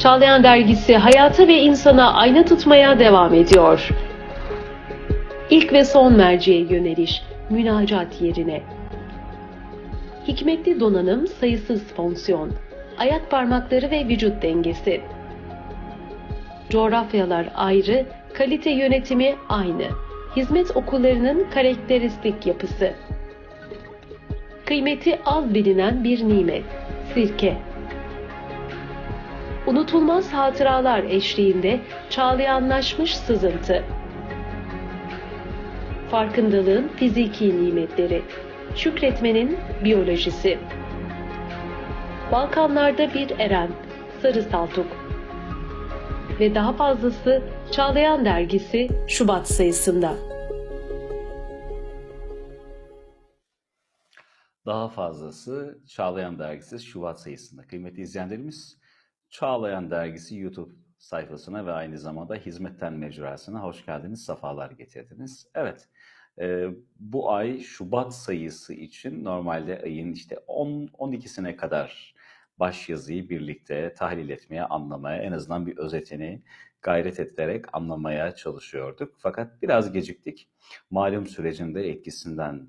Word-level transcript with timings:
Çağlayan 0.00 0.42
Dergisi 0.42 0.96
hayata 0.96 1.48
ve 1.48 1.58
insana 1.58 2.14
ayna 2.14 2.44
tutmaya 2.44 2.98
devam 2.98 3.34
ediyor. 3.34 3.88
İlk 5.50 5.72
ve 5.72 5.84
son 5.84 6.16
merceğe 6.16 6.60
yöneliş, 6.60 7.22
münacat 7.50 8.22
yerine. 8.22 8.62
Hikmetli 10.28 10.80
donanım, 10.80 11.26
sayısız 11.26 11.94
fonksiyon, 11.94 12.50
ayak 12.98 13.30
parmakları 13.30 13.90
ve 13.90 14.08
vücut 14.08 14.42
dengesi. 14.42 15.00
Coğrafyalar 16.70 17.46
ayrı, 17.54 18.06
kalite 18.34 18.70
yönetimi 18.70 19.34
aynı. 19.48 19.84
Hizmet 20.36 20.76
okullarının 20.76 21.46
karakteristik 21.54 22.46
yapısı. 22.46 22.92
Kıymeti 24.64 25.18
az 25.24 25.54
bilinen 25.54 26.04
bir 26.04 26.28
nimet, 26.28 26.64
sirke. 27.14 27.69
Unutulmaz 29.66 30.32
hatıralar 30.32 31.04
eşliğinde 31.04 31.80
çağlayanlaşmış 32.10 33.16
sızıntı. 33.16 33.84
Farkındalığın 36.10 36.88
fiziki 36.88 37.64
nimetleri, 37.64 38.22
şükretmenin 38.74 39.58
biyolojisi. 39.84 40.58
Balkanlarda 42.32 43.14
bir 43.14 43.30
eren, 43.38 43.70
Sarı 44.22 44.42
Saltuk. 44.42 44.86
Ve 46.40 46.54
daha 46.54 46.72
fazlası 46.72 47.42
Çağlayan 47.72 48.24
Dergisi 48.24 48.88
Şubat 49.08 49.48
sayısında. 49.48 50.14
Daha 54.66 54.88
fazlası 54.88 55.78
Çağlayan 55.86 56.38
Dergisi 56.38 56.78
Şubat 56.78 57.20
sayısında. 57.20 57.62
Kıymetli 57.62 58.02
izleyenlerimiz 58.02 58.79
Çağlayan 59.30 59.90
Dergisi 59.90 60.38
YouTube 60.38 60.74
sayfasına 60.98 61.66
ve 61.66 61.72
aynı 61.72 61.98
zamanda 61.98 62.34
Hizmetten 62.34 62.92
Mecrası'na 62.92 63.62
hoş 63.62 63.86
geldiniz, 63.86 64.24
sefalar 64.24 64.70
getirdiniz. 64.70 65.46
Evet, 65.54 65.88
e, 66.40 66.66
bu 66.98 67.32
ay 67.32 67.60
Şubat 67.60 68.14
sayısı 68.14 68.74
için 68.74 69.24
normalde 69.24 69.82
ayın 69.82 70.12
işte 70.12 70.34
10-12'sine 70.48 71.56
kadar 71.56 72.14
baş 72.58 72.88
yazıyı 72.88 73.28
birlikte 73.28 73.94
tahlil 73.94 74.28
etmeye, 74.28 74.64
anlamaya, 74.64 75.22
en 75.22 75.32
azından 75.32 75.66
bir 75.66 75.76
özetini 75.78 76.42
gayret 76.82 77.20
ederek 77.20 77.64
anlamaya 77.72 78.34
çalışıyorduk. 78.34 79.14
Fakat 79.18 79.62
biraz 79.62 79.92
geciktik. 79.92 80.48
Malum 80.90 81.26
sürecinde 81.26 81.90
etkisinden 81.90 82.68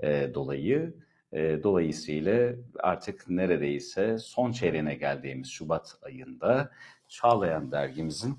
e, 0.00 0.34
dolayı 0.34 0.94
dolayısıyla 1.34 2.52
artık 2.80 3.28
neredeyse 3.28 4.18
son 4.18 4.52
çeyreğine 4.52 4.94
geldiğimiz 4.94 5.48
Şubat 5.48 5.96
ayında 6.02 6.70
Çağlayan 7.08 7.72
dergimizin 7.72 8.38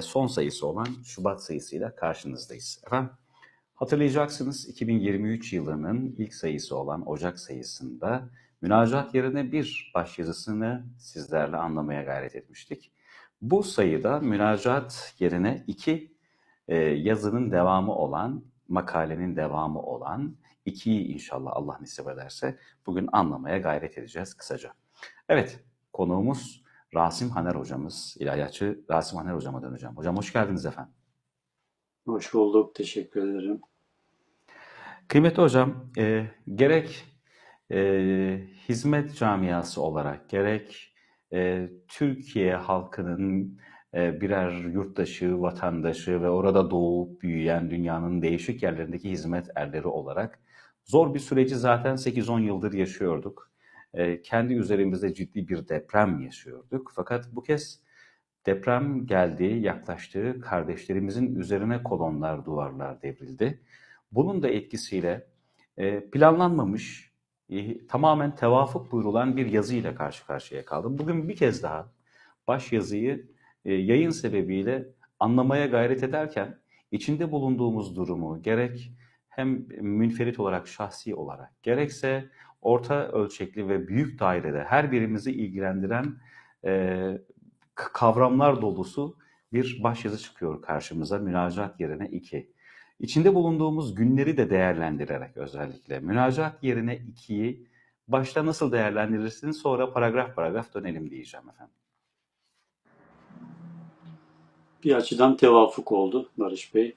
son 0.00 0.26
sayısı 0.26 0.66
olan 0.66 0.86
Şubat 1.04 1.42
sayısıyla 1.42 1.94
karşınızdayız. 1.96 2.82
Efendim 2.86 3.10
hatırlayacaksınız 3.74 4.68
2023 4.68 5.52
yılının 5.52 6.14
ilk 6.18 6.34
sayısı 6.34 6.76
olan 6.76 7.08
Ocak 7.08 7.38
sayısında 7.38 8.28
münacat 8.60 9.14
yerine 9.14 9.52
bir 9.52 9.92
başyazısını 9.94 10.84
sizlerle 10.98 11.56
anlamaya 11.56 12.02
gayret 12.02 12.36
etmiştik. 12.36 12.92
Bu 13.42 13.62
sayıda 13.62 14.20
münacat 14.20 15.14
yerine 15.18 15.64
iki 15.66 16.12
yazının 16.96 17.50
devamı 17.50 17.94
olan, 17.94 18.44
makalenin 18.68 19.36
devamı 19.36 19.82
olan 19.82 20.36
ikiyi 20.64 21.04
inşallah 21.04 21.50
Allah 21.54 21.78
nasip 21.80 22.08
ederse 22.08 22.58
bugün 22.86 23.08
anlamaya 23.12 23.58
gayret 23.58 23.98
edeceğiz 23.98 24.34
kısaca. 24.34 24.72
Evet, 25.28 25.60
konuğumuz 25.92 26.62
Rasim 26.94 27.30
Haner 27.30 27.54
hocamız, 27.54 28.16
ilahiyatçı 28.20 28.84
Rasim 28.90 29.18
Haner 29.18 29.34
hocama 29.34 29.62
döneceğim. 29.62 29.96
Hocam 29.96 30.16
hoş 30.16 30.32
geldiniz 30.32 30.66
efendim. 30.66 30.94
Hoş 32.06 32.34
bulduk, 32.34 32.74
teşekkür 32.74 33.28
ederim. 33.28 33.60
Kıymetli 35.08 35.42
hocam, 35.42 35.90
e, 35.98 36.26
gerek 36.54 37.04
e, 37.72 37.78
hizmet 38.68 39.16
camiası 39.16 39.82
olarak, 39.82 40.30
gerek 40.30 40.94
e, 41.32 41.70
Türkiye 41.88 42.56
halkının 42.56 43.58
e, 43.94 44.20
birer 44.20 44.52
yurttaşı, 44.52 45.40
vatandaşı 45.40 46.22
ve 46.22 46.30
orada 46.30 46.70
doğup 46.70 47.22
büyüyen 47.22 47.70
dünyanın 47.70 48.22
değişik 48.22 48.62
yerlerindeki 48.62 49.10
hizmet 49.10 49.48
erleri 49.56 49.86
olarak 49.86 50.38
Zor 50.84 51.14
bir 51.14 51.18
süreci 51.18 51.56
zaten 51.56 51.96
8-10 51.96 52.40
yıldır 52.42 52.72
yaşıyorduk. 52.72 53.50
E, 53.94 54.22
kendi 54.22 54.54
üzerimizde 54.54 55.14
ciddi 55.14 55.48
bir 55.48 55.68
deprem 55.68 56.20
yaşıyorduk. 56.20 56.92
Fakat 56.94 57.28
bu 57.32 57.42
kez 57.42 57.80
deprem 58.46 59.06
geldi, 59.06 59.44
yaklaştı, 59.44 60.40
kardeşlerimizin 60.40 61.34
üzerine 61.34 61.82
kolonlar, 61.82 62.44
duvarlar 62.44 63.02
devrildi. 63.02 63.60
Bunun 64.12 64.42
da 64.42 64.48
etkisiyle 64.48 65.26
e, 65.76 66.10
planlanmamış, 66.10 67.12
e, 67.50 67.86
tamamen 67.86 68.34
tevafuk 68.34 68.92
buyurulan 68.92 69.36
bir 69.36 69.46
yazıyla 69.46 69.94
karşı 69.94 70.26
karşıya 70.26 70.64
kaldım. 70.64 70.98
Bugün 70.98 71.28
bir 71.28 71.36
kez 71.36 71.62
daha 71.62 71.92
baş 72.48 72.72
yazıyı 72.72 73.26
e, 73.64 73.74
yayın 73.74 74.10
sebebiyle 74.10 74.88
anlamaya 75.20 75.66
gayret 75.66 76.02
ederken 76.02 76.58
içinde 76.90 77.32
bulunduğumuz 77.32 77.96
durumu 77.96 78.42
gerek 78.42 78.92
hem 79.32 79.66
münferit 79.80 80.40
olarak, 80.40 80.68
şahsi 80.68 81.14
olarak 81.14 81.62
gerekse 81.62 82.28
orta 82.62 83.08
ölçekli 83.08 83.68
ve 83.68 83.88
büyük 83.88 84.20
dairede 84.20 84.64
her 84.64 84.92
birimizi 84.92 85.32
ilgilendiren 85.32 86.16
e, 86.64 87.18
kavramlar 87.74 88.62
dolusu 88.62 89.16
bir 89.52 89.82
başyazı 89.82 90.18
çıkıyor 90.18 90.62
karşımıza 90.62 91.18
münacat 91.18 91.80
yerine 91.80 92.08
iki. 92.08 92.52
İçinde 93.00 93.34
bulunduğumuz 93.34 93.94
günleri 93.94 94.36
de 94.36 94.50
değerlendirerek 94.50 95.36
özellikle 95.36 96.00
münacat 96.00 96.64
yerine 96.64 96.96
ikiyi 96.96 97.66
başta 98.08 98.46
nasıl 98.46 98.72
değerlendirirsin 98.72 99.50
sonra 99.50 99.92
paragraf 99.92 100.36
paragraf 100.36 100.74
dönelim 100.74 101.10
diyeceğim 101.10 101.48
efendim. 101.48 101.74
Bir 104.84 104.94
açıdan 104.94 105.36
tevafuk 105.36 105.92
oldu 105.92 106.30
Barış 106.38 106.74
Bey 106.74 106.96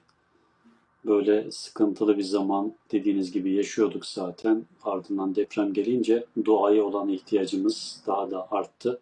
böyle 1.06 1.50
sıkıntılı 1.50 2.18
bir 2.18 2.22
zaman 2.22 2.72
dediğiniz 2.92 3.32
gibi 3.32 3.52
yaşıyorduk 3.52 4.06
zaten. 4.06 4.64
Ardından 4.84 5.34
deprem 5.34 5.72
gelince 5.72 6.24
duaya 6.44 6.84
olan 6.84 7.08
ihtiyacımız 7.08 8.02
daha 8.06 8.30
da 8.30 8.48
arttı. 8.50 9.00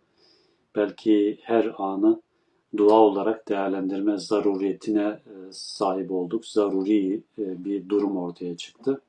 Belki 0.77 1.39
her 1.43 1.75
anı 1.79 2.21
dua 2.77 2.95
olarak 2.95 3.49
değerlendirme 3.49 4.19
zaruriyetine 4.19 5.03
e, 5.03 5.35
sahip 5.51 6.13
olduk. 6.13 6.47
Zaruri 6.47 7.23
e, 7.39 7.65
bir 7.65 7.89
durum 7.89 8.17
ortaya 8.17 8.57
çıktı. 8.57 9.01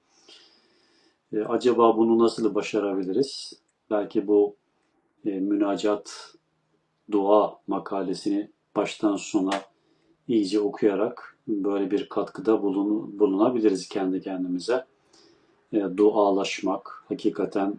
E, 1.34 1.40
acaba 1.40 1.98
bunu 1.98 2.20
nasıl 2.20 2.56
başarabiliriz? 2.56 3.54
Belki 3.92 4.28
bu 4.28 4.56
münacat 5.24 6.36
dua 7.12 7.60
makalesini 7.68 8.50
baştan 8.76 9.16
sona 9.16 9.62
iyice 10.28 10.60
okuyarak 10.60 11.35
böyle 11.48 11.92
bir 11.92 12.10
katkıda 12.10 12.64
bulun, 12.64 13.20
bulunabiliriz 13.20 13.90
kendi 13.90 14.22
kendimize. 14.22 14.86
E, 15.74 15.84
dualaşmak, 15.98 17.04
hakikaten 17.08 17.74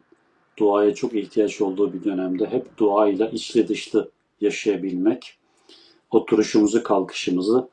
duaya 0.58 0.94
çok 0.94 1.14
ihtiyaç 1.14 1.60
olduğu 1.60 1.92
bir 1.92 2.04
dönemde 2.04 2.46
hep 2.46 2.78
duayla 2.78 3.26
içli 3.26 3.68
dışlı 3.68 4.10
yaşayabilmek, 4.40 5.38
oturuşumuzu, 6.10 6.82
kalkışımızı 6.82 7.68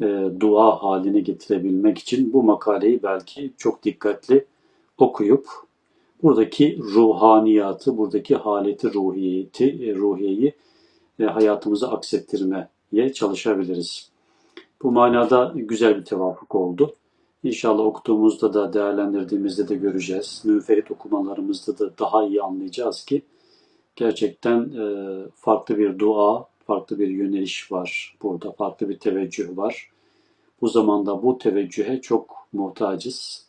e, 0.00 0.28
dua 0.40 0.82
haline 0.82 1.20
getirebilmek 1.20 1.98
için 1.98 2.32
bu 2.32 2.42
makaleyi 2.42 3.02
belki 3.02 3.52
çok 3.56 3.82
dikkatli 3.82 4.46
okuyup 4.98 5.48
buradaki 6.22 6.78
ruhaniyatı, 6.78 7.96
buradaki 7.96 8.34
haleti 8.34 8.94
ruhiyeti, 8.94 9.64
e, 9.64 9.94
ruhiyeyi 9.94 10.54
e, 11.20 11.24
hayatımıza 11.24 11.88
aksettirmeye 11.88 13.12
çalışabiliriz. 13.14 14.13
Bu 14.84 14.92
manada 14.92 15.52
güzel 15.54 15.96
bir 15.96 16.04
tevafuk 16.04 16.54
oldu. 16.54 16.94
İnşallah 17.44 17.84
okuduğumuzda 17.84 18.54
da 18.54 18.72
değerlendirdiğimizde 18.72 19.68
de 19.68 19.74
göreceğiz. 19.74 20.42
Münferit 20.44 20.90
okumalarımızda 20.90 21.78
da 21.78 21.98
daha 21.98 22.24
iyi 22.24 22.42
anlayacağız 22.42 23.04
ki 23.04 23.22
gerçekten 23.96 24.60
e, 24.60 24.84
farklı 25.34 25.78
bir 25.78 25.98
dua, 25.98 26.48
farklı 26.66 26.98
bir 26.98 27.08
yöneliş 27.08 27.72
var 27.72 28.16
burada, 28.22 28.52
farklı 28.52 28.88
bir 28.88 28.98
teveccüh 28.98 29.56
var. 29.56 29.90
Bu 30.60 30.68
zamanda 30.68 31.22
bu 31.22 31.38
teveccühe 31.38 32.00
çok 32.00 32.46
muhtacız. 32.52 33.46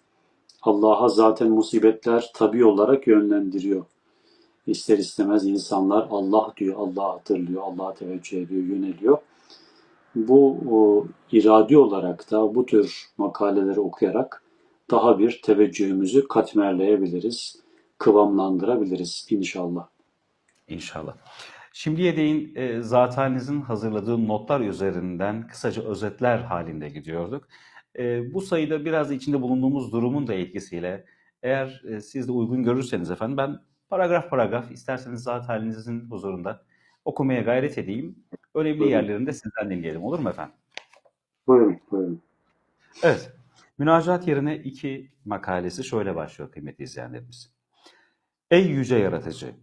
Allah'a 0.62 1.10
zaten 1.10 1.50
musibetler 1.50 2.32
tabi 2.34 2.66
olarak 2.66 3.08
yönlendiriyor. 3.08 3.86
İster 4.68 4.98
istemez 4.98 5.48
insanlar 5.48 6.08
Allah 6.12 6.54
diyor, 6.58 6.76
Allah 6.78 7.04
hatırlıyor, 7.04 7.62
Allah'a 7.62 7.94
teveccüh 7.94 8.42
ediyor, 8.42 8.64
yöneliyor 8.64 9.18
bu 10.16 10.58
o, 10.70 11.08
iradi 11.32 11.78
olarak 11.78 12.32
da 12.32 12.56
bu 12.56 12.66
tür 12.66 13.06
makaleleri 13.18 13.80
okuyarak 13.80 14.44
daha 14.92 15.20
bir 15.20 15.42
teveccühümüzü 15.44 16.28
katmerleyebiliriz, 16.28 17.64
kıvamlandırabiliriz 17.98 19.28
inşallah. 19.30 19.88
İnşallah. 20.68 21.16
Şimdiye 21.74 22.18
değin 22.18 22.56
e, 22.56 22.82
zatenizin 22.82 23.62
hazırladığı 23.62 24.28
notlar 24.28 24.62
üzerinden 24.62 25.48
kısaca 25.48 25.84
özetler 25.84 26.38
halinde 26.38 26.90
gidiyorduk. 26.90 27.48
E, 28.00 28.34
bu 28.34 28.42
sayıda 28.42 28.86
biraz 28.86 29.12
içinde 29.12 29.42
bulunduğumuz 29.42 29.92
durumun 29.92 30.28
da 30.28 30.34
etkisiyle 30.34 31.06
eğer 31.44 31.82
e, 31.88 32.02
siz 32.02 32.28
de 32.28 32.32
uygun 32.32 32.64
görürseniz 32.64 33.12
efendim 33.12 33.38
ben 33.38 33.60
paragraf 33.90 34.30
paragraf 34.30 34.72
isterseniz 34.72 35.24
zatenizin 35.24 36.10
huzurunda 36.10 36.62
okumaya 37.06 37.42
gayret 37.42 37.78
edeyim. 37.78 38.16
Önemli 38.56 38.80
Buyurun. 38.80 38.92
yerlerinde 38.92 39.34
sizden 39.34 39.70
dinleyelim 39.70 40.04
olur 40.04 40.20
mu 40.20 40.30
efendim? 40.30 40.56
Buyurun, 41.48 41.80
buyurun. 41.92 42.22
Evet. 43.04 43.32
Münacat 43.78 44.28
yerine 44.28 44.58
iki 44.58 45.12
makalesi 45.26 45.84
şöyle 45.84 46.16
başlıyor 46.16 46.52
kıymetli 46.52 46.84
izleyenlerimiz. 46.84 47.52
Ey 48.52 48.68
yüce 48.68 48.96
yaratıcı! 48.96 49.56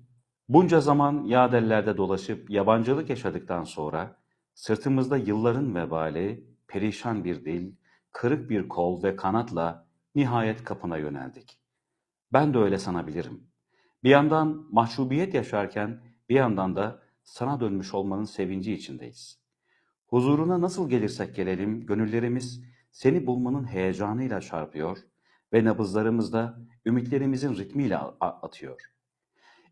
Bunca 0.48 0.80
zaman 0.80 1.24
yadellerde 1.24 1.96
dolaşıp 1.96 2.50
yabancılık 2.50 3.10
yaşadıktan 3.10 3.64
sonra 3.64 4.16
sırtımızda 4.54 5.16
yılların 5.16 5.74
vebali, 5.74 6.44
perişan 6.68 7.24
bir 7.24 7.44
dil, 7.44 7.72
kırık 8.12 8.50
bir 8.50 8.68
kol 8.68 9.02
ve 9.02 9.16
kanatla 9.16 9.86
nihayet 10.14 10.64
kapına 10.64 10.96
yöneldik. 10.96 11.58
Ben 12.32 12.54
de 12.54 12.58
öyle 12.58 12.78
sanabilirim. 12.78 13.40
Bir 14.04 14.10
yandan 14.10 14.66
mahcubiyet 14.70 15.34
yaşarken 15.34 16.00
bir 16.28 16.34
yandan 16.34 16.76
da 16.76 17.01
sana 17.24 17.60
dönmüş 17.60 17.94
olmanın 17.94 18.24
sevinci 18.24 18.72
içindeyiz. 18.72 19.38
Huzuruna 20.06 20.60
nasıl 20.60 20.90
gelirsek 20.90 21.36
gelelim 21.36 21.86
gönüllerimiz 21.86 22.64
seni 22.90 23.26
bulmanın 23.26 23.64
heyecanıyla 23.64 24.40
çarpıyor 24.40 24.98
ve 25.52 25.64
nabızlarımız 25.64 26.32
da 26.32 26.58
ümitlerimizin 26.86 27.56
ritmiyle 27.56 27.96
atıyor. 28.20 28.92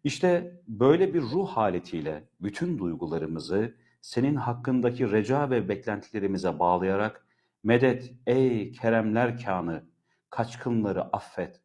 İşte 0.04 0.60
böyle 0.68 1.14
bir 1.14 1.22
ruh 1.22 1.48
haletiyle 1.48 2.28
bütün 2.40 2.78
duygularımızı 2.78 3.74
senin 4.00 4.34
hakkındaki 4.34 5.12
reca 5.12 5.50
ve 5.50 5.68
beklentilerimize 5.68 6.58
bağlayarak 6.58 7.26
medet 7.64 8.12
ey 8.26 8.72
keremler 8.72 9.44
kanı, 9.44 9.84
kaçkınları 10.30 11.02
affet, 11.02 11.60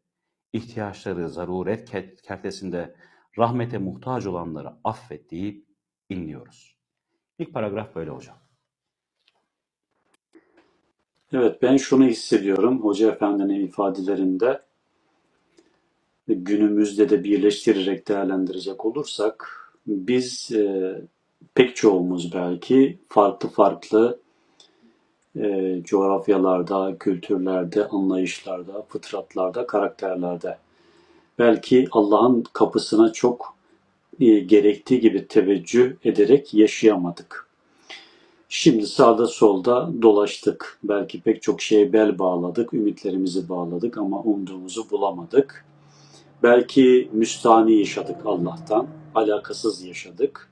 ihtiyaçları 0.54 1.30
zaruret 1.30 1.94
ke- 1.94 2.22
kertesinde 2.22 2.96
rahmete 3.38 3.78
muhtaç 3.78 4.26
olanları 4.26 4.74
affet 4.84 5.32
deyip 5.32 5.65
inliyoruz. 6.16 6.76
İlk 7.40 7.54
paragraf 7.54 7.96
böyle 7.96 8.10
hocam. 8.12 8.38
Evet, 11.34 11.62
ben 11.62 11.78
şunu 11.78 12.06
hissediyorum 12.06 12.84
Hoca 12.84 13.12
Efendi'nin 13.12 13.68
ifadelerinde 13.68 14.62
günümüzde 16.28 17.10
de 17.10 17.24
birleştirerek 17.24 18.08
değerlendirecek 18.08 18.86
olursak 18.86 19.52
biz 19.88 20.52
e, 20.52 20.96
pek 21.56 21.76
çoğumuz 21.76 22.34
belki 22.34 23.00
farklı 23.10 23.50
farklı 23.50 24.20
e, 25.36 25.82
coğrafyalarda, 25.84 26.98
kültürlerde, 27.00 27.88
anlayışlarda, 27.88 28.82
fıtratlarda, 28.82 29.68
karakterlerde 29.68 30.58
belki 31.40 31.88
Allah'ın 31.92 32.44
kapısına 32.54 33.14
çok 33.14 33.55
e, 34.20 34.40
gerektiği 34.40 35.00
gibi 35.00 35.28
teveccüh 35.28 35.94
ederek 36.04 36.54
yaşayamadık. 36.54 37.48
Şimdi 38.50 38.88
sağda 38.88 39.28
solda 39.28 39.92
dolaştık. 40.02 40.80
Belki 40.84 41.22
pek 41.22 41.42
çok 41.42 41.62
şeye 41.62 41.94
bel 41.94 42.20
bağladık, 42.20 42.74
ümitlerimizi 42.74 43.50
bağladık 43.50 43.98
ama 43.98 44.22
umduğumuzu 44.22 44.90
bulamadık. 44.90 45.66
Belki 46.44 47.10
müstani 47.14 47.80
yaşadık 47.80 48.18
Allah'tan, 48.26 48.88
alakasız 49.16 49.84
yaşadık. 49.84 50.50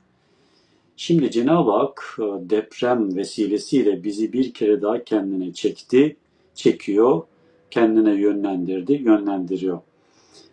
Şimdi 0.97 1.31
Cenab-ı 1.31 1.71
Hak 1.71 2.17
e, 2.19 2.49
deprem 2.49 3.15
vesilesiyle 3.15 4.03
bizi 4.03 4.33
bir 4.33 4.53
kere 4.53 4.81
daha 4.81 5.03
kendine 5.03 5.53
çekti, 5.53 6.15
çekiyor, 6.55 7.21
kendine 7.71 8.13
yönlendirdi, 8.15 8.93
yönlendiriyor. 8.93 9.79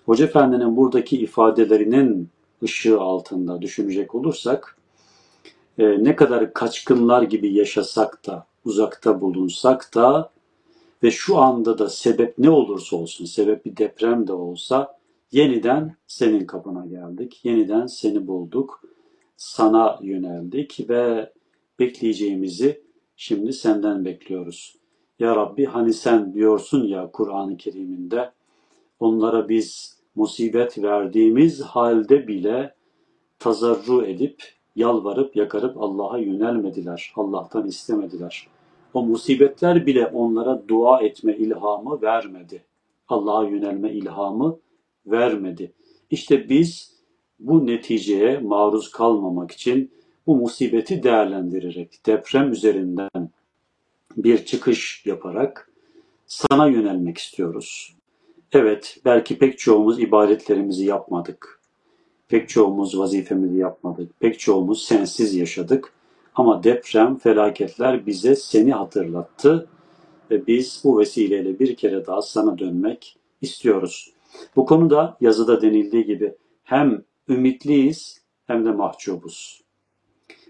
Hoca 0.07 0.25
Efendi'nin 0.25 0.77
buradaki 0.77 1.21
ifadelerinin 1.21 2.29
ışığı 2.63 3.01
altında 3.01 3.63
düşünecek 3.63 4.15
olursak, 4.15 4.77
e, 5.79 6.05
ne 6.05 6.17
kadar 6.17 6.53
kaçkınlar 6.53 7.23
gibi 7.23 7.55
yaşasak 7.55 8.27
da, 8.27 8.47
uzakta 8.65 9.21
bulunsak 9.21 9.95
da 9.95 10.31
ve 11.03 11.11
şu 11.11 11.39
anda 11.39 11.79
da 11.79 11.89
sebep 11.89 12.39
ne 12.39 12.51
olursa 12.51 12.97
olsun, 12.97 13.25
sebep 13.25 13.65
bir 13.65 13.77
deprem 13.77 14.27
de 14.27 14.33
olsa 14.33 14.99
yeniden 15.33 15.97
senin 16.07 16.47
kapına 16.47 16.87
geldik, 16.87 17.41
yeniden 17.45 17.87
seni 17.87 18.27
bulduk, 18.27 18.83
sana 19.37 19.99
yöneldik 20.03 20.87
ve 20.89 21.33
bekleyeceğimizi 21.79 22.83
şimdi 23.17 23.53
senden 23.53 24.05
bekliyoruz. 24.05 24.77
Ya 25.19 25.37
Rabbi 25.37 25.65
hani 25.65 25.93
sen 25.93 26.35
diyorsun 26.35 26.87
ya 26.87 27.11
Kur'an-ı 27.13 27.57
Kerim'inde 27.57 28.33
onlara 29.01 29.49
biz 29.49 30.00
musibet 30.15 30.83
verdiğimiz 30.83 31.61
halde 31.61 32.29
bile 32.29 32.75
tazarru 33.39 34.07
edip, 34.07 34.43
yalvarıp, 34.77 35.37
yakarıp 35.37 35.83
Allah'a 35.83 36.19
yönelmediler. 36.19 37.13
Allah'tan 37.17 37.67
istemediler. 37.67 38.47
O 38.95 39.03
musibetler 39.03 39.87
bile 39.87 40.07
onlara 40.07 40.63
dua 40.69 41.01
etme 41.01 41.37
ilhamı 41.37 42.03
vermedi. 42.03 42.63
Allah'a 43.09 43.45
yönelme 43.45 43.93
ilhamı 43.93 44.59
vermedi. 45.07 45.73
İşte 46.11 46.49
biz 46.49 47.01
bu 47.41 47.67
neticeye 47.67 48.39
maruz 48.39 48.91
kalmamak 48.91 49.51
için 49.51 49.91
bu 50.27 50.37
musibeti 50.37 51.03
değerlendirerek, 51.03 52.07
deprem 52.07 52.53
üzerinden 52.53 53.31
bir 54.17 54.45
çıkış 54.45 55.07
yaparak 55.07 55.71
sana 56.27 56.69
yönelmek 56.69 57.19
istiyoruz. 57.19 57.95
Evet, 58.53 59.01
belki 59.05 59.39
pek 59.39 59.59
çoğumuz 59.59 60.01
ibadetlerimizi 60.01 60.85
yapmadık. 60.85 61.61
Pek 62.29 62.49
çoğumuz 62.49 62.99
vazifemizi 62.99 63.59
yapmadık. 63.59 64.21
Pek 64.21 64.39
çoğumuz 64.39 64.83
sensiz 64.83 65.35
yaşadık. 65.35 65.93
Ama 66.35 66.63
deprem, 66.63 67.19
felaketler 67.19 68.07
bize 68.07 68.37
seni 68.37 68.73
hatırlattı 68.73 69.69
ve 70.31 70.47
biz 70.47 70.81
bu 70.85 70.99
vesileyle 70.99 71.59
bir 71.59 71.77
kere 71.77 72.07
daha 72.07 72.23
sana 72.23 72.59
dönmek 72.59 73.17
istiyoruz. 73.41 74.13
Bu 74.57 74.67
konuda 74.67 75.17
yazıda 75.21 75.63
denildiği 75.63 76.05
gibi 76.05 76.35
hem 76.65 77.05
ümitliyiz 77.29 78.23
hem 78.47 78.65
de 78.65 78.73
mahcubuz. 78.73 79.63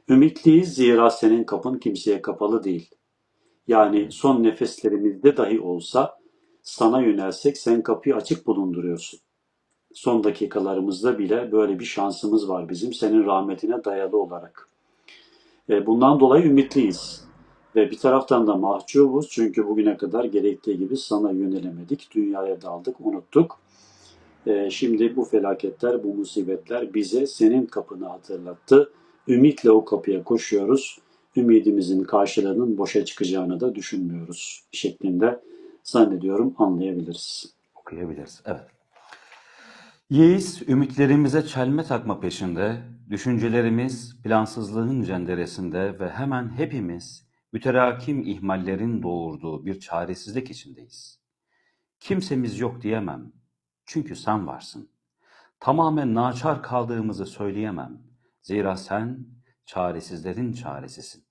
Ümitliyiz 0.09 0.75
zira 0.75 1.11
senin 1.11 1.45
kapın 1.45 1.79
kimseye 1.79 2.23
kapalı 2.23 2.65
değil. 2.65 2.91
Yani 3.69 4.09
son 4.11 4.43
nefeslerimizde 4.43 5.37
dahi 5.37 5.61
olsa 5.61 6.20
sana 6.71 7.03
yönelsek 7.03 7.59
sen 7.59 7.83
kapıyı 7.83 8.17
açık 8.17 8.47
bulunduruyorsun. 8.47 9.21
Son 9.95 10.25
dakikalarımızda 10.25 11.19
bile 11.19 11.53
böyle 11.53 11.79
bir 11.79 11.85
şansımız 11.85 12.49
var 12.49 12.69
bizim 12.69 12.93
senin 12.93 13.27
rahmetine 13.27 13.85
dayalı 13.85 14.19
olarak. 14.19 14.69
E, 15.71 15.87
Bundan 15.87 16.21
dolayı 16.21 16.45
ümitliyiz. 16.45 17.25
Ve 17.77 17.91
bir 17.91 17.99
taraftan 17.99 18.47
da 18.47 18.57
mahcubuz 18.57 19.29
çünkü 19.31 19.67
bugüne 19.67 19.97
kadar 19.97 20.25
gerektiği 20.25 20.79
gibi 20.79 20.97
sana 20.97 21.31
yönelemedik, 21.31 22.09
dünyaya 22.15 22.63
daldık, 22.63 22.97
unuttuk. 23.01 23.59
E, 24.47 24.71
Şimdi 24.71 25.17
bu 25.17 25.25
felaketler, 25.25 26.05
bu 26.05 26.15
musibetler 26.15 26.95
bize 26.95 27.27
senin 27.27 27.67
kapını 27.67 28.07
hatırlattı. 28.07 28.93
Ümitle 29.29 29.71
o 29.71 29.85
kapıya 29.85 30.25
koşuyoruz. 30.25 30.99
Ümidimizin 31.37 32.05
karşılığının 32.05 32.79
boşa 32.79 33.05
çıkacağını 33.05 33.61
da 33.61 33.75
düşünmüyoruz 33.75 34.65
şeklinde 34.73 35.41
zannediyorum 35.85 36.55
anlayabiliriz. 36.59 37.55
Okuyabiliriz. 37.75 38.43
Evet. 38.47 38.67
Yeis 40.11 40.69
ümitlerimize 40.69 41.47
çelme 41.47 41.85
takma 41.85 42.21
peşinde, 42.21 42.83
düşüncelerimiz 43.11 44.23
plansızlığın 44.23 45.03
cenderesinde 45.03 46.01
ve 46.01 46.11
hemen 46.11 46.49
hepimiz 46.57 47.27
müterakim 47.53 48.23
ihmallerin 48.23 49.03
doğurduğu 49.03 49.67
bir 49.67 49.81
çaresizlik 49.81 50.51
içindeyiz. 50.51 51.21
Kimsemiz 52.01 52.61
yok 52.61 52.83
diyemem. 52.83 53.33
Çünkü 53.87 54.17
sen 54.17 54.47
varsın. 54.47 54.91
Tamamen 55.61 56.15
naçar 56.15 56.63
kaldığımızı 56.63 57.27
söyleyemem. 57.27 58.03
Zira 58.43 58.77
sen 58.77 59.27
çaresizlerin 59.67 60.53
çaresisin. 60.53 61.25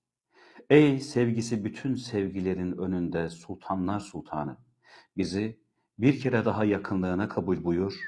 Ey 0.70 1.00
sevgisi 1.00 1.64
bütün 1.64 1.94
sevgilerin 1.94 2.78
önünde 2.78 3.28
sultanlar 3.28 4.00
sultanı, 4.00 4.56
bizi 5.16 5.60
bir 5.98 6.20
kere 6.20 6.44
daha 6.44 6.64
yakınlığına 6.64 7.28
kabul 7.28 7.64
buyur 7.64 8.00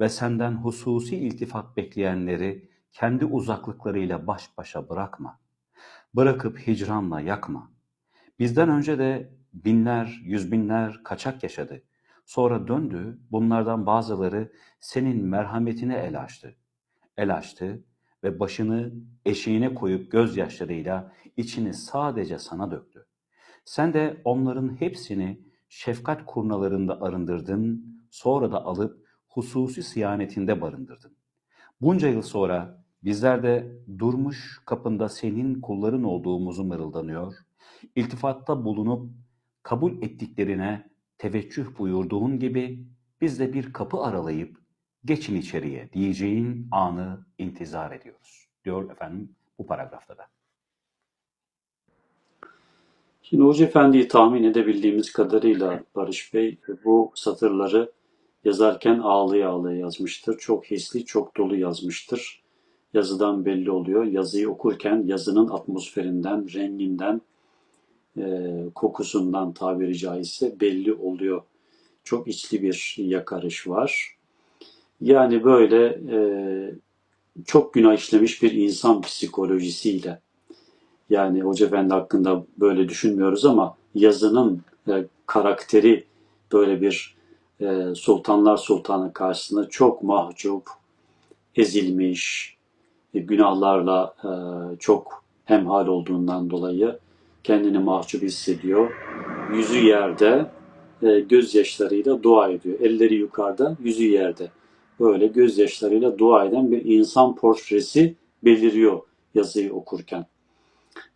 ve 0.00 0.08
senden 0.08 0.52
hususi 0.52 1.16
iltifat 1.16 1.76
bekleyenleri 1.76 2.70
kendi 2.92 3.24
uzaklıklarıyla 3.24 4.26
baş 4.26 4.58
başa 4.58 4.88
bırakma. 4.88 5.40
Bırakıp 6.14 6.58
hicranla 6.58 7.20
yakma. 7.20 7.72
Bizden 8.38 8.68
önce 8.68 8.98
de 8.98 9.34
binler, 9.52 10.20
yüz 10.24 10.52
binler 10.52 11.02
kaçak 11.04 11.42
yaşadı. 11.42 11.82
Sonra 12.24 12.68
döndü, 12.68 13.18
bunlardan 13.30 13.86
bazıları 13.86 14.52
senin 14.80 15.24
merhametine 15.24 15.96
el 15.96 16.20
açtı. 16.20 16.56
El 17.16 17.34
açtı 17.36 17.84
ve 18.24 18.40
başını 18.40 18.92
eşeğine 19.24 19.74
koyup 19.74 20.12
gözyaşlarıyla 20.12 21.12
içini 21.36 21.74
sadece 21.74 22.38
sana 22.38 22.70
döktü. 22.70 23.06
Sen 23.64 23.94
de 23.94 24.20
onların 24.24 24.80
hepsini 24.80 25.40
şefkat 25.68 26.26
kurnalarında 26.26 27.00
arındırdın, 27.00 27.86
sonra 28.10 28.52
da 28.52 28.64
alıp 28.64 29.06
hususi 29.28 29.82
siyanetinde 29.82 30.60
barındırdın. 30.60 31.16
Bunca 31.80 32.08
yıl 32.08 32.22
sonra 32.22 32.84
bizler 33.04 33.42
de 33.42 33.78
durmuş 33.98 34.62
kapında 34.66 35.08
senin 35.08 35.60
kulların 35.60 36.02
olduğumuzu 36.02 36.64
mırıldanıyor, 36.64 37.34
iltifatta 37.96 38.64
bulunup 38.64 39.10
kabul 39.62 40.02
ettiklerine 40.02 40.90
teveccüh 41.18 41.78
buyurduğun 41.78 42.38
gibi 42.38 42.86
biz 43.20 43.40
de 43.40 43.52
bir 43.52 43.72
kapı 43.72 44.00
aralayıp 44.00 44.59
geçin 45.04 45.36
içeriye 45.36 45.88
diyeceğin 45.92 46.68
anı 46.70 47.26
intizar 47.38 47.92
ediyoruz. 47.92 48.46
Diyor 48.64 48.90
efendim 48.90 49.34
bu 49.58 49.66
paragrafta 49.66 50.18
da. 50.18 50.26
Şimdi 53.22 53.42
Hoca 53.42 53.66
Efendi'yi 53.66 54.08
tahmin 54.08 54.44
edebildiğimiz 54.44 55.12
kadarıyla 55.12 55.84
Barış 55.94 56.34
Bey 56.34 56.58
bu 56.84 57.12
satırları 57.14 57.92
yazarken 58.44 58.98
ağlaya 58.98 59.48
ağlaya 59.48 59.78
yazmıştır. 59.78 60.38
Çok 60.38 60.70
hisli, 60.70 61.04
çok 61.04 61.36
dolu 61.36 61.56
yazmıştır. 61.56 62.42
Yazıdan 62.94 63.44
belli 63.44 63.70
oluyor. 63.70 64.04
Yazıyı 64.04 64.50
okurken 64.50 65.02
yazının 65.06 65.48
atmosferinden, 65.48 66.54
renginden, 66.54 67.20
e, 68.16 68.50
kokusundan 68.74 69.52
tabiri 69.52 69.98
caizse 69.98 70.60
belli 70.60 70.92
oluyor. 70.92 71.42
Çok 72.04 72.28
içli 72.28 72.62
bir 72.62 72.94
yakarış 72.98 73.68
var. 73.68 74.19
Yani 75.00 75.44
böyle 75.44 75.86
e, 75.86 76.18
çok 77.44 77.74
günah 77.74 77.94
işlemiş 77.94 78.42
bir 78.42 78.52
insan 78.52 79.00
psikolojisiyle 79.00 80.20
yani 81.10 81.40
Hoca 81.40 81.66
Efendi 81.66 81.94
hakkında 81.94 82.44
böyle 82.58 82.88
düşünmüyoruz 82.88 83.44
ama 83.44 83.76
yazının 83.94 84.62
e, 84.88 85.04
karakteri 85.26 86.04
böyle 86.52 86.80
bir 86.80 87.16
e, 87.60 87.94
sultanlar 87.94 88.56
sultanı 88.56 89.12
karşısında 89.12 89.68
çok 89.68 90.02
mahcup, 90.02 90.68
ezilmiş, 91.56 92.56
e, 93.14 93.18
günahlarla 93.18 94.14
e, 94.24 94.30
çok 94.78 95.24
hemhal 95.44 95.86
olduğundan 95.86 96.50
dolayı 96.50 96.98
kendini 97.44 97.78
mahcup 97.78 98.22
hissediyor. 98.22 98.92
Yüzü 99.54 99.78
yerde, 99.78 100.46
e, 101.02 101.20
gözyaşlarıyla 101.20 102.22
dua 102.22 102.48
ediyor. 102.48 102.80
Elleri 102.80 103.14
yukarıda, 103.14 103.76
yüzü 103.84 104.04
yerde. 104.04 104.50
Böyle 105.00 105.26
gözyaşlarıyla 105.26 106.18
dua 106.18 106.44
eden 106.44 106.70
bir 106.70 106.84
insan 106.84 107.34
portresi 107.34 108.14
beliriyor 108.44 109.00
yazıyı 109.34 109.72
okurken. 109.72 110.26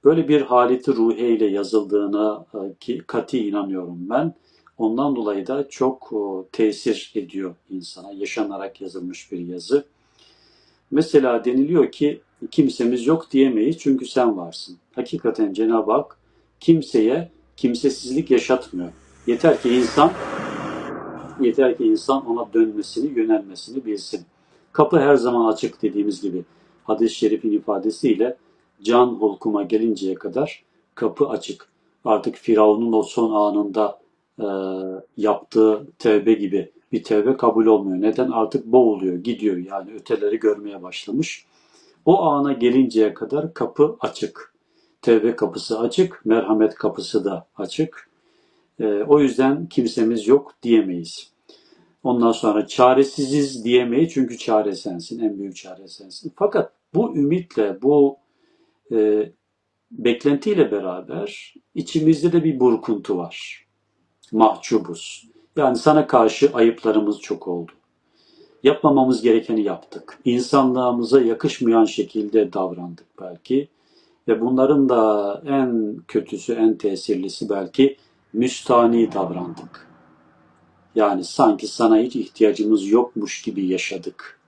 Böyle 0.04 0.28
bir 0.28 0.40
haleti 0.40 0.92
ruhiye 0.92 1.30
ile 1.30 1.46
yazıldığına 1.46 2.46
e, 2.54 2.58
ki 2.80 3.02
kati 3.06 3.48
inanıyorum 3.48 3.98
ben. 4.10 4.34
Ondan 4.78 5.16
dolayı 5.16 5.46
da 5.46 5.68
çok 5.68 6.12
tesir 6.52 7.12
ediyor 7.14 7.54
insana. 7.70 8.12
Yaşanarak 8.12 8.80
yazılmış 8.80 9.32
bir 9.32 9.38
yazı. 9.38 9.84
Mesela 10.90 11.44
deniliyor 11.44 11.92
ki 11.92 12.20
kimsemiz 12.50 13.06
yok 13.06 13.30
diyemeyiz 13.30 13.78
çünkü 13.78 14.06
sen 14.06 14.36
varsın. 14.36 14.78
Hakikaten 14.94 15.52
Cenab-ı 15.52 15.92
Hak 15.92 16.18
kimseye 16.60 17.30
kimsesizlik 17.56 18.30
yaşatmıyor. 18.30 18.92
Yeter 19.26 19.62
ki 19.62 19.74
insan 19.74 20.12
yeter 21.40 21.76
ki 21.76 21.84
insan 21.84 22.26
ona 22.26 22.52
dönmesini, 22.54 23.18
yönelmesini 23.18 23.84
bilsin. 23.84 24.20
Kapı 24.72 24.98
her 24.98 25.14
zaman 25.14 25.52
açık 25.52 25.82
dediğimiz 25.82 26.22
gibi 26.22 26.44
hadis-i 26.84 27.14
şerifin 27.14 27.52
ifadesiyle 27.52 28.36
can 28.82 29.06
hulkuma 29.06 29.62
gelinceye 29.62 30.14
kadar 30.14 30.64
kapı 30.94 31.28
açık. 31.28 31.68
Artık 32.04 32.36
Firavun'un 32.36 32.92
o 32.92 33.02
son 33.02 33.34
anında 33.34 33.98
e, 34.38 34.46
yaptığı 35.16 35.86
tevbe 35.98 36.32
gibi 36.32 36.72
bir 36.92 37.02
tevbe 37.02 37.36
kabul 37.36 37.66
olmuyor. 37.66 38.02
Neden? 38.02 38.30
Artık 38.30 38.66
boğuluyor, 38.66 39.16
gidiyor 39.16 39.56
yani 39.56 39.94
öteleri 39.94 40.38
görmeye 40.38 40.82
başlamış. 40.82 41.46
O 42.04 42.22
ana 42.22 42.52
gelinceye 42.52 43.14
kadar 43.14 43.54
kapı 43.54 43.96
açık. 44.00 44.54
Tevbe 45.02 45.36
kapısı 45.36 45.80
açık, 45.80 46.22
merhamet 46.24 46.74
kapısı 46.74 47.24
da 47.24 47.46
açık. 47.56 48.08
E, 48.80 48.86
o 48.86 49.20
yüzden 49.20 49.66
kimsemiz 49.66 50.26
yok 50.26 50.54
diyemeyiz. 50.62 51.32
Ondan 52.02 52.32
sonra 52.32 52.66
çaresiziz 52.66 53.64
diyemeyiz 53.64 54.12
çünkü 54.12 54.38
çare 54.38 54.74
sensin, 54.74 55.18
en 55.18 55.38
büyük 55.38 55.56
çare 55.56 55.88
sensin. 55.88 56.32
Fakat 56.36 56.72
bu 56.94 57.16
ümitle, 57.16 57.82
bu 57.82 58.16
e, 58.92 59.30
beklentiyle 59.90 60.72
beraber 60.72 61.54
içimizde 61.74 62.32
de 62.32 62.44
bir 62.44 62.60
burkuntu 62.60 63.16
var. 63.16 63.66
Mahcubuz. 64.32 65.28
Yani 65.56 65.76
sana 65.76 66.06
karşı 66.06 66.50
ayıplarımız 66.54 67.20
çok 67.20 67.48
oldu. 67.48 67.72
Yapmamamız 68.62 69.22
gerekeni 69.22 69.62
yaptık. 69.62 70.18
İnsanlığımıza 70.24 71.20
yakışmayan 71.20 71.84
şekilde 71.84 72.52
davrandık 72.52 73.06
belki. 73.20 73.68
Ve 74.28 74.40
bunların 74.40 74.88
da 74.88 75.42
en 75.46 75.96
kötüsü, 76.08 76.52
en 76.52 76.78
tesirlisi 76.78 77.48
belki 77.48 77.96
müstani 78.34 79.12
davrandık. 79.12 79.88
Yani 80.94 81.24
sanki 81.24 81.66
sana 81.66 81.98
hiç 81.98 82.16
ihtiyacımız 82.16 82.88
yokmuş 82.88 83.42
gibi 83.42 83.66
yaşadık. 83.66 84.40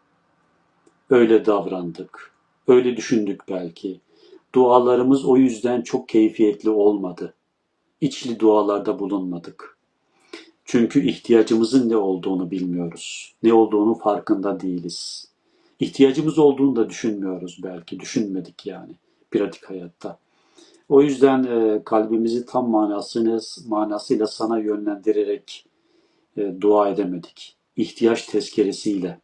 Öyle 1.10 1.46
davrandık. 1.46 2.34
Öyle 2.68 2.96
düşündük 2.96 3.40
belki. 3.48 4.00
Dualarımız 4.54 5.24
o 5.24 5.36
yüzden 5.36 5.82
çok 5.82 6.08
keyfiyetli 6.08 6.70
olmadı. 6.70 7.34
İçli 8.00 8.40
dualarda 8.40 8.98
bulunmadık. 8.98 9.78
Çünkü 10.64 11.08
ihtiyacımızın 11.08 11.88
ne 11.88 11.96
olduğunu 11.96 12.50
bilmiyoruz. 12.50 13.34
Ne 13.42 13.52
olduğunu 13.52 13.94
farkında 13.94 14.60
değiliz. 14.60 15.28
İhtiyacımız 15.80 16.38
olduğunu 16.38 16.76
da 16.76 16.90
düşünmüyoruz 16.90 17.60
belki. 17.62 18.00
Düşünmedik 18.00 18.66
yani 18.66 18.92
pratik 19.30 19.70
hayatta. 19.70 20.18
O 20.88 21.02
yüzden 21.02 21.44
e, 21.44 21.82
kalbimizi 21.84 22.46
tam 22.46 22.70
manasını, 22.70 23.40
manasıyla 23.68 24.26
sana 24.26 24.58
yönlendirerek 24.58 25.66
e, 26.36 26.60
dua 26.60 26.88
edemedik. 26.88 27.56
İhtiyaç 27.76 28.26
tezkeresiyle, 28.26 29.20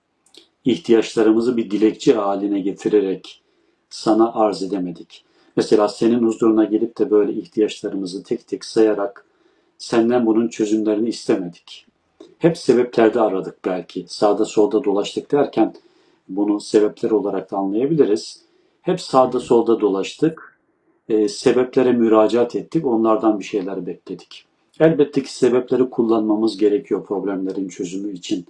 ihtiyaçlarımızı 0.64 1.56
bir 1.56 1.70
dilekçe 1.70 2.14
haline 2.14 2.60
getirerek 2.60 3.42
sana 3.90 4.32
arz 4.32 4.62
edemedik. 4.62 5.24
Mesela 5.56 5.88
senin 5.88 6.26
huzuruna 6.26 6.64
gelip 6.64 6.98
de 6.98 7.10
böyle 7.10 7.32
ihtiyaçlarımızı 7.32 8.22
tek 8.22 8.46
tek 8.46 8.64
sayarak 8.64 9.26
senden 9.78 10.26
bunun 10.26 10.48
çözümlerini 10.48 11.08
istemedik. 11.08 11.86
Hep 12.38 12.58
sebeplerde 12.58 13.20
aradık 13.20 13.64
belki. 13.64 14.04
Sağda 14.08 14.44
solda 14.44 14.84
dolaştık 14.84 15.32
derken 15.32 15.74
bunu 16.28 16.60
sebepler 16.60 17.10
olarak 17.10 17.50
da 17.50 17.56
anlayabiliriz. 17.56 18.42
Hep 18.82 19.00
sağda 19.00 19.40
solda 19.40 19.80
dolaştık. 19.80 20.51
E, 21.08 21.28
sebeplere 21.28 21.92
müracaat 21.92 22.56
ettik. 22.56 22.86
Onlardan 22.86 23.38
bir 23.38 23.44
şeyler 23.44 23.86
bekledik. 23.86 24.44
Elbette 24.80 25.22
ki 25.22 25.34
sebepleri 25.34 25.90
kullanmamız 25.90 26.56
gerekiyor 26.56 27.04
problemlerin 27.06 27.68
çözümü 27.68 28.12
için. 28.12 28.46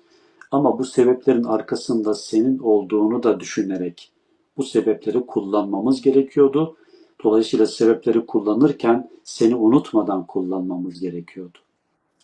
Ama 0.50 0.78
bu 0.78 0.84
sebeplerin 0.84 1.44
arkasında 1.44 2.14
senin 2.14 2.58
olduğunu 2.58 3.22
da 3.22 3.40
düşünerek 3.40 4.12
bu 4.56 4.62
sebepleri 4.62 5.26
kullanmamız 5.26 6.02
gerekiyordu. 6.02 6.76
Dolayısıyla 7.24 7.66
sebepleri 7.66 8.26
kullanırken 8.26 9.10
seni 9.24 9.54
unutmadan 9.54 10.26
kullanmamız 10.26 11.00
gerekiyordu. 11.00 11.58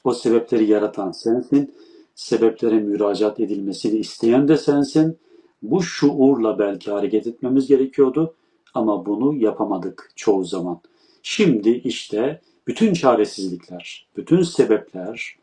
O 0.04 0.14
sebepleri 0.14 0.70
yaratan 0.70 1.12
sensin, 1.12 1.75
sebeplere 2.14 2.80
müracaat 2.80 3.40
edilmesini 3.40 3.99
isteyen 3.99 4.49
de 4.49 4.56
sensin. 4.56 5.18
Bu 5.62 5.82
şuurla 5.82 6.58
belki 6.58 6.90
hareket 6.90 7.26
etmemiz 7.26 7.66
gerekiyordu 7.66 8.35
ama 8.78 9.06
bunu 9.06 9.35
yapamadık 9.37 10.12
çoğu 10.16 10.44
zaman. 10.44 10.80
Şimdi 11.23 11.70
işte 11.70 12.40
bütün 12.66 12.92
çaresizlikler, 12.92 14.08
bütün 14.16 14.42
sebepler, 14.42 15.37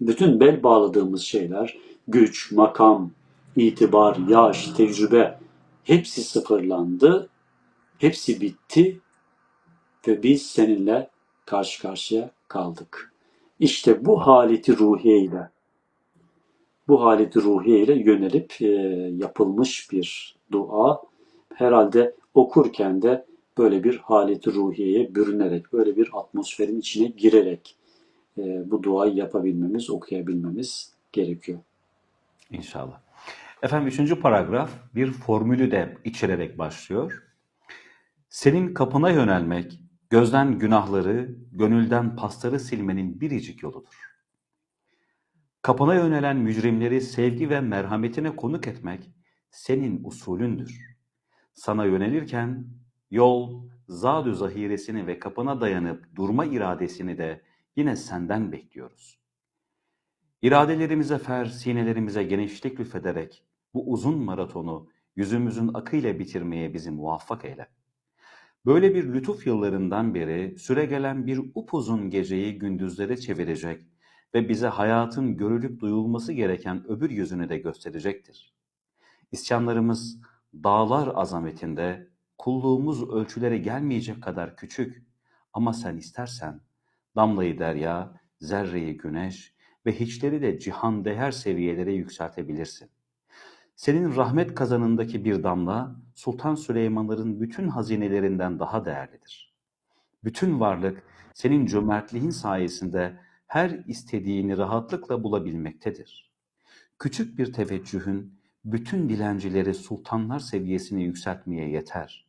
bütün 0.00 0.40
bel 0.40 0.62
bağladığımız 0.62 1.22
şeyler, 1.22 1.78
güç, 2.08 2.52
makam, 2.52 3.10
itibar, 3.56 4.16
yaş, 4.28 4.68
tecrübe 4.68 5.38
hepsi 5.84 6.22
sıfırlandı, 6.22 7.28
hepsi 7.98 8.40
bitti 8.40 9.00
ve 10.08 10.22
biz 10.22 10.46
seninle 10.46 11.10
karşı 11.46 11.82
karşıya 11.82 12.30
kaldık. 12.48 13.12
İşte 13.60 14.04
bu 14.04 14.26
haleti 14.26 14.78
ruhiye 14.78 15.18
ile 15.18 15.50
bu 16.88 17.04
haleti 17.04 17.42
ruhiye 17.42 17.82
ile 17.82 17.94
yönelip 17.94 18.54
e, 18.60 18.66
yapılmış 19.16 19.92
bir 19.92 20.36
dua 20.52 21.02
herhalde 21.54 22.14
okurken 22.34 23.02
de 23.02 23.26
böyle 23.58 23.84
bir 23.84 23.98
haleti 23.98 24.54
ruhiyeye 24.54 25.14
bürünerek, 25.14 25.72
böyle 25.72 25.96
bir 25.96 26.10
atmosferin 26.12 26.78
içine 26.78 27.08
girerek 27.08 27.76
e, 28.38 28.70
bu 28.70 28.82
duayı 28.82 29.14
yapabilmemiz, 29.14 29.90
okuyabilmemiz 29.90 30.92
gerekiyor. 31.12 31.58
İnşallah. 32.50 33.00
Efendim 33.62 33.88
üçüncü 33.88 34.20
paragraf 34.20 34.70
bir 34.94 35.12
formülü 35.12 35.70
de 35.70 35.96
içererek 36.04 36.58
başlıyor. 36.58 37.22
Senin 38.28 38.74
kapına 38.74 39.10
yönelmek, 39.10 39.80
gözden 40.10 40.58
günahları, 40.58 41.34
gönülden 41.52 42.16
pasları 42.16 42.60
silmenin 42.60 43.20
biricik 43.20 43.62
yoludur. 43.62 44.14
Kapına 45.62 45.94
yönelen 45.94 46.36
mücrimleri 46.36 47.00
sevgi 47.00 47.50
ve 47.50 47.60
merhametine 47.60 48.36
konuk 48.36 48.66
etmek 48.66 49.10
senin 49.50 50.04
usulündür. 50.04 50.93
Sana 51.54 51.84
yönelirken 51.84 52.66
yol, 53.10 53.68
zadü 53.88 54.34
zahiresini 54.34 55.06
ve 55.06 55.18
kapına 55.18 55.60
dayanıp 55.60 56.16
durma 56.16 56.44
iradesini 56.44 57.18
de 57.18 57.42
yine 57.76 57.96
senden 57.96 58.52
bekliyoruz. 58.52 59.18
İradelerimize 60.42 61.18
fer, 61.18 61.44
sinelerimize 61.44 62.22
genişlik 62.22 62.80
lütfederek 62.80 63.44
bu 63.74 63.92
uzun 63.92 64.18
maratonu 64.18 64.88
yüzümüzün 65.16 65.70
akıyla 65.74 66.18
bitirmeye 66.18 66.74
bizi 66.74 66.90
muvaffak 66.90 67.44
eyle. 67.44 67.68
Böyle 68.66 68.94
bir 68.94 69.14
lütuf 69.14 69.46
yıllarından 69.46 70.14
beri 70.14 70.58
süre 70.58 70.86
gelen 70.86 71.26
bir 71.26 71.40
upuzun 71.54 72.10
geceyi 72.10 72.58
gündüzlere 72.58 73.16
çevirecek 73.16 73.82
ve 74.34 74.48
bize 74.48 74.66
hayatın 74.66 75.36
görülüp 75.36 75.80
duyulması 75.80 76.32
gereken 76.32 76.84
öbür 76.88 77.10
yüzünü 77.10 77.48
de 77.48 77.58
gösterecektir. 77.58 78.54
İsyanlarımız 79.32 80.18
dağlar 80.64 81.12
azametinde, 81.14 82.08
kulluğumuz 82.38 83.10
ölçülere 83.10 83.58
gelmeyecek 83.58 84.22
kadar 84.22 84.56
küçük 84.56 85.06
ama 85.52 85.72
sen 85.72 85.96
istersen 85.96 86.60
damlayı 87.16 87.58
derya, 87.58 88.20
zerreyi 88.40 88.96
güneş 88.96 89.54
ve 89.86 90.00
hiçleri 90.00 90.42
de 90.42 90.58
cihan 90.58 91.04
değer 91.04 91.30
seviyelere 91.30 91.92
yükseltebilirsin. 91.92 92.90
Senin 93.76 94.16
rahmet 94.16 94.54
kazanındaki 94.54 95.24
bir 95.24 95.42
damla 95.42 95.96
Sultan 96.14 96.54
Süleymanların 96.54 97.40
bütün 97.40 97.68
hazinelerinden 97.68 98.58
daha 98.58 98.84
değerlidir. 98.84 99.54
Bütün 100.24 100.60
varlık 100.60 101.02
senin 101.34 101.66
cömertliğin 101.66 102.30
sayesinde 102.30 103.20
her 103.46 103.70
istediğini 103.70 104.58
rahatlıkla 104.58 105.22
bulabilmektedir. 105.22 106.32
Küçük 106.98 107.38
bir 107.38 107.52
teveccühün 107.52 108.38
bütün 108.64 109.08
dilencileri 109.08 109.74
sultanlar 109.74 110.38
seviyesine 110.38 111.02
yükseltmeye 111.02 111.68
yeter. 111.68 112.26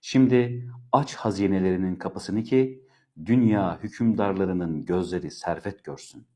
Şimdi 0.00 0.68
aç 0.92 1.14
hazinelerinin 1.14 1.96
kapısını 1.96 2.42
ki 2.42 2.84
dünya 3.26 3.78
hükümdarlarının 3.82 4.84
gözleri 4.84 5.30
servet 5.30 5.84
görsün. 5.84 6.26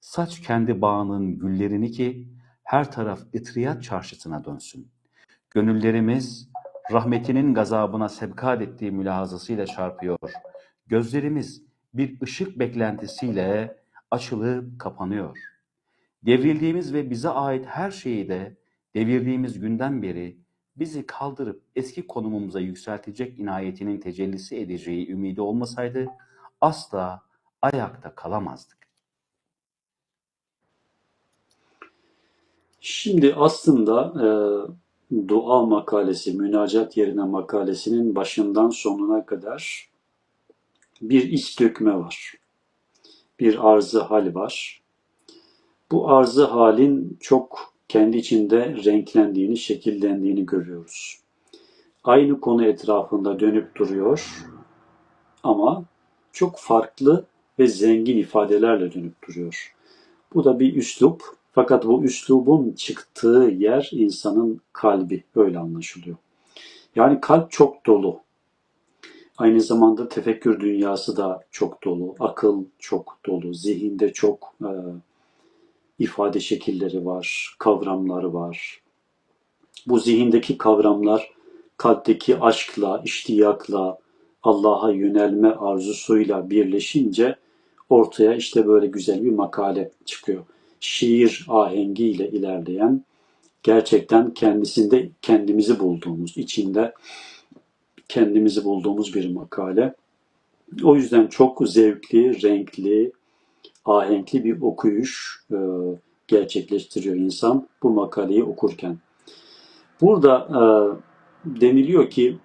Saç 0.00 0.40
kendi 0.40 0.82
bağının 0.82 1.38
güllerini 1.38 1.90
ki 1.90 2.28
her 2.64 2.92
taraf 2.92 3.20
itriyat 3.32 3.82
çarşısına 3.82 4.44
dönsün. 4.44 4.88
Gönüllerimiz 5.50 6.48
rahmetinin 6.92 7.54
gazabına 7.54 8.08
sebkat 8.08 8.62
ettiği 8.62 8.90
mülahazasıyla 8.90 9.66
çarpıyor. 9.66 10.18
Gözlerimiz 10.86 11.62
bir 11.94 12.20
ışık 12.22 12.58
beklentisiyle 12.58 13.76
açılıp 14.10 14.80
kapanıyor. 14.80 15.38
Devrildiğimiz 16.22 16.94
ve 16.94 17.10
bize 17.10 17.28
ait 17.28 17.66
her 17.66 17.90
şeyi 17.90 18.28
de 18.28 18.56
devirdiğimiz 18.94 19.60
günden 19.60 20.02
beri 20.02 20.36
bizi 20.76 21.06
kaldırıp 21.06 21.62
eski 21.76 22.06
konumumuza 22.06 22.60
yükseltecek 22.60 23.38
inayetinin 23.38 24.00
tecellisi 24.00 24.56
edeceği 24.56 25.10
ümidi 25.10 25.40
olmasaydı 25.40 26.06
asla 26.60 27.22
ayakta 27.62 28.14
kalamazdık. 28.14 28.78
Şimdi 32.80 33.34
aslında 33.34 34.12
e, 34.16 34.28
dua 35.28 35.66
makalesi, 35.66 36.32
münacat 36.32 36.96
yerine 36.96 37.24
makalesinin 37.24 38.14
başından 38.14 38.70
sonuna 38.70 39.26
kadar 39.26 39.90
bir 41.02 41.22
iç 41.22 41.60
dökme 41.60 41.98
var. 41.98 42.34
Bir 43.40 43.68
arzı 43.68 44.00
hal 44.00 44.34
var. 44.34 44.82
Bu 45.90 46.10
arzı 46.10 46.44
halin 46.44 47.18
çok 47.20 47.71
kendi 47.92 48.16
içinde 48.16 48.76
renklendiğini, 48.84 49.56
şekillendiğini 49.56 50.46
görüyoruz. 50.46 51.18
Aynı 52.04 52.40
konu 52.40 52.64
etrafında 52.64 53.40
dönüp 53.40 53.76
duruyor 53.76 54.44
ama 55.42 55.84
çok 56.32 56.58
farklı 56.58 57.24
ve 57.58 57.66
zengin 57.66 58.18
ifadelerle 58.18 58.92
dönüp 58.92 59.28
duruyor. 59.28 59.74
Bu 60.34 60.44
da 60.44 60.60
bir 60.60 60.76
üslup. 60.76 61.22
Fakat 61.52 61.86
bu 61.86 62.04
üslubun 62.04 62.72
çıktığı 62.72 63.50
yer 63.58 63.88
insanın 63.92 64.60
kalbi. 64.72 65.24
Öyle 65.36 65.58
anlaşılıyor. 65.58 66.16
Yani 66.96 67.20
kalp 67.20 67.50
çok 67.50 67.86
dolu. 67.86 68.20
Aynı 69.38 69.60
zamanda 69.60 70.08
tefekkür 70.08 70.60
dünyası 70.60 71.16
da 71.16 71.44
çok 71.50 71.84
dolu. 71.84 72.14
Akıl 72.20 72.64
çok 72.78 73.18
dolu. 73.26 73.54
Zihinde 73.54 74.12
çok 74.12 74.54
e, 74.60 74.70
ifade 76.02 76.40
şekilleri 76.40 77.06
var, 77.06 77.56
kavramları 77.58 78.34
var. 78.34 78.80
Bu 79.86 79.98
zihindeki 79.98 80.58
kavramlar 80.58 81.30
kalpteki 81.76 82.38
aşkla, 82.38 83.02
iştiyakla, 83.04 83.98
Allah'a 84.42 84.92
yönelme 84.92 85.48
arzusuyla 85.48 86.50
birleşince 86.50 87.36
ortaya 87.88 88.34
işte 88.34 88.66
böyle 88.66 88.86
güzel 88.86 89.24
bir 89.24 89.30
makale 89.30 89.90
çıkıyor. 90.04 90.44
Şiir 90.80 91.46
ahengiyle 91.48 92.30
ilerleyen, 92.30 93.04
gerçekten 93.62 94.34
kendisinde 94.34 95.08
kendimizi 95.22 95.80
bulduğumuz, 95.80 96.36
içinde 96.36 96.94
kendimizi 98.08 98.64
bulduğumuz 98.64 99.14
bir 99.14 99.30
makale. 99.30 99.94
O 100.84 100.96
yüzden 100.96 101.26
çok 101.26 101.68
zevkli, 101.68 102.42
renkli, 102.42 103.12
ahenkli 103.84 104.44
bir 104.44 104.60
okuyuş 104.60 105.44
e, 105.50 105.56
gerçekleştiriyor 106.28 107.16
insan 107.16 107.68
bu 107.82 107.90
makaleyi 107.90 108.44
okurken. 108.44 108.98
Burada 110.00 110.48
e, 110.48 110.62
deniliyor 111.60 112.10
ki 112.10 112.38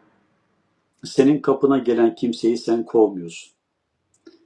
senin 1.04 1.42
kapına 1.42 1.78
gelen 1.78 2.16
kimseyi 2.16 2.58
sen 2.58 2.84
kovmuyorsun. 2.84 3.54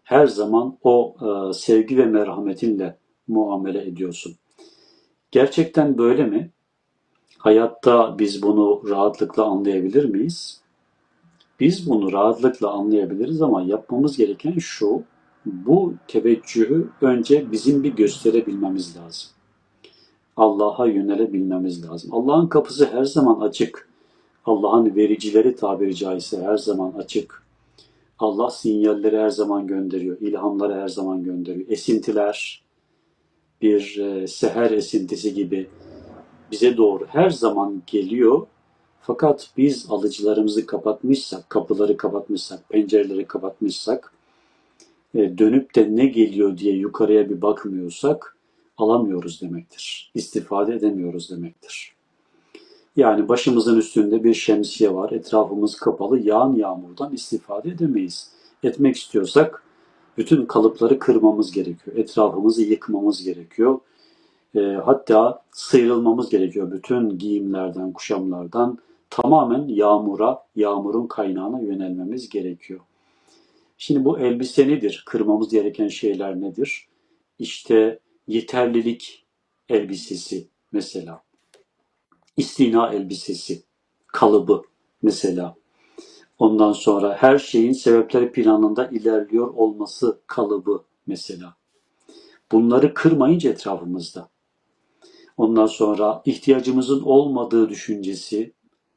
Her 0.04 0.28
zaman 0.28 0.78
o 0.84 1.16
e, 1.22 1.54
sevgi 1.54 1.98
ve 1.98 2.06
merhametinle 2.06 2.98
muamele 3.28 3.88
ediyorsun. 3.88 4.36
Gerçekten 5.32 5.98
böyle 5.98 6.26
mi? 6.26 6.52
Hayatta 7.38 8.20
biz 8.20 8.44
bunu 8.44 8.82
rahatlıkla 8.90 9.44
anlayabilir 9.44 10.06
miyiz? 10.06 10.62
Biz 11.60 11.90
bunu 11.90 12.12
rahatlıkla 12.12 12.72
anlayabiliriz 12.72 13.42
ama 13.42 13.62
yapmamız 13.62 14.18
gereken 14.18 14.58
şu, 14.60 15.04
bu 15.46 15.94
teveccühü 16.08 16.90
önce 17.02 17.52
bizim 17.52 17.84
bir 17.84 17.96
gösterebilmemiz 17.96 18.98
lazım. 18.98 19.30
Allah'a 20.38 20.88
yönelebilmemiz 20.88 21.90
lazım. 21.90 22.14
Allah'ın 22.14 22.48
kapısı 22.48 22.86
her 22.86 23.04
zaman 23.04 23.40
açık. 23.40 23.90
Allah'ın 24.46 24.96
vericileri 24.96 25.56
tabiri 25.56 25.96
caizse 25.96 26.42
her 26.42 26.58
zaman 26.58 26.92
açık. 26.92 27.44
Allah 28.20 28.50
sinyalleri 28.50 29.18
her 29.18 29.30
zaman 29.30 29.68
gönderiyor, 29.68 30.18
ilhamları 30.20 30.74
her 30.74 30.88
zaman 30.88 31.24
gönderiyor. 31.24 31.70
Esintiler 31.70 32.64
bir 33.62 33.98
e, 33.98 34.28
seher 34.28 34.72
esintisi 34.72 35.34
gibi 35.34 35.70
bize 36.52 36.78
doğru 36.78 37.06
her 37.08 37.30
zaman 37.30 37.82
geliyor. 37.88 38.48
Fakat 39.02 39.50
biz 39.58 39.86
alıcılarımızı 39.90 40.66
kapatmışsak, 40.66 41.50
kapıları 41.50 41.98
kapatmışsak, 41.98 42.70
pencereleri 42.70 43.26
kapatmışsak, 43.26 44.14
dönüp 45.14 45.76
de 45.76 45.96
ne 45.96 46.06
geliyor 46.06 46.58
diye 46.58 46.76
yukarıya 46.76 47.30
bir 47.30 47.42
bakmıyorsak 47.42 48.38
alamıyoruz 48.78 49.42
demektir. 49.42 50.12
İstifade 50.14 50.74
edemiyoruz 50.74 51.32
demektir. 51.32 51.96
Yani 52.96 53.30
başımızın 53.30 53.78
üstünde 53.78 54.24
bir 54.24 54.34
şemsiye 54.34 54.94
var, 54.94 55.12
etrafımız 55.12 55.76
kapalı, 55.76 56.20
yağan 56.20 56.56
yağmurdan 56.56 57.14
istifade 57.14 57.70
edemeyiz. 57.70 58.32
Etmek 58.64 58.96
istiyorsak 58.96 59.64
bütün 60.18 60.46
kalıpları 60.46 61.00
kırmamız 61.00 61.52
gerekiyor, 61.52 61.98
etrafımızı 61.98 62.62
yıkmamız 62.62 63.24
gerekiyor. 63.24 63.80
E, 64.56 64.60
hatta 64.60 65.44
sıyrılmamız 65.52 66.30
gerekiyor 66.30 66.72
bütün 66.72 67.18
giyimlerden, 67.18 67.94
kuşamlardan. 67.94 68.78
Tamamen 69.10 69.68
yağmura, 69.68 70.40
yağmurun 70.56 71.08
kaynağına 71.08 71.60
yönelmemiz 71.60 72.30
gerekiyor. 72.30 72.80
Şimdi 73.84 74.06
bu 74.06 74.20
elbise 74.20 74.68
nedir? 74.68 75.04
Kırmamız 75.06 75.50
gereken 75.50 75.88
şeyler 75.88 76.42
nedir? 76.42 76.88
İşte 77.40 78.00
yeterlilik 78.28 79.26
elbisesi 79.70 80.48
mesela. 80.72 81.24
İstina 82.38 82.94
elbisesi, 82.94 83.64
kalıbı 84.08 84.62
mesela. 85.02 85.56
Ondan 86.40 86.72
sonra 86.72 87.16
her 87.20 87.40
şeyin 87.40 87.74
sebepleri 87.74 88.32
planında 88.32 88.88
ilerliyor 88.88 89.48
olması 89.48 90.22
kalıbı 90.28 90.84
mesela. 91.08 91.56
Bunları 92.52 92.94
kırmayınca 92.94 93.50
etrafımızda. 93.50 94.30
ondan 95.38 95.68
sonra 95.68 96.22
ihtiyacımızın 96.26 97.02
olmadığı 97.02 97.70
düşüncesi 97.70 98.54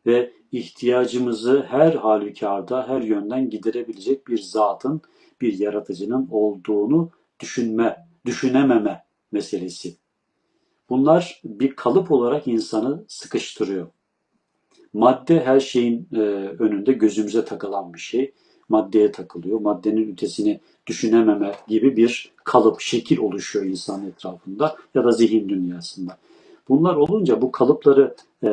ve 0.07 0.33
ihtiyacımızı 0.59 1.67
her 1.69 1.95
halükarda, 1.95 2.89
her 2.89 3.01
yönden 3.01 3.51
giderebilecek 3.51 4.29
bir 4.29 4.39
zatın, 4.39 5.03
bir 5.41 5.59
yaratıcının 5.59 6.29
olduğunu 6.31 7.11
düşünme, 7.41 8.07
düşünememe 8.27 9.05
meselesi. 9.33 9.97
Bunlar 10.91 11.41
bir 11.45 11.77
kalıp 11.77 12.13
olarak 12.13 12.49
insanı 12.49 13.05
sıkıştırıyor. 13.09 13.87
Madde 14.93 15.45
her 15.45 15.61
şeyin 15.61 16.09
e, 16.13 16.19
önünde 16.59 16.93
gözümüze 16.93 17.45
takılan 17.45 17.95
bir 17.95 17.99
şey. 17.99 18.33
Maddeye 18.69 19.13
takılıyor. 19.13 19.61
Maddenin 19.61 20.13
ötesini 20.13 20.61
düşünememe 20.87 21.53
gibi 21.69 21.97
bir 21.97 22.33
kalıp, 22.45 22.81
şekil 22.81 23.19
oluşuyor 23.19 23.65
insan 23.65 24.07
etrafında 24.07 24.77
ya 24.95 25.05
da 25.05 25.11
zihin 25.11 25.49
dünyasında. 25.49 26.19
Bunlar 26.69 26.95
olunca 26.95 27.43
bu 27.43 27.53
kalıpları 27.53 28.15
e, 28.45 28.49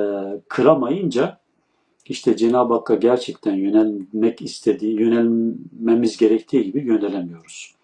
kıramayınca 0.47 1.40
işte 2.05 2.37
Cenab-ı 2.37 2.73
Hakk'a 2.73 2.95
gerçekten 2.95 3.55
yönelmek 3.55 4.41
istediği, 4.41 4.99
yönelmemiz 4.99 6.17
gerektiği 6.17 6.63
gibi 6.63 6.85
yönelemiyoruz. 6.85 7.75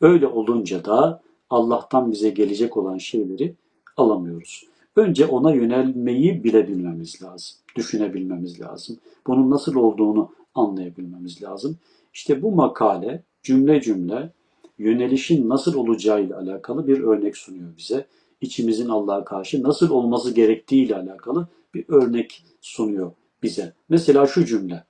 Öyle 0.00 0.26
olunca 0.26 0.84
da 0.84 1.22
Allah'tan 1.50 2.12
bize 2.12 2.30
gelecek 2.30 2.76
olan 2.76 2.98
şeyleri 2.98 3.54
alamıyoruz. 3.96 4.64
Önce 4.96 5.26
ona 5.26 5.54
yönelmeyi 5.54 6.44
bilebilmemiz 6.44 7.22
lazım, 7.22 7.56
düşünebilmemiz 7.76 8.60
lazım. 8.60 8.98
Bunun 9.26 9.50
nasıl 9.50 9.74
olduğunu 9.74 10.32
anlayabilmemiz 10.54 11.42
lazım. 11.42 11.76
İşte 12.14 12.42
bu 12.42 12.52
makale 12.52 13.22
cümle 13.42 13.80
cümle 13.80 14.32
yönelişin 14.78 15.48
nasıl 15.48 15.74
olacağıyla 15.74 16.38
alakalı 16.38 16.86
bir 16.86 17.00
örnek 17.00 17.36
sunuyor 17.36 17.76
bize. 17.78 18.06
İçimizin 18.40 18.88
Allah'a 18.88 19.24
karşı 19.24 19.62
nasıl 19.62 19.90
olması 19.90 20.34
gerektiğiyle 20.34 20.96
alakalı 20.96 21.48
bir 21.74 21.84
örnek 21.88 22.44
sunuyor 22.60 23.12
bize. 23.42 23.72
Mesela 23.88 24.26
şu 24.26 24.44
cümle. 24.44 24.84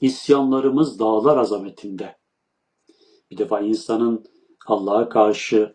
İsyanlarımız 0.00 0.98
dağlar 0.98 1.36
azametinde. 1.36 2.16
Bir 3.30 3.38
defa 3.38 3.60
insanın 3.60 4.24
Allah'a 4.66 5.08
karşı 5.08 5.74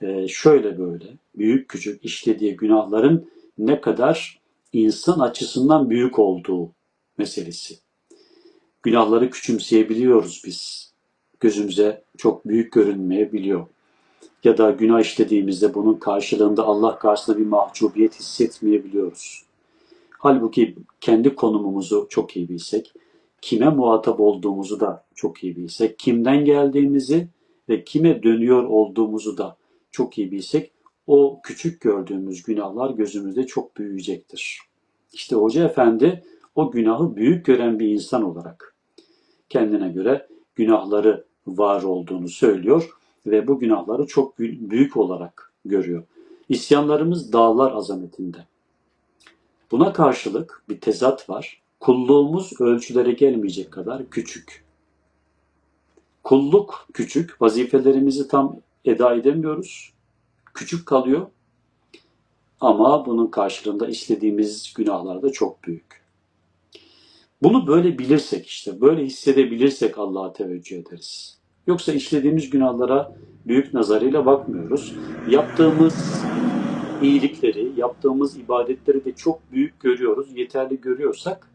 e, 0.00 0.28
şöyle 0.28 0.78
böyle 0.78 1.06
büyük 1.34 1.68
küçük 1.68 2.04
işlediği 2.04 2.56
günahların 2.56 3.30
ne 3.58 3.80
kadar 3.80 4.40
insan 4.72 5.20
açısından 5.20 5.90
büyük 5.90 6.18
olduğu 6.18 6.70
meselesi. 7.18 7.78
Günahları 8.82 9.30
küçümseyebiliyoruz 9.30 10.42
biz. 10.46 10.92
Gözümüze 11.40 12.04
çok 12.18 12.48
büyük 12.48 12.72
görünmeyebiliyor. 12.72 13.66
Ya 14.44 14.58
da 14.58 14.70
günah 14.70 15.00
işlediğimizde 15.00 15.74
bunun 15.74 15.94
karşılığında 15.94 16.64
Allah 16.64 16.98
karşısında 16.98 17.38
bir 17.38 17.46
mahcubiyet 17.46 18.20
hissetmeyebiliyoruz. 18.20 19.44
Halbuki 20.22 20.76
kendi 21.00 21.34
konumumuzu 21.34 22.06
çok 22.10 22.36
iyi 22.36 22.48
bilsek, 22.48 22.92
kime 23.40 23.68
muhatap 23.68 24.20
olduğumuzu 24.20 24.80
da 24.80 25.04
çok 25.14 25.44
iyi 25.44 25.56
bilsek, 25.56 25.98
kimden 25.98 26.44
geldiğimizi 26.44 27.28
ve 27.68 27.84
kime 27.84 28.22
dönüyor 28.22 28.64
olduğumuzu 28.64 29.38
da 29.38 29.56
çok 29.90 30.18
iyi 30.18 30.30
bilsek, 30.30 30.70
o 31.06 31.40
küçük 31.42 31.80
gördüğümüz 31.80 32.42
günahlar 32.42 32.90
gözümüzde 32.90 33.46
çok 33.46 33.76
büyüyecektir. 33.76 34.58
İşte 35.12 35.36
Hoca 35.36 35.64
Efendi 35.64 36.24
o 36.54 36.70
günahı 36.70 37.16
büyük 37.16 37.46
gören 37.46 37.78
bir 37.78 37.88
insan 37.88 38.22
olarak 38.22 38.74
kendine 39.48 39.88
göre 39.88 40.26
günahları 40.54 41.24
var 41.46 41.82
olduğunu 41.82 42.28
söylüyor 42.28 42.90
ve 43.26 43.48
bu 43.48 43.58
günahları 43.58 44.06
çok 44.06 44.38
büyük 44.38 44.96
olarak 44.96 45.52
görüyor. 45.64 46.04
İsyanlarımız 46.48 47.32
dağlar 47.32 47.72
azametinde. 47.72 48.51
Buna 49.72 49.92
karşılık 49.92 50.62
bir 50.68 50.80
tezat 50.80 51.30
var. 51.30 51.62
Kulluğumuz 51.80 52.60
ölçülere 52.60 53.12
gelmeyecek 53.12 53.70
kadar 53.70 54.10
küçük. 54.10 54.64
Kulluk 56.22 56.88
küçük, 56.94 57.42
vazifelerimizi 57.42 58.28
tam 58.28 58.56
eda 58.84 59.14
edemiyoruz. 59.14 59.92
Küçük 60.54 60.86
kalıyor. 60.86 61.26
Ama 62.60 63.06
bunun 63.06 63.26
karşılığında 63.26 63.86
istediğimiz 63.86 64.72
günahlar 64.74 65.22
da 65.22 65.32
çok 65.32 65.64
büyük. 65.64 66.02
Bunu 67.42 67.66
böyle 67.66 67.98
bilirsek 67.98 68.46
işte, 68.46 68.80
böyle 68.80 69.04
hissedebilirsek 69.04 69.98
Allah'a 69.98 70.32
teveccüh 70.32 70.78
ederiz. 70.78 71.38
Yoksa 71.66 71.92
işlediğimiz 71.92 72.50
günahlara 72.50 73.16
büyük 73.46 73.74
nazarıyla 73.74 74.26
bakmıyoruz. 74.26 74.94
Yaptığımız 75.28 76.22
iyilikleri, 77.02 77.72
yaptığımız 77.76 78.38
ibadetleri 78.38 79.04
de 79.04 79.14
çok 79.14 79.52
büyük 79.52 79.80
görüyoruz, 79.80 80.36
yeterli 80.36 80.80
görüyorsak 80.80 81.50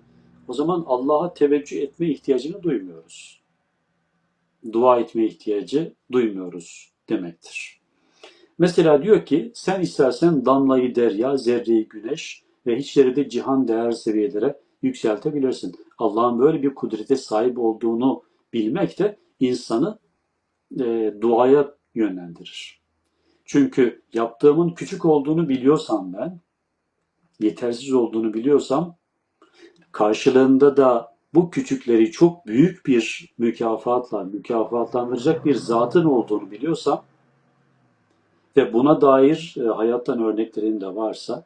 o 0.48 0.54
zaman 0.54 0.84
Allah'a 0.88 1.34
teveccüh 1.34 1.82
etme 1.82 2.10
ihtiyacını 2.10 2.64
duymuyoruz. 2.64 3.42
Dua 4.72 5.00
etme 5.00 5.26
ihtiyacı 5.26 5.94
duymuyoruz 6.12 6.94
demektir. 7.10 7.82
Mesela 8.58 9.04
diyor 9.04 9.26
ki 9.26 9.52
sen 9.56 9.82
istersen 9.82 10.46
damlayı 10.46 10.96
derya, 10.96 11.38
zerreyi 11.38 11.88
güneş 11.88 12.44
ve 12.66 12.78
hiçleri 12.78 13.16
de 13.16 13.30
cihan 13.30 13.68
değer 13.68 13.92
seviyelere 13.92 14.60
yükseltebilirsin. 14.82 15.76
Allah'ın 15.98 16.40
böyle 16.40 16.64
bir 16.64 16.76
kudrete 16.76 17.16
sahip 17.16 17.60
olduğunu 17.60 18.24
bilmek 18.54 19.00
de 19.00 19.18
insanı 19.40 20.00
e, 20.80 21.14
duaya 21.22 21.76
yönlendirir. 21.96 22.77
Çünkü 23.48 24.02
yaptığımın 24.14 24.70
küçük 24.70 25.06
olduğunu 25.06 25.50
biliyorsam 25.50 26.14
ben, 26.14 26.40
yetersiz 27.40 27.94
olduğunu 27.94 28.34
biliyorsam, 28.34 28.96
karşılığında 29.92 30.78
da 30.78 31.18
bu 31.34 31.50
küçükleri 31.50 32.12
çok 32.12 32.48
büyük 32.48 32.86
bir 32.86 33.34
mükafatla, 33.38 34.24
mükafatlandıracak 34.24 35.46
bir 35.46 35.56
zatın 35.56 36.06
olduğunu 36.06 36.52
biliyorsam 36.52 37.04
ve 38.58 38.74
buna 38.74 39.02
dair 39.02 39.56
e, 39.58 39.68
hayattan 39.68 40.24
örneklerim 40.24 40.82
de 40.82 40.96
varsa, 40.96 41.46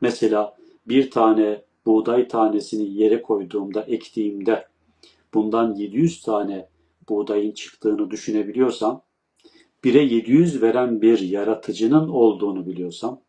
mesela 0.00 0.56
bir 0.88 1.10
tane 1.10 1.62
buğday 1.86 2.28
tanesini 2.28 2.94
yere 2.94 3.22
koyduğumda, 3.22 3.82
ektiğimde 3.82 4.68
bundan 5.34 5.74
700 5.74 6.22
tane 6.22 6.68
buğdayın 7.08 7.52
çıktığını 7.52 8.10
düşünebiliyorsam, 8.10 9.02
1'e 9.84 10.02
700 10.02 10.62
veren 10.62 11.02
bir 11.02 11.18
yaratıcının 11.18 12.08
olduğunu 12.08 12.66
biliyorsam, 12.66 13.20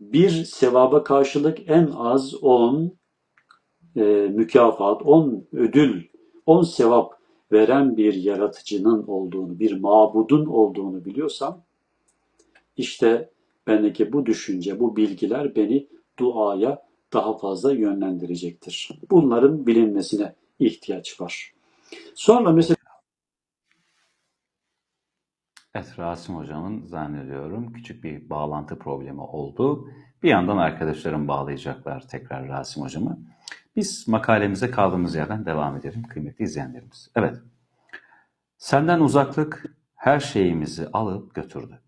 bir 0.00 0.44
sevaba 0.44 1.04
karşılık 1.04 1.58
en 1.66 1.86
az 1.86 2.34
10 2.42 2.98
e, 3.96 4.02
mükafat, 4.34 5.02
10 5.02 5.46
ödül, 5.52 6.02
10 6.46 6.62
sevap 6.62 7.12
veren 7.52 7.96
bir 7.96 8.14
yaratıcının 8.14 9.06
olduğunu, 9.06 9.58
bir 9.58 9.80
mabudun 9.80 10.46
olduğunu 10.46 11.04
biliyorsam, 11.04 11.64
işte 12.76 13.30
bendeki 13.66 14.12
bu 14.12 14.26
düşünce, 14.26 14.80
bu 14.80 14.96
bilgiler 14.96 15.56
beni 15.56 15.86
duaya 16.18 16.82
daha 17.12 17.38
fazla 17.38 17.72
yönlendirecektir. 17.72 18.90
Bunların 19.10 19.66
bilinmesine 19.66 20.34
ihtiyaç 20.58 21.20
var. 21.20 21.52
Sonra 22.14 22.52
mesela 22.52 22.76
Evet, 25.74 25.98
Rasim 25.98 26.36
Hocam'ın 26.36 26.86
zannediyorum 26.86 27.72
küçük 27.72 28.04
bir 28.04 28.30
bağlantı 28.30 28.78
problemi 28.78 29.20
oldu. 29.20 29.90
Bir 30.22 30.28
yandan 30.28 30.56
arkadaşlarım 30.56 31.28
bağlayacaklar 31.28 32.08
tekrar 32.08 32.48
Rasim 32.48 32.82
Hocam'ı. 32.82 33.18
Biz 33.76 34.08
makalemize 34.08 34.70
kaldığımız 34.70 35.14
yerden 35.14 35.46
devam 35.46 35.76
edelim 35.76 36.02
kıymetli 36.02 36.44
izleyenlerimiz. 36.44 37.10
Evet, 37.16 37.36
senden 38.58 39.00
uzaklık 39.00 39.76
her 39.94 40.20
şeyimizi 40.20 40.88
alıp 40.92 41.34
götürdü. 41.34 41.82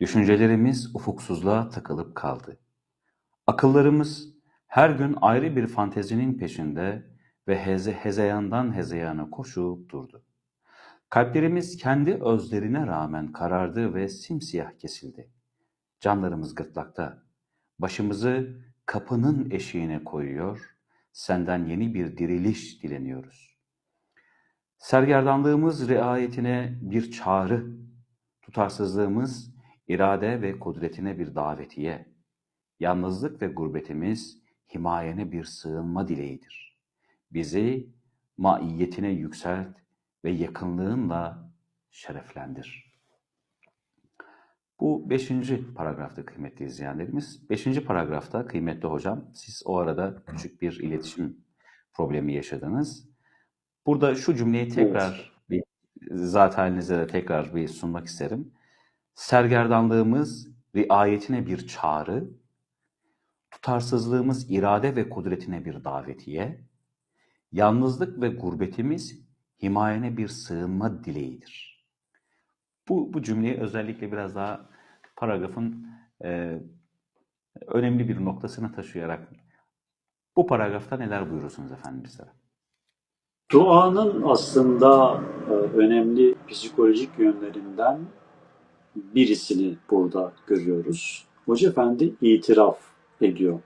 Düşüncelerimiz 0.00 0.96
ufuksuzluğa 0.96 1.68
takılıp 1.68 2.14
kaldı. 2.14 2.58
Akıllarımız 3.46 4.28
her 4.66 4.90
gün 4.90 5.16
ayrı 5.20 5.56
bir 5.56 5.66
fantezinin 5.66 6.38
peşinde 6.38 7.06
ve 7.48 7.66
heze 7.66 7.92
hezeyandan 7.92 8.74
hezeyana 8.74 9.30
koşup 9.30 9.90
durdu. 9.90 10.24
Kalplerimiz 11.10 11.76
kendi 11.76 12.14
özlerine 12.14 12.86
rağmen 12.86 13.32
karardı 13.32 13.94
ve 13.94 14.08
simsiyah 14.08 14.78
kesildi. 14.78 15.30
Canlarımız 16.00 16.54
gırtlakta. 16.54 17.22
Başımızı 17.78 18.62
kapının 18.86 19.50
eşiğine 19.50 20.04
koyuyor, 20.04 20.76
senden 21.12 21.64
yeni 21.64 21.94
bir 21.94 22.16
diriliş 22.16 22.82
dileniyoruz. 22.82 23.58
Sergerdanlığımız 24.78 25.88
riayetine 25.88 26.78
bir 26.80 27.10
çağrı, 27.10 27.76
tutarsızlığımız 28.42 29.54
irade 29.88 30.42
ve 30.42 30.58
kudretine 30.58 31.18
bir 31.18 31.34
davetiye, 31.34 32.14
yalnızlık 32.80 33.42
ve 33.42 33.46
gurbetimiz 33.46 34.42
himayene 34.74 35.32
bir 35.32 35.44
sığınma 35.44 36.08
dileğidir. 36.08 36.78
Bizi 37.30 37.94
maiyetine 38.36 39.10
yükselt, 39.10 39.76
ve 40.24 40.30
yakınlığınla 40.30 41.52
şereflendir. 41.90 42.94
Bu 44.80 45.10
beşinci 45.10 45.74
paragrafta 45.74 46.26
kıymetli 46.26 46.64
izleyenlerimiz. 46.64 47.50
Beşinci 47.50 47.84
paragrafta 47.84 48.46
kıymetli 48.46 48.88
hocam 48.88 49.24
siz 49.34 49.62
o 49.64 49.78
arada 49.78 50.22
küçük 50.26 50.62
bir 50.62 50.80
iletişim 50.80 51.44
problemi 51.92 52.34
yaşadınız. 52.34 53.08
Burada 53.86 54.14
şu 54.14 54.34
cümleyi 54.34 54.68
tekrar 54.68 55.32
bir 55.50 55.62
zat 56.10 56.58
halinize 56.58 56.98
de 56.98 57.06
tekrar 57.06 57.54
bir 57.54 57.68
sunmak 57.68 58.06
isterim. 58.06 58.52
Sergerdanlığımız 59.14 60.48
riayetine 60.76 61.46
bir 61.46 61.66
çağrı, 61.66 62.30
tutarsızlığımız 63.50 64.50
irade 64.50 64.96
ve 64.96 65.08
kudretine 65.08 65.64
bir 65.64 65.84
davetiye, 65.84 66.64
yalnızlık 67.52 68.20
ve 68.20 68.28
gurbetimiz 68.28 69.23
himayene 69.62 70.16
bir 70.16 70.28
sığınma 70.28 71.04
dileğidir. 71.04 71.84
Bu, 72.88 73.12
bu 73.12 73.22
cümleyi 73.22 73.60
özellikle 73.60 74.12
biraz 74.12 74.34
daha 74.34 74.68
paragrafın 75.16 75.86
e, 76.24 76.58
önemli 77.66 78.08
bir 78.08 78.24
noktasına 78.24 78.72
taşıyarak 78.72 79.28
bu 80.36 80.46
paragrafta 80.46 80.96
neler 80.96 81.30
buyurursunuz 81.30 81.72
efendim 81.72 82.04
bizlere? 82.04 82.30
Duanın 83.50 84.22
aslında 84.22 85.20
e, 85.48 85.52
önemli 85.52 86.34
psikolojik 86.48 87.18
yönlerinden 87.18 87.98
birisini 88.96 89.76
burada 89.90 90.32
görüyoruz. 90.46 91.26
Hoca 91.46 91.68
Efendi 91.68 92.14
itiraf 92.20 92.78
ediyor. 93.20 93.60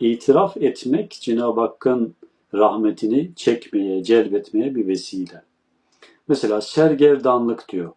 İtiraf 0.00 0.56
etmek 0.56 1.10
Cenab-ı 1.10 1.60
Hakk'ın 1.60 2.14
rahmetini 2.54 3.32
çekmeye, 3.36 4.04
celbetmeye 4.04 4.74
bir 4.74 4.86
vesile. 4.86 5.42
Mesela 6.28 6.60
sergerdanlık 6.60 7.68
diyor. 7.68 7.92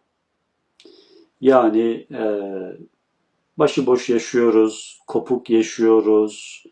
Yani 1.40 2.06
e, 2.10 2.22
başıboş 3.56 4.08
yaşıyoruz, 4.08 5.00
kopuk 5.06 5.50
yaşıyoruz, 5.50 6.64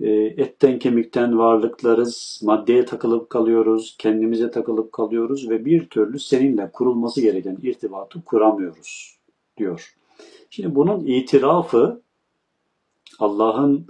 e, 0.00 0.10
etten 0.10 0.78
kemikten 0.78 1.38
varlıklarız, 1.38 2.40
maddeye 2.44 2.84
takılıp 2.84 3.30
kalıyoruz, 3.30 3.96
kendimize 3.98 4.50
takılıp 4.50 4.92
kalıyoruz 4.92 5.50
ve 5.50 5.64
bir 5.64 5.88
türlü 5.88 6.18
seninle 6.18 6.70
kurulması 6.72 7.20
gereken 7.20 7.58
irtibatı 7.62 8.24
kuramıyoruz 8.24 9.18
diyor. 9.56 9.96
Şimdi 10.50 10.74
bunun 10.74 11.06
itirafı 11.06 12.00
Allah'ın 13.18 13.86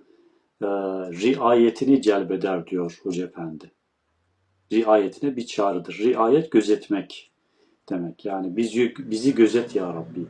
e, 0.62 0.66
riayetini 1.22 2.02
celbeder 2.02 2.66
diyor 2.66 3.00
Hoca 3.02 3.24
Efendi. 3.24 3.70
Riayetine 4.72 5.36
bir 5.36 5.46
çağrıdır. 5.46 5.98
Riayet 5.98 6.50
gözetmek 6.50 7.30
demek. 7.88 8.24
Yani 8.24 8.56
bizi, 8.56 8.94
bizi 8.98 9.34
gözet 9.34 9.76
ya 9.76 9.94
Rabbi. 9.94 10.26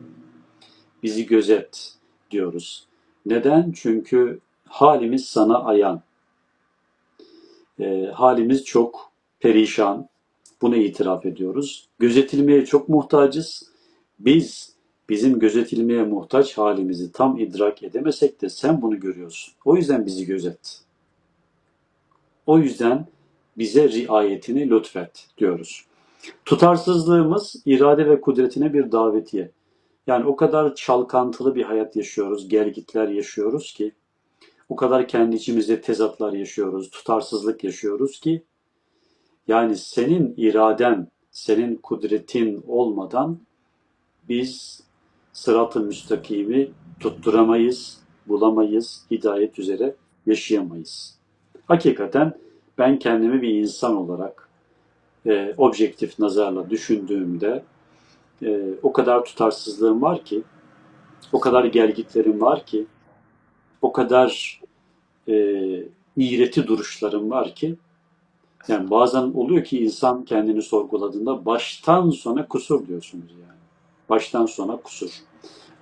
Bizi 1.03 1.27
gözet 1.27 1.95
diyoruz. 2.31 2.87
Neden? 3.27 3.73
Çünkü 3.73 4.41
halimiz 4.65 5.25
sana 5.25 5.65
ayan. 5.65 6.03
E, 7.81 8.07
halimiz 8.15 8.65
çok 8.65 9.11
perişan. 9.41 10.09
Bunu 10.63 10.77
itiraf 10.77 11.27
ediyoruz. 11.27 11.89
Gözetilmeye 11.99 12.65
çok 12.65 12.89
muhtacız. 12.89 13.71
Biz 14.19 14.76
bizim 15.09 15.39
gözetilmeye 15.39 16.03
muhtaç 16.03 16.59
halimizi 16.59 17.13
tam 17.13 17.39
idrak 17.39 17.83
edemesek 17.83 18.43
de 18.43 18.49
sen 18.49 18.83
bunu 18.83 19.01
görüyorsun. 19.01 19.55
O 19.65 19.77
yüzden 19.77 20.07
bizi 20.07 20.27
gözet. 20.27 20.81
O 22.47 22.59
yüzden 22.59 23.07
bize 23.59 23.89
riayetini 23.89 24.71
lütfet 24.71 25.27
diyoruz. 25.39 25.87
Tutarsızlığımız 26.45 27.63
irade 27.67 28.11
ve 28.11 28.21
kudretine 28.21 28.73
bir 28.73 28.93
davetiye. 28.93 29.51
Yani 30.07 30.25
o 30.25 30.37
kadar 30.37 30.75
çalkantılı 30.75 31.55
bir 31.55 31.63
hayat 31.63 31.97
yaşıyoruz, 31.97 32.49
gelgitler 32.49 33.09
yaşıyoruz 33.09 33.73
ki, 33.73 33.93
o 34.69 34.77
kadar 34.77 35.09
kendi 35.09 35.37
içimizde 35.37 35.81
tezatlar 35.81 36.33
yaşıyoruz, 36.33 36.91
tutarsızlık 36.91 37.65
yaşıyoruz 37.65 38.21
ki, 38.21 38.43
yani 39.49 39.77
senin 39.77 40.35
iraden, 40.37 41.09
senin 41.31 41.77
kudretin 41.77 42.65
olmadan 42.67 43.39
biz 44.29 44.83
sırat-ı 45.37 45.81
müstakimi 45.81 46.69
tutturamayız, 47.01 48.01
bulamayız, 48.29 49.03
hidayet 49.11 49.59
üzere 49.59 49.95
yaşayamayız. 50.27 51.15
Hakikaten 51.67 52.35
ben 52.79 52.99
kendimi 52.99 53.43
bir 53.43 53.49
insan 53.49 53.97
olarak 53.97 54.49
e, 55.27 55.55
objektif 55.57 56.19
nazarla 56.19 56.71
düşündüğümde 56.71 57.63
e, 58.43 58.61
o 58.83 58.93
kadar 58.93 59.25
tutarsızlığım 59.25 60.03
var 60.03 60.25
ki, 60.25 60.43
o 61.33 61.41
kadar 61.41 61.65
gelgitlerim 61.65 62.41
var 62.41 62.67
ki, 62.67 62.87
o 63.83 63.93
kadar 63.93 64.61
e, 65.29 65.35
iğreti 66.17 66.67
duruşlarım 66.67 67.31
var 67.31 67.55
ki, 67.55 67.75
yani 68.69 68.91
bazen 68.91 69.23
oluyor 69.23 69.65
ki 69.65 69.85
insan 69.85 70.25
kendini 70.25 70.63
sorguladığında 70.63 71.47
baştan 71.47 72.11
sona 72.11 72.49
kusur 72.49 72.87
diyorsunuz 72.87 73.33
yani. 73.33 73.61
Baştan 74.09 74.47
sona 74.47 74.77
kusur. 74.77 75.26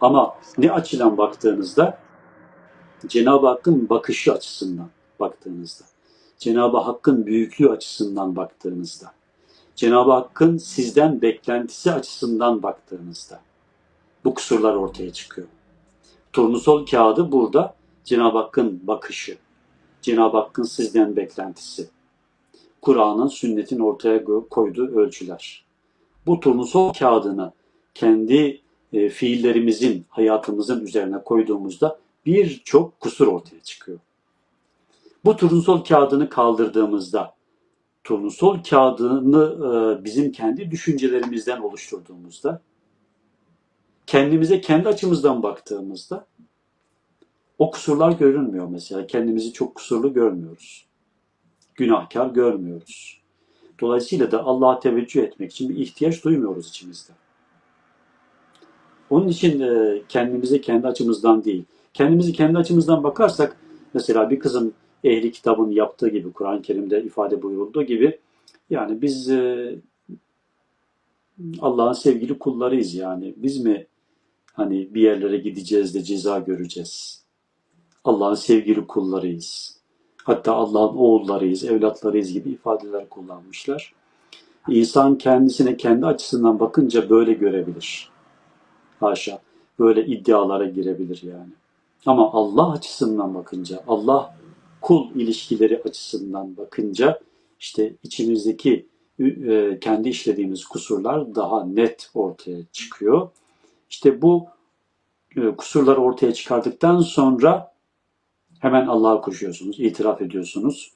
Ama 0.05 0.37
ne 0.59 0.73
açıdan 0.73 1.19
baktığınızda 1.19 1.99
Cenab-ı 3.07 3.47
Hakk'ın 3.47 3.89
bakışı 3.89 4.33
açısından 4.33 4.89
baktığınızda, 5.21 5.85
Cenab-ı 6.39 6.79
Hakk'ın 6.79 7.27
büyüklüğü 7.27 7.71
açısından 7.71 8.37
baktığınızda, 8.37 9.13
Cenab-ı 9.77 10.13
Hakk'ın 10.13 10.57
sizden 10.57 11.23
beklentisi 11.23 11.93
açısından 11.93 12.63
baktığınızda 12.63 13.41
bu 14.25 14.35
kusurlar 14.35 14.75
ortaya 14.75 15.13
çıkıyor. 15.13 15.49
Turnusol 16.33 16.87
kağıdı 16.87 17.33
burada 17.33 17.75
Cenab-ı 18.05 18.39
Hakk'ın 18.39 18.81
bakışı, 18.87 19.39
Cenab-ı 20.03 20.37
Hakk'ın 20.37 20.63
sizden 20.63 21.17
beklentisi, 21.17 21.91
Kur'an'ın, 22.83 23.29
sünnetin 23.29 23.79
ortaya 23.79 24.25
koyduğu 24.51 24.87
ölçüler. 24.87 25.65
Bu 26.27 26.41
turnusol 26.41 26.93
kağıdını 26.93 27.53
kendi 27.95 28.64
e, 28.95 29.09
fiillerimizin, 29.09 30.05
hayatımızın 30.09 30.85
üzerine 30.85 31.23
koyduğumuzda 31.23 31.99
birçok 32.27 33.01
kusur 33.01 33.27
ortaya 33.27 33.61
çıkıyor. 33.61 33.99
Bu 35.25 35.37
turnusol 35.37 35.85
kağıdını 35.85 36.29
kaldırdığımızda, 36.29 37.35
turnusol 38.05 38.59
kağıdını 38.71 39.99
e, 40.01 40.05
bizim 40.05 40.33
kendi 40.33 40.71
düşüncelerimizden 40.71 41.61
oluşturduğumuzda, 41.61 42.61
kendimize 44.07 44.61
kendi 44.61 44.89
açımızdan 44.89 45.43
baktığımızda 45.43 46.27
o 47.59 47.71
kusurlar 47.71 48.13
görünmüyor 48.13 48.69
mesela. 48.69 49.07
Kendimizi 49.07 49.53
çok 49.53 49.75
kusurlu 49.75 50.15
görmüyoruz. 50.15 50.87
Günahkar 51.75 52.27
görmüyoruz. 52.27 53.21
Dolayısıyla 53.81 54.33
da 54.33 54.45
Allah'a 54.45 54.81
teveccüh 54.81 55.23
etmek 55.23 55.53
için 55.53 55.69
bir 55.69 55.77
ihtiyaç 55.77 56.25
duymuyoruz 56.25 56.69
içimizde. 56.69 57.13
Onun 59.11 59.29
için 59.29 59.61
e, 59.61 60.03
kendimize 60.09 60.61
kendi 60.61 60.87
açımızdan 60.87 61.45
değil, 61.45 61.65
kendimizi 61.95 62.33
kendi 62.33 62.59
açımızdan 62.59 63.05
bakarsak, 63.05 63.57
mesela 63.95 64.31
bir 64.31 64.39
kızın 64.39 64.75
ehli 65.05 65.33
kitabın 65.33 65.71
yaptığı 65.71 66.09
gibi, 66.09 66.33
Kur'an-ı 66.33 66.63
Kerim'de 66.63 67.03
ifade 67.03 67.43
buyurulduğu 67.43 67.83
gibi, 67.83 68.19
yani 68.71 69.03
biz 69.03 69.31
e, 69.31 69.75
Allah'ın 71.61 71.93
sevgili 71.93 72.39
kullarıyız 72.39 72.95
yani. 72.95 73.35
Biz 73.37 73.65
mi 73.65 73.87
hani 74.53 74.95
bir 74.95 75.03
yerlere 75.03 75.37
gideceğiz 75.37 75.95
de 75.95 76.03
ceza 76.03 76.39
göreceğiz? 76.39 77.25
Allah'ın 78.05 78.35
sevgili 78.35 78.87
kullarıyız. 78.87 79.79
Hatta 80.17 80.55
Allah'ın 80.55 80.97
oğullarıyız, 80.97 81.65
evlatlarıyız 81.65 82.33
gibi 82.33 82.51
ifadeler 82.51 83.09
kullanmışlar. 83.09 83.93
İnsan 84.69 85.19
kendisine 85.19 85.77
kendi 85.77 86.07
açısından 86.07 86.61
bakınca 86.61 87.11
böyle 87.11 87.33
görebilir. 87.33 88.14
Haşa. 89.05 89.39
Böyle 89.79 90.07
iddialara 90.07 90.65
girebilir 90.65 91.23
yani. 91.23 91.53
Ama 92.07 92.33
Allah 92.33 92.73
açısından 92.73 93.35
bakınca, 93.35 93.83
Allah 93.89 94.37
kul 94.81 95.15
ilişkileri 95.15 95.83
açısından 95.85 96.57
bakınca 96.57 97.21
işte 97.61 97.95
içimizdeki 98.03 98.87
e, 99.21 99.79
kendi 99.81 100.09
işlediğimiz 100.09 100.65
kusurlar 100.65 101.35
daha 101.35 101.65
net 101.65 102.11
ortaya 102.15 102.59
çıkıyor. 102.73 103.29
İşte 103.91 104.23
bu 104.23 104.47
e, 105.37 105.57
kusurları 105.57 106.01
ortaya 106.01 106.35
çıkardıktan 106.35 107.01
sonra 107.01 107.73
hemen 108.59 108.87
Allah'a 108.87 109.21
koşuyorsunuz, 109.21 109.81
itiraf 109.81 110.23
ediyorsunuz 110.23 110.93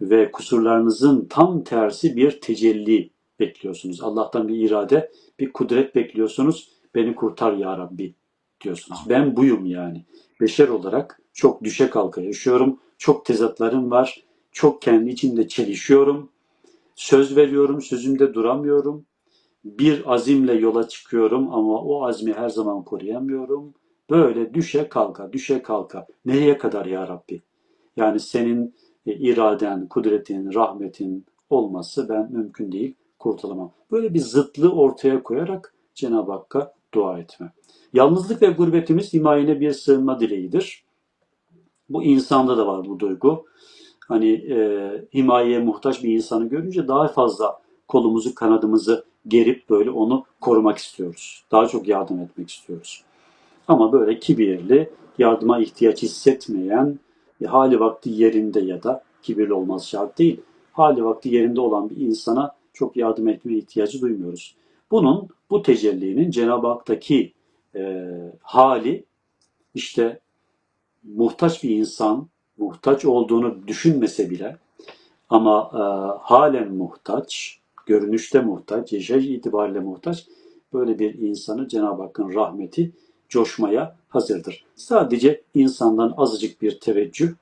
ve 0.00 0.30
kusurlarınızın 0.30 1.26
tam 1.30 1.64
tersi 1.64 2.16
bir 2.16 2.40
tecelli 2.40 3.10
bekliyorsunuz. 3.40 4.02
Allah'tan 4.02 4.48
bir 4.48 4.56
irade, 4.56 5.12
bir 5.38 5.52
kudret 5.52 5.94
bekliyorsunuz 5.94 6.73
Beni 6.94 7.14
kurtar 7.14 7.52
ya 7.52 7.78
Rabbi 7.78 8.14
diyorsunuz. 8.60 9.00
Ben 9.08 9.36
buyum 9.36 9.66
yani. 9.66 10.04
Beşer 10.40 10.68
olarak 10.68 11.20
çok 11.32 11.64
düşe 11.64 11.90
kalka 11.90 12.20
yaşıyorum. 12.20 12.80
Çok 12.98 13.26
tezatlarım 13.26 13.90
var. 13.90 14.24
Çok 14.52 14.82
kendi 14.82 15.10
içimde 15.10 15.48
çelişiyorum. 15.48 16.30
Söz 16.94 17.36
veriyorum, 17.36 17.82
sözümde 17.82 18.34
duramıyorum. 18.34 19.06
bir 19.64 20.12
azimle 20.14 20.52
yola 20.54 20.88
çıkıyorum 20.88 21.52
ama 21.54 21.82
o 21.82 22.04
azmi 22.06 22.32
her 22.32 22.48
zaman 22.48 22.84
koruyamıyorum. 22.84 23.74
Böyle 24.10 24.54
düşe 24.54 24.88
kalka, 24.88 25.32
düşe 25.32 25.62
kalka. 25.62 26.06
Nereye 26.24 26.58
kadar 26.58 26.86
ya 26.86 27.08
Rabbi? 27.08 27.42
Yani 27.96 28.20
senin 28.20 28.74
e, 29.06 29.12
iraden, 29.14 29.88
kudretin, 29.88 30.54
rahmetin 30.54 31.26
olması 31.50 32.08
ben 32.08 32.32
mümkün 32.32 32.72
değil, 32.72 32.94
kurtulamam. 33.18 33.72
Böyle 33.90 34.14
bir 34.14 34.18
zıtlığı 34.18 34.72
ortaya 34.72 35.22
koyarak 35.22 35.74
Cenab-ı 35.94 36.32
Hakk'a 36.32 36.73
dua 36.94 37.18
etme. 37.18 37.52
Yalnızlık 37.92 38.42
ve 38.42 38.46
gurbetimiz 38.46 39.12
himayene 39.12 39.60
bir 39.60 39.72
sığınma 39.72 40.20
dileğidir. 40.20 40.84
Bu 41.88 42.02
insanda 42.02 42.56
da 42.56 42.66
var 42.66 42.84
bu 42.88 43.00
duygu. 43.00 43.44
Hani 44.08 44.32
e, 44.32 44.90
himayeye 45.14 45.58
muhtaç 45.58 46.02
bir 46.02 46.14
insanı 46.14 46.48
görünce 46.48 46.88
daha 46.88 47.08
fazla 47.08 47.60
kolumuzu, 47.88 48.34
kanadımızı 48.34 49.04
gerip 49.28 49.70
böyle 49.70 49.90
onu 49.90 50.24
korumak 50.40 50.78
istiyoruz. 50.78 51.44
Daha 51.52 51.66
çok 51.66 51.88
yardım 51.88 52.20
etmek 52.20 52.50
istiyoruz. 52.50 53.04
Ama 53.68 53.92
böyle 53.92 54.18
kibirli, 54.18 54.90
yardıma 55.18 55.58
ihtiyaç 55.58 56.02
hissetmeyen, 56.02 56.98
e, 57.40 57.46
hali 57.46 57.80
vakti 57.80 58.10
yerinde 58.10 58.60
ya 58.60 58.82
da 58.82 59.02
kibirli 59.22 59.52
olması 59.52 59.88
şart 59.88 60.18
değil, 60.18 60.40
hali 60.72 61.04
vakti 61.04 61.28
yerinde 61.28 61.60
olan 61.60 61.90
bir 61.90 61.96
insana 61.96 62.54
çok 62.72 62.96
yardım 62.96 63.28
etmeye 63.28 63.58
ihtiyacı 63.58 64.00
duymuyoruz. 64.00 64.54
Bunun, 64.90 65.28
bu 65.54 65.62
tecellinin 65.62 66.30
Cenab-ı 66.30 66.66
Hak'taki 66.66 67.32
e, 67.76 68.10
hali 68.42 69.04
işte 69.74 70.20
muhtaç 71.02 71.62
bir 71.62 71.70
insan, 71.70 72.28
muhtaç 72.58 73.04
olduğunu 73.04 73.66
düşünmese 73.66 74.30
bile 74.30 74.56
ama 75.30 75.70
e, 75.72 75.82
halen 76.22 76.72
muhtaç, 76.72 77.58
görünüşte 77.86 78.40
muhtaç, 78.40 78.92
yaşayış 78.92 79.26
itibariyle 79.26 79.80
muhtaç 79.80 80.26
böyle 80.72 80.98
bir 80.98 81.14
insanı 81.14 81.68
Cenab-ı 81.68 82.02
Hakk'ın 82.02 82.34
rahmeti 82.34 82.92
coşmaya 83.28 83.96
hazırdır. 84.08 84.64
Sadece 84.76 85.42
insandan 85.54 86.14
azıcık 86.16 86.62
bir 86.62 86.80
teveccüh, 86.80 87.34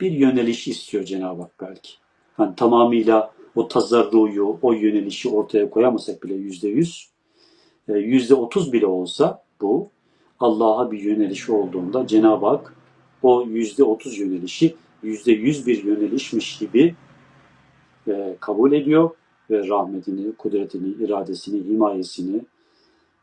bir 0.00 0.12
yöneliş 0.12 0.68
istiyor 0.68 1.04
Cenab-ı 1.04 1.42
Hak 1.42 1.60
belki. 1.60 1.92
Yani 2.38 2.54
tamamıyla 2.54 3.32
o 3.56 3.68
tazarruyu, 3.68 4.58
o 4.62 4.72
yönelişi 4.72 5.28
ortaya 5.28 5.70
koyamasak 5.70 6.22
bile 6.22 6.34
yüzde 6.34 6.68
yüz, 6.68 7.09
yüzde 7.88 8.34
otuz 8.34 8.72
bile 8.72 8.86
olsa 8.86 9.44
bu 9.60 9.88
Allah'a 10.40 10.90
bir 10.90 11.00
yöneliş 11.00 11.50
olduğunda 11.50 12.06
Cenab-ı 12.06 12.46
Hak 12.46 12.74
o 13.22 13.42
yüzde 13.46 13.84
otuz 13.84 14.18
yönelişi 14.18 14.74
yüzde 15.02 15.32
yüz 15.32 15.66
bir 15.66 15.84
yönelişmiş 15.84 16.58
gibi 16.58 16.94
e, 18.08 18.36
kabul 18.40 18.72
ediyor 18.72 19.10
ve 19.50 19.68
rahmetini, 19.68 20.32
kudretini, 20.36 20.88
iradesini, 20.88 21.64
himayesini 21.64 22.40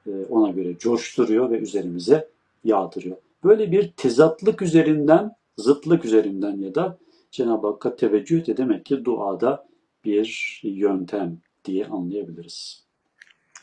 e, 0.07 0.11
ona 0.29 0.51
göre 0.51 0.77
coşturuyor 0.77 1.51
ve 1.51 1.59
üzerimize 1.59 2.29
yağdırıyor. 2.63 3.17
Böyle 3.43 3.71
bir 3.71 3.91
tezatlık 3.91 4.61
üzerinden, 4.61 5.35
zıtlık 5.57 6.05
üzerinden 6.05 6.57
ya 6.57 6.75
da 6.75 6.97
Cenab-ı 7.31 7.67
Hakk'a 7.67 7.95
teveccüh 7.95 8.47
de 8.47 8.57
demek 8.57 8.85
ki 8.85 9.05
duada 9.05 9.67
bir 10.05 10.59
yöntem 10.63 11.37
diye 11.65 11.85
anlayabiliriz. 11.85 12.85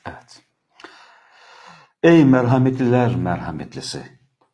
Evet. 0.06 0.43
Ey 2.04 2.24
merhametliler 2.24 3.16
merhametlisi! 3.16 4.02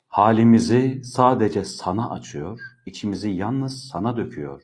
Halimizi 0.09 1.05
sadece 1.05 1.65
sana 1.65 2.11
açıyor, 2.11 2.61
içimizi 2.87 3.31
yalnız 3.31 3.85
sana 3.85 4.17
döküyor 4.17 4.63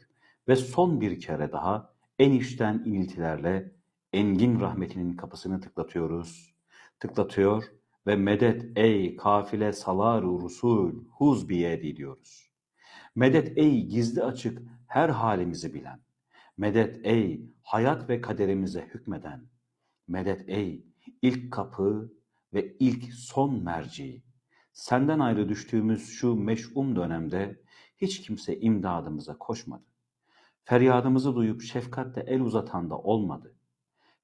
ve 0.49 0.57
son 0.57 1.01
bir 1.01 1.21
kere 1.21 1.53
daha 1.53 1.95
en 2.19 2.33
içten 2.33 2.83
iniltilerle 2.85 3.73
engin 4.13 4.61
rahmetinin 4.61 5.17
kapısını 5.17 5.61
tıklatıyoruz, 5.61 6.55
tıklatıyor 7.01 7.65
ve 8.07 8.17
medet 8.17 8.79
ey 8.79 9.17
kafile 9.17 9.73
salar 9.73 10.23
rusul 10.23 11.05
huz 11.11 11.49
biyedi 11.49 11.97
diyoruz. 11.97 12.51
Medet 13.15 13.59
ey 13.59 13.87
gizli 13.87 14.23
açık 14.23 14.63
her 14.87 15.09
halimizi 15.09 15.75
bilen. 15.75 16.01
Medet 16.57 17.01
ey 17.07 17.51
hayat 17.63 18.09
ve 18.09 18.21
kaderimize 18.21 18.89
hükmeden. 18.95 19.47
Medet 20.09 20.49
ey 20.49 20.87
ilk 21.23 21.53
kapı 21.53 22.17
ve 22.55 22.77
ilk 22.79 23.13
son 23.15 23.65
merci. 23.65 24.23
Senden 24.73 25.19
ayrı 25.19 25.49
düştüğümüz 25.49 26.09
şu 26.09 26.35
meş'um 26.35 26.97
dönemde 26.97 27.61
hiç 27.97 28.21
kimse 28.21 28.61
imdadımıza 28.61 29.39
koşmadı. 29.39 29.85
Feryadımızı 30.65 31.37
duyup 31.37 31.63
şefkatle 31.63 32.25
el 32.27 32.41
uzatan 32.41 32.91
da 32.91 32.99
olmadı. 32.99 33.55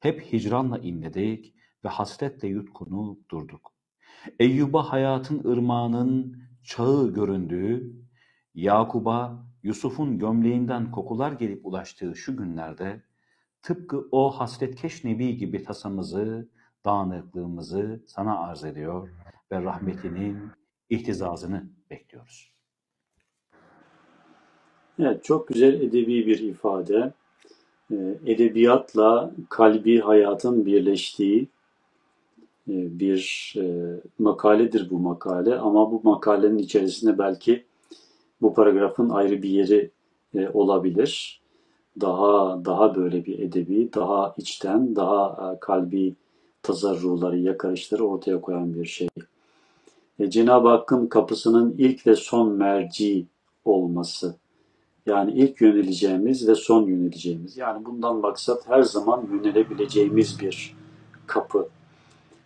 Hep 0.01 0.33
hicranla 0.33 0.79
inledik 0.79 1.55
ve 1.85 1.89
hasretle 1.89 2.49
yutkunup 2.49 3.31
durduk. 3.31 3.73
Eyyub'a 4.39 4.93
hayatın 4.93 5.51
ırmağının 5.51 6.43
çağı 6.63 7.13
göründüğü, 7.13 7.93
Yakub'a 8.55 9.47
Yusuf'un 9.63 10.19
gömleğinden 10.19 10.91
kokular 10.91 11.33
gelip 11.33 11.67
ulaştığı 11.67 12.17
şu 12.17 12.37
günlerde 12.37 13.03
tıpkı 13.63 14.09
o 14.13 14.31
hasretkeş 14.31 15.05
nebi 15.05 15.37
gibi 15.37 15.63
tasamızı, 15.63 16.51
dağınıklığımızı 16.85 18.01
sana 18.07 18.39
arz 18.39 18.65
ediyor 18.65 19.09
ve 19.53 19.63
rahmetinin 19.63 20.39
ihtizazını 20.91 21.71
bekliyoruz. 21.91 22.53
Evet, 24.99 25.25
çok 25.25 25.49
güzel 25.49 25.81
edebi 25.81 26.27
bir 26.27 26.39
ifade. 26.39 27.13
Ee, 27.91 28.19
edebiyatla 28.27 29.33
kalbi 29.49 30.01
hayatın 30.01 30.67
birleştiği 30.67 31.49
e, 32.69 32.99
bir 33.01 33.55
e, 33.57 33.65
makaledir 34.19 34.91
bu 34.91 34.99
makale 34.99 35.59
ama 35.59 35.93
bu 35.93 36.01
makalenin 36.05 36.59
içerisinde 36.59 37.19
belki 37.19 37.65
bu 38.43 38.55
paragrafın 38.55 39.09
ayrı 39.09 39.43
bir 39.43 39.49
yeri 39.49 39.91
e, 40.35 40.49
olabilir. 40.49 41.41
Daha 42.01 42.65
daha 42.65 42.95
böyle 42.95 43.25
bir 43.25 43.39
edebi, 43.39 43.93
daha 43.95 44.35
içten, 44.37 44.97
daha 44.97 45.57
kalbi 45.61 46.15
tazarruları, 46.63 47.39
yakarışları 47.39 48.07
ortaya 48.07 48.41
koyan 48.41 48.75
bir 48.75 48.85
şey. 48.85 49.09
Cenab-ı 50.29 50.69
Hakk'ın 50.69 51.07
kapısının 51.07 51.75
ilk 51.79 52.07
ve 52.07 52.17
son 52.17 52.53
merci 52.53 53.27
olması. 53.65 54.35
Yani 55.07 55.33
ilk 55.33 55.61
yöneleceğimiz 55.61 56.49
ve 56.49 56.55
son 56.55 56.83
yöneleceğimiz. 56.83 57.57
Yani 57.57 57.85
bundan 57.85 58.17
maksat 58.17 58.69
her 58.69 58.83
zaman 58.83 59.27
yönelebileceğimiz 59.33 60.41
bir 60.41 60.77
kapı. 61.27 61.69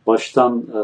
Baştan 0.07 0.59
e, 0.59 0.81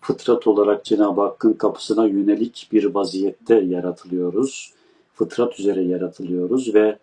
fıtrat 0.00 0.46
olarak 0.46 0.84
Cenab-ı 0.84 1.20
Hakk'ın 1.20 1.52
kapısına 1.52 2.06
yönelik 2.06 2.68
bir 2.72 2.84
vaziyette 2.84 3.54
yaratılıyoruz. 3.54 4.72
Fıtrat 5.14 5.60
üzere 5.60 5.82
yaratılıyoruz 5.82 6.74
ve 6.74 6.98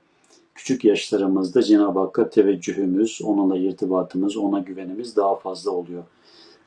küçük 0.55 0.85
yaşlarımızda 0.85 1.61
Cenab-ı 1.61 1.99
Hakk'a 1.99 2.29
teveccühümüz, 2.29 3.21
onunla 3.23 3.57
irtibatımız, 3.57 4.37
ona 4.37 4.59
güvenimiz 4.59 5.15
daha 5.15 5.35
fazla 5.35 5.71
oluyor. 5.71 6.03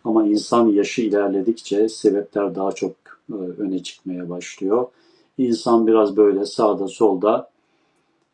Ama 0.04 0.26
insan 0.26 0.68
yaşı 0.68 1.02
ilerledikçe 1.02 1.88
sebepler 1.88 2.54
daha 2.54 2.72
çok 2.72 2.92
e, 3.32 3.34
öne 3.34 3.82
çıkmaya 3.82 4.30
başlıyor. 4.30 4.86
İnsan 5.38 5.86
biraz 5.86 6.16
böyle 6.16 6.46
sağda 6.46 6.88
solda 6.88 7.50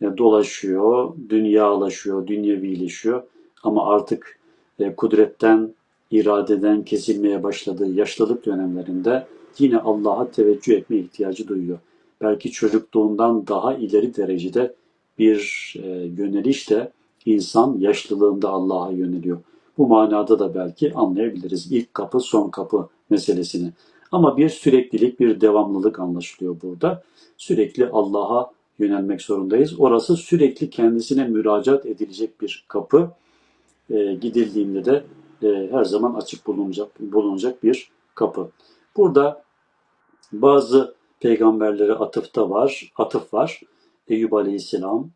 e, 0.01 0.19
dolaşıyor, 0.19 1.13
dünyalaşıyor, 1.29 2.27
dünyevileşiyor. 2.27 3.23
Ama 3.63 3.87
artık 3.87 4.39
e, 4.79 4.95
kudretten, 4.95 5.75
iradeden 6.11 6.85
kesilmeye 6.85 7.43
başladığı 7.43 7.91
yaşlılık 7.91 8.47
dönemlerinde 8.47 9.27
yine 9.59 9.79
Allah'a 9.79 10.31
teveccüh 10.31 10.75
etme 10.75 10.97
ihtiyacı 10.97 11.49
duyuyor. 11.49 11.79
Belki 12.21 12.51
çocukluğundan 12.51 13.47
daha 13.47 13.75
ileri 13.75 14.17
derecede 14.17 14.75
bir 15.19 15.75
e, 15.83 15.89
yöneliş 15.89 16.71
de 16.71 16.93
insan 17.27 17.79
yaşlılığında 17.79 18.49
Allah'a 18.49 18.91
yöneliyor. 18.91 19.39
Bu 19.79 19.87
manada 19.87 20.39
da 20.39 20.55
belki 20.55 20.95
anlayabiliriz 20.95 21.73
ilk 21.73 21.95
kapı 21.95 22.21
son 22.21 22.51
kapı 22.51 22.89
meselesini. 23.11 23.73
Ama 24.13 24.37
bir 24.37 24.49
süreklilik, 24.49 25.21
bir 25.21 25.41
devamlılık 25.41 25.99
anlaşılıyor 25.99 26.57
burada. 26.63 27.03
Sürekli 27.37 27.89
Allah'a 27.89 28.51
yönelmek 28.79 29.23
zorundayız. 29.23 29.81
Orası 29.81 30.17
sürekli 30.17 30.71
kendisine 30.71 31.25
müracaat 31.25 31.87
edilecek 31.87 32.41
bir 32.41 32.65
kapı. 32.69 33.11
E, 33.91 34.15
gidildiğinde 34.15 34.85
de 34.85 35.05
e, 35.43 35.69
her 35.71 35.85
zaman 35.85 36.15
açık 36.15 36.47
bulunacak, 36.47 37.01
bulunacak 37.01 37.63
bir 37.63 37.89
kapı. 38.15 38.49
Burada 38.97 39.43
bazı 40.33 40.95
peygamberlere 41.21 41.93
atıfta 41.93 42.51
var, 42.51 42.93
atıf 42.97 43.35
var. 43.35 43.61
Eyüp 44.09 44.33
Aleyhisselam, 44.33 45.11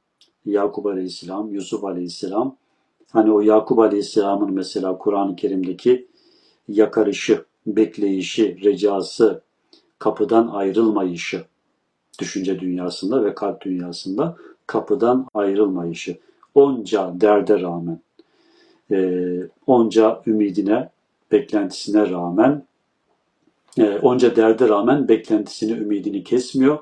Yakup 0.45 0.87
Aleyhisselam, 0.87 1.55
Yusuf 1.55 1.85
Aleyhisselam. 1.85 2.57
Hani 3.13 3.33
o 3.33 3.41
Yakup 3.41 3.79
Aleyhisselam'ın 3.79 4.53
mesela 4.53 4.99
Kur'an-ı 4.99 5.37
Kerim'deki 5.37 6.09
yakarışı, 6.69 7.45
bekleyişi, 7.67 8.59
recası, 8.65 9.43
kapıdan 9.99 10.49
ayrılmayışı, 10.49 11.45
düşünce 12.21 12.61
dünyasında 12.61 13.25
ve 13.25 13.35
kalp 13.35 13.61
dünyasında 13.61 14.37
kapıdan 14.67 15.27
ayrılmayışı, 15.35 16.19
onca 16.55 17.21
derde 17.21 17.61
rağmen. 17.61 18.01
e, 18.91 19.21
onca 19.67 20.23
ümidine, 20.27 20.91
beklentisine 21.33 22.11
rağmen, 22.11 22.67
e, 23.79 23.99
onca 23.99 24.37
derde 24.37 24.69
rağmen 24.69 25.09
beklentisini, 25.09 25.73
ümidini 25.73 26.25
kesmiyor. 26.25 26.79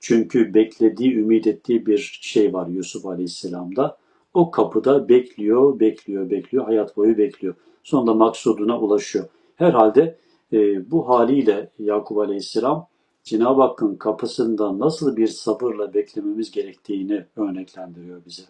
Çünkü 0.00 0.54
beklediği, 0.54 1.14
ümit 1.14 1.46
ettiği 1.46 1.86
bir 1.86 2.18
şey 2.22 2.52
var 2.52 2.66
Yusuf 2.66 3.06
Aleyhisselam'da. 3.06 3.96
O 4.34 4.50
kapıda 4.50 5.08
bekliyor, 5.08 5.80
bekliyor, 5.80 6.30
bekliyor, 6.30 6.64
hayat 6.64 6.96
boyu 6.96 7.18
bekliyor. 7.18 7.54
Sonunda 7.82 8.14
maksuduna 8.14 8.80
ulaşıyor. 8.80 9.24
Herhalde 9.56 10.18
e, 10.52 10.90
bu 10.90 11.08
haliyle 11.08 11.70
Yakup 11.78 12.18
Aleyhisselam 12.18 12.88
Cenab-ı 13.24 13.62
Hakk'ın 13.62 13.94
kapısında 13.94 14.78
nasıl 14.78 15.16
bir 15.16 15.26
sabırla 15.26 15.94
beklememiz 15.94 16.50
gerektiğini 16.50 17.24
örneklendiriyor 17.36 18.24
bize. 18.26 18.42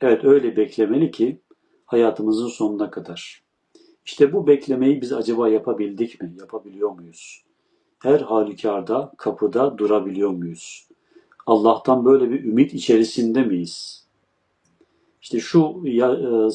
Evet 0.00 0.24
öyle 0.24 0.56
beklemeli 0.56 1.10
ki 1.10 1.40
hayatımızın 1.86 2.48
sonuna 2.48 2.90
kadar. 2.90 3.42
İşte 4.04 4.32
bu 4.32 4.46
beklemeyi 4.46 5.00
biz 5.00 5.12
acaba 5.12 5.48
yapabildik 5.48 6.20
mi? 6.20 6.34
Yapabiliyor 6.40 6.90
muyuz? 6.90 7.47
Her 7.98 8.20
halükarda 8.20 9.12
kapıda 9.16 9.78
durabiliyor 9.78 10.30
muyuz? 10.30 10.86
Allah'tan 11.46 12.04
böyle 12.04 12.30
bir 12.30 12.44
ümit 12.44 12.74
içerisinde 12.74 13.42
miyiz? 13.42 14.04
İşte 15.22 15.40
şu 15.40 15.80
ya, 15.84 16.12
e, 16.12 16.50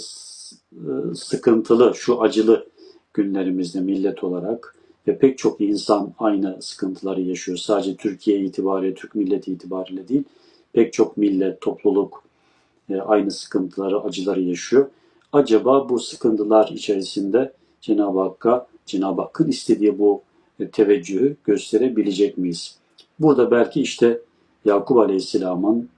sıkıntılı, 1.16 1.96
şu 1.96 2.22
acılı 2.22 2.68
günlerimizde 3.14 3.82
millet 3.82 4.24
olarak 4.24 4.76
ve 5.08 5.18
pek 5.18 5.38
çok 5.38 5.62
insan 5.62 6.14
aynı 6.20 6.62
sıkıntıları 6.62 7.22
yaşıyor. 7.22 7.58
Sadece 7.58 7.96
Türkiye 7.96 8.40
itibariyle, 8.40 8.94
Türk 8.94 9.16
milleti 9.16 9.52
itibariyle 9.52 10.08
değil, 10.08 10.24
pek 10.74 10.94
çok 10.94 11.18
millet, 11.18 11.62
topluluk 11.62 12.24
e, 12.90 12.96
aynı 12.96 13.32
sıkıntıları, 13.32 14.00
acıları 14.02 14.42
yaşıyor. 14.42 14.90
Acaba 15.34 15.90
bu 15.90 16.00
sıkıntılar 16.00 16.68
içerisinde 16.68 17.54
Cenab-ı 17.82 18.20
Hakk'a, 18.20 18.68
Cenab-ı 18.86 19.22
Hakk'ın 19.22 19.48
istediği 19.48 20.00
bu 20.00 20.22
e, 20.22 20.33
teveccühü 20.72 21.36
gösterebilecek 21.46 22.38
miyiz? 22.38 22.78
Burada 23.20 23.52
belki 23.52 23.82
işte 23.82 24.22
Yakup 24.66 24.98
Aleyhisselam'ın 24.98 25.90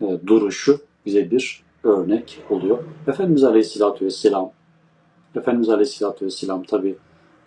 e, 0.00 0.18
duruşu 0.26 0.80
bize 1.06 1.30
bir 1.30 1.62
örnek 1.84 2.38
oluyor. 2.50 2.78
Efendimiz 3.08 3.44
Aleyhisselatü 3.44 4.04
Vesselam 4.04 4.52
Efendimiz 5.36 5.68
Aleyhisselatü 5.68 6.26
Vesselam 6.26 6.62
tabi 6.62 6.96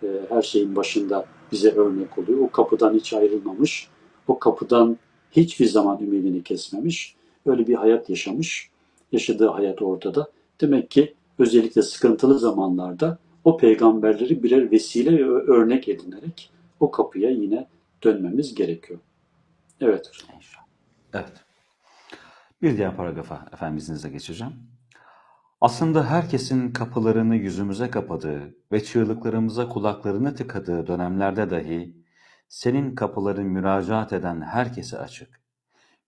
e, 0.03 0.07
her 0.30 0.41
şeyin 0.41 0.76
başında 0.76 1.26
bize 1.51 1.72
örnek 1.72 2.18
oluyor. 2.18 2.39
O 2.39 2.49
kapıdan 2.49 2.93
hiç 2.93 3.14
ayrılmamış, 3.14 3.88
o 4.28 4.39
kapıdan 4.39 4.97
hiçbir 5.32 5.66
zaman 5.66 5.99
ümidini 5.99 6.43
kesmemiş, 6.43 7.16
öyle 7.45 7.68
bir 7.68 7.74
hayat 7.74 8.09
yaşamış, 8.09 8.70
yaşadığı 9.11 9.47
hayat 9.47 9.82
ortada. 9.82 10.32
Demek 10.61 10.91
ki 10.91 11.14
özellikle 11.39 11.82
sıkıntılı 11.82 12.39
zamanlarda 12.39 13.18
o 13.43 13.57
peygamberleri 13.57 14.43
birer 14.43 14.72
vesile 14.72 15.18
ve 15.18 15.32
örnek 15.32 15.89
edinerek 15.89 16.49
o 16.84 16.92
kapıya 16.92 17.30
yine 17.30 17.68
dönmemiz 18.04 18.56
gerekiyor. 18.56 19.00
Evet. 19.82 20.12
Evet. 21.14 21.34
Bir 22.62 22.78
diğer 22.78 22.96
paragrafa 22.96 23.46
efendim 23.54 23.78
izninizle 23.78 24.10
geçeceğim. 24.10 24.54
Aslında 25.62 26.10
herkesin 26.10 26.72
kapılarını 26.72 27.36
yüzümüze 27.36 27.90
kapadığı 27.90 28.56
ve 28.72 28.84
çığlıklarımıza 28.84 29.70
kulaklarını 29.70 30.36
tıkadığı 30.36 30.88
dönemlerde 30.88 31.50
dahi 31.50 31.98
senin 32.48 32.96
kapıların 32.96 33.48
müracaat 33.48 34.14
eden 34.14 34.42
herkese 34.42 34.98
açık. 34.98 35.42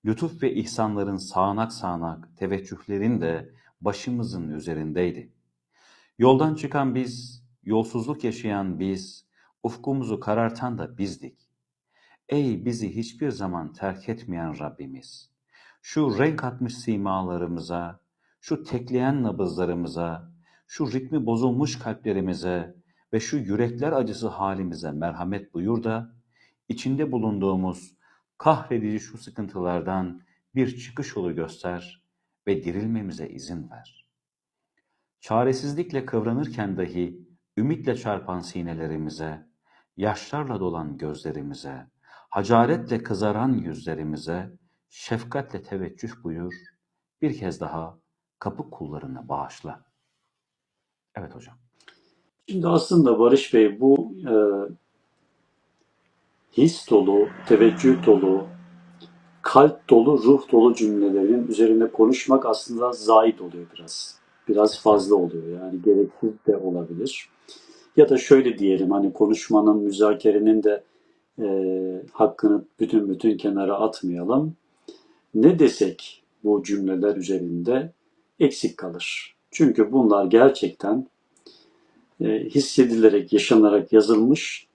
Lütuf 0.06 0.44
ve 0.44 0.54
ihsanların 0.54 1.18
sağanak 1.18 1.74
sağanak 1.74 2.38
teveccühlerin 2.38 3.22
de 3.22 3.50
başımızın 3.82 4.52
üzerindeydi. 4.52 5.34
Yoldan 6.18 6.56
çıkan 6.56 6.96
biz, 6.96 7.44
yolsuzluk 7.64 8.24
yaşayan 8.24 8.80
biz, 8.80 9.25
ufkumuzu 9.66 10.20
karartan 10.20 10.78
da 10.78 10.97
bizdik. 10.97 11.49
Ey 12.30 12.66
bizi 12.66 12.95
hiçbir 12.95 13.32
zaman 13.32 13.74
terk 13.74 14.09
etmeyen 14.09 14.59
Rabbimiz! 14.59 15.32
Şu 15.82 16.20
renk 16.20 16.43
atmış 16.43 16.78
simalarımıza, 16.78 17.99
şu 18.41 18.63
tekleyen 18.63 19.24
nabızlarımıza, 19.24 20.32
şu 20.68 20.91
ritmi 20.91 21.26
bozulmuş 21.26 21.80
kalplerimize 21.80 22.76
ve 23.13 23.20
şu 23.20 23.38
yürekler 23.38 23.91
acısı 23.91 24.28
halimize 24.28 24.91
merhamet 24.91 25.53
buyur 25.53 25.84
da, 25.84 26.16
içinde 26.70 27.11
bulunduğumuz 27.11 27.97
kahredici 28.38 28.99
şu 28.99 29.18
sıkıntılardan 29.18 30.22
bir 30.55 30.78
çıkış 30.78 31.16
yolu 31.16 31.36
göster 31.36 32.03
ve 32.47 32.63
dirilmemize 32.63 33.30
izin 33.30 33.70
ver. 33.70 34.05
Çaresizlikle 35.20 36.05
kıvranırken 36.05 36.78
dahi 36.78 37.28
ümitle 37.57 37.95
çarpan 37.95 38.39
sinelerimize, 38.39 39.55
yaşlarla 39.98 40.60
dolan 40.60 40.98
gözlerimize, 40.98 41.88
hacaretle 42.30 43.04
kızaran 43.04 43.54
yüzlerimize, 43.54 44.52
şefkatle 44.89 45.62
teveccüh 45.62 46.24
buyur, 46.24 46.54
bir 47.22 47.39
kez 47.39 47.62
daha 47.62 47.98
kapı 48.39 48.70
kullarına 48.70 49.30
bağışla. 49.30 49.86
Evet 51.16 51.36
hocam. 51.36 51.56
Şimdi 52.50 52.68
aslında 52.68 53.20
Barış 53.20 53.54
Bey 53.54 53.80
bu 53.80 54.16
e, 54.30 54.34
his 56.58 56.89
dolu, 56.89 57.28
teveccüh 57.48 58.06
dolu, 58.06 58.48
kalp 59.41 59.89
dolu, 59.89 60.24
ruh 60.24 60.52
dolu 60.52 60.76
cümlelerin 60.76 61.48
üzerinde 61.48 61.91
konuşmak 61.91 62.46
aslında 62.46 62.91
zayit 62.91 63.41
oluyor 63.41 63.66
biraz. 63.76 64.20
Biraz 64.48 64.82
fazla 64.82 65.16
oluyor 65.16 65.62
yani 65.62 65.82
gereksiz 65.82 66.46
de 66.48 66.58
olabilir. 66.58 67.30
Ya 67.98 68.10
da 68.10 68.18
şöyle 68.18 68.58
diyelim 68.58 68.91
hani 68.91 69.14
konuşmanın, 69.14 69.78
müzakerenin 69.78 70.64
de 70.64 70.84
e, 71.41 71.48
hakkını 72.12 72.64
bütün 72.80 73.10
bütün 73.10 73.38
kenara 73.38 73.76
atmayalım. 73.76 74.56
Ne 75.36 75.60
desek 75.60 76.24
bu 76.43 76.64
cümleler 76.64 77.16
üzerinde 77.16 77.91
eksik 78.39 78.78
kalır. 78.78 79.36
Çünkü 79.52 79.91
bunlar 79.91 80.26
gerçekten 80.26 81.08
e, 82.22 82.26
hissedilerek, 82.26 83.34
yaşanarak 83.34 83.93
yazılmış, 83.93 84.68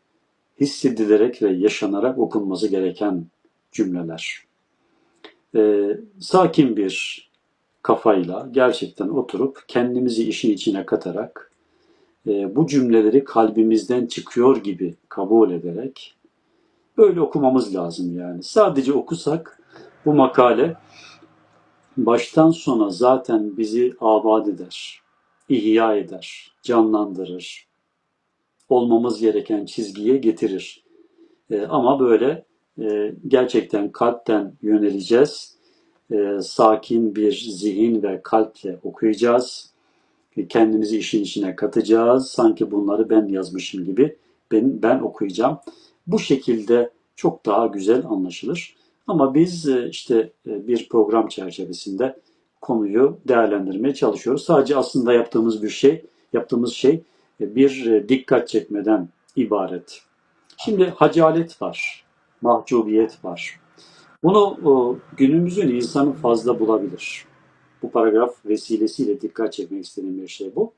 hissedilerek 0.60 1.42
ve 1.42 1.50
yaşanarak 1.50 2.18
okunması 2.18 2.68
gereken 2.68 3.26
cümleler. 3.72 4.44
E, 5.56 5.90
sakin 6.20 6.76
bir 6.76 7.28
kafayla 7.82 8.48
gerçekten 8.52 9.08
oturup 9.08 9.64
kendimizi 9.68 10.28
işin 10.28 10.52
içine 10.52 10.86
katarak 10.86 11.49
e, 12.26 12.56
bu 12.56 12.66
cümleleri 12.66 13.24
kalbimizden 13.24 14.06
çıkıyor 14.06 14.56
gibi 14.56 14.94
kabul 15.08 15.50
ederek 15.50 16.14
böyle 16.98 17.20
okumamız 17.20 17.74
lazım 17.74 18.18
yani. 18.18 18.42
Sadece 18.42 18.92
okusak 18.92 19.62
bu 20.06 20.14
makale 20.14 20.76
baştan 21.96 22.50
sona 22.50 22.90
zaten 22.90 23.56
bizi 23.56 23.94
abad 24.00 24.46
eder, 24.46 25.02
ihya 25.48 25.96
eder, 25.96 26.52
canlandırır, 26.62 27.68
olmamız 28.68 29.20
gereken 29.20 29.64
çizgiye 29.64 30.16
getirir. 30.16 30.84
E, 31.50 31.62
ama 31.62 32.00
böyle 32.00 32.44
e, 32.80 33.14
gerçekten 33.28 33.92
kalpten 33.92 34.54
yöneleceğiz, 34.62 35.60
sakin 36.40 37.14
bir 37.16 37.32
zihin 37.32 38.02
ve 38.02 38.20
kalple 38.22 38.78
okuyacağız, 38.82 39.69
kendimizi 40.48 40.98
işin 40.98 41.22
içine 41.22 41.56
katacağız, 41.56 42.30
sanki 42.30 42.70
bunları 42.70 43.10
ben 43.10 43.26
yazmışım 43.26 43.84
gibi 43.84 44.16
ben, 44.52 44.82
ben 44.82 44.98
okuyacağım. 44.98 45.58
Bu 46.06 46.18
şekilde 46.18 46.90
çok 47.16 47.46
daha 47.46 47.66
güzel 47.66 48.06
anlaşılır. 48.06 48.76
Ama 49.06 49.34
biz 49.34 49.68
e, 49.68 49.88
işte 49.88 50.32
e, 50.46 50.66
bir 50.68 50.88
program 50.88 51.28
çerçevesinde 51.28 52.16
konuyu 52.60 53.18
değerlendirmeye 53.28 53.94
çalışıyoruz. 53.94 54.44
Sadece 54.44 54.76
aslında 54.76 55.12
yaptığımız 55.12 55.62
bir 55.62 55.68
şey, 55.68 56.04
yaptığımız 56.32 56.72
şey 56.72 57.02
e, 57.40 57.54
bir 57.54 58.04
dikkat 58.08 58.48
çekmeden 58.48 59.08
ibaret. 59.36 60.02
Şimdi 60.56 60.84
hacalet 60.96 61.62
var, 61.62 62.04
mahcubiyet 62.42 63.24
var. 63.24 63.60
Bunu 64.22 64.98
günümüzün 65.16 65.68
insanı 65.68 66.12
fazla 66.12 66.60
bulabilir. 66.60 67.29
Bu 67.82 67.90
paragraf 67.90 68.46
vesilesiyle 68.46 69.20
dikkat 69.20 69.52
çekmek 69.52 69.84
istediğim 69.84 70.22
bir 70.22 70.28
şey 70.28 70.50
bu. 70.56 70.72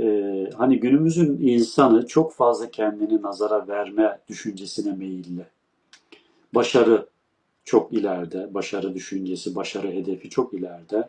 Ee, 0.00 0.50
hani 0.56 0.80
günümüzün 0.80 1.38
insanı 1.40 2.06
çok 2.06 2.32
fazla 2.32 2.70
kendini 2.70 3.22
nazara 3.22 3.68
verme 3.68 4.18
düşüncesine 4.28 4.92
meyilli. 4.92 5.46
Başarı 6.54 7.06
çok 7.64 7.92
ileride, 7.92 8.54
başarı 8.54 8.94
düşüncesi, 8.94 9.54
başarı 9.54 9.90
hedefi 9.90 10.30
çok 10.30 10.54
ileride. 10.54 11.08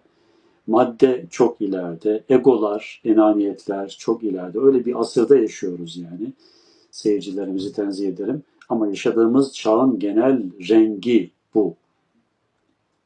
Madde 0.67 1.25
çok 1.29 1.61
ileride, 1.61 2.23
egolar, 2.29 3.01
enaniyetler 3.05 3.95
çok 3.99 4.23
ileride. 4.23 4.59
Öyle 4.59 4.85
bir 4.85 4.99
asırda 4.99 5.37
yaşıyoruz 5.37 5.97
yani. 5.97 6.33
Seyircilerimizi 6.91 7.73
tenzih 7.73 8.09
ederim. 8.09 8.43
Ama 8.69 8.87
yaşadığımız 8.87 9.53
çağın 9.53 9.99
genel 9.99 10.43
rengi 10.69 11.31
bu. 11.55 11.75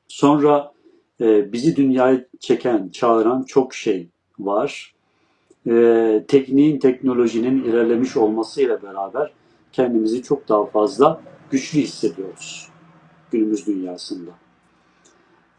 Sonra 0.07 0.73
e, 1.21 1.53
bizi 1.53 1.75
dünyaya 1.75 2.25
çeken, 2.39 2.89
çağıran 2.89 3.43
çok 3.43 3.73
şey 3.73 4.07
var. 4.39 4.93
Ee, 5.67 6.23
tekniğin, 6.27 6.79
teknolojinin 6.79 7.63
ilerlemiş 7.63 8.17
olmasıyla 8.17 8.81
beraber 8.81 9.33
kendimizi 9.71 10.23
çok 10.23 10.49
daha 10.49 10.65
fazla 10.65 11.21
güçlü 11.51 11.79
hissediyoruz 11.79 12.73
günümüz 13.33 13.67
dünyasında. 13.67 14.31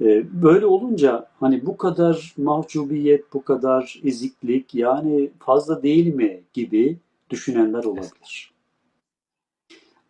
Ee, 0.01 0.43
böyle 0.43 0.67
olunca 0.67 1.29
hani 1.41 1.67
bu 1.67 1.77
kadar 1.77 2.35
mahcubiyet, 2.37 3.33
bu 3.33 3.45
kadar 3.45 4.01
eziklik 4.05 4.75
yani 4.75 5.31
fazla 5.39 5.83
değil 5.83 6.15
mi 6.15 6.43
gibi 6.53 6.99
düşünenler 7.31 7.85
olabilir. 7.85 8.53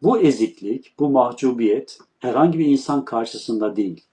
Bu 0.02 0.18
eziklik, 0.18 0.94
bu 0.98 1.10
mahcubiyet 1.10 1.98
herhangi 2.18 2.58
bir 2.58 2.66
insan 2.66 3.04
karşısında 3.04 3.76
değil. 3.76 4.04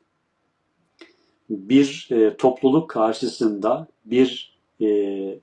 Bir 1.51 2.07
e, 2.11 2.37
topluluk 2.37 2.89
karşısında, 2.89 3.87
bir 4.05 4.59
e, 4.81 5.39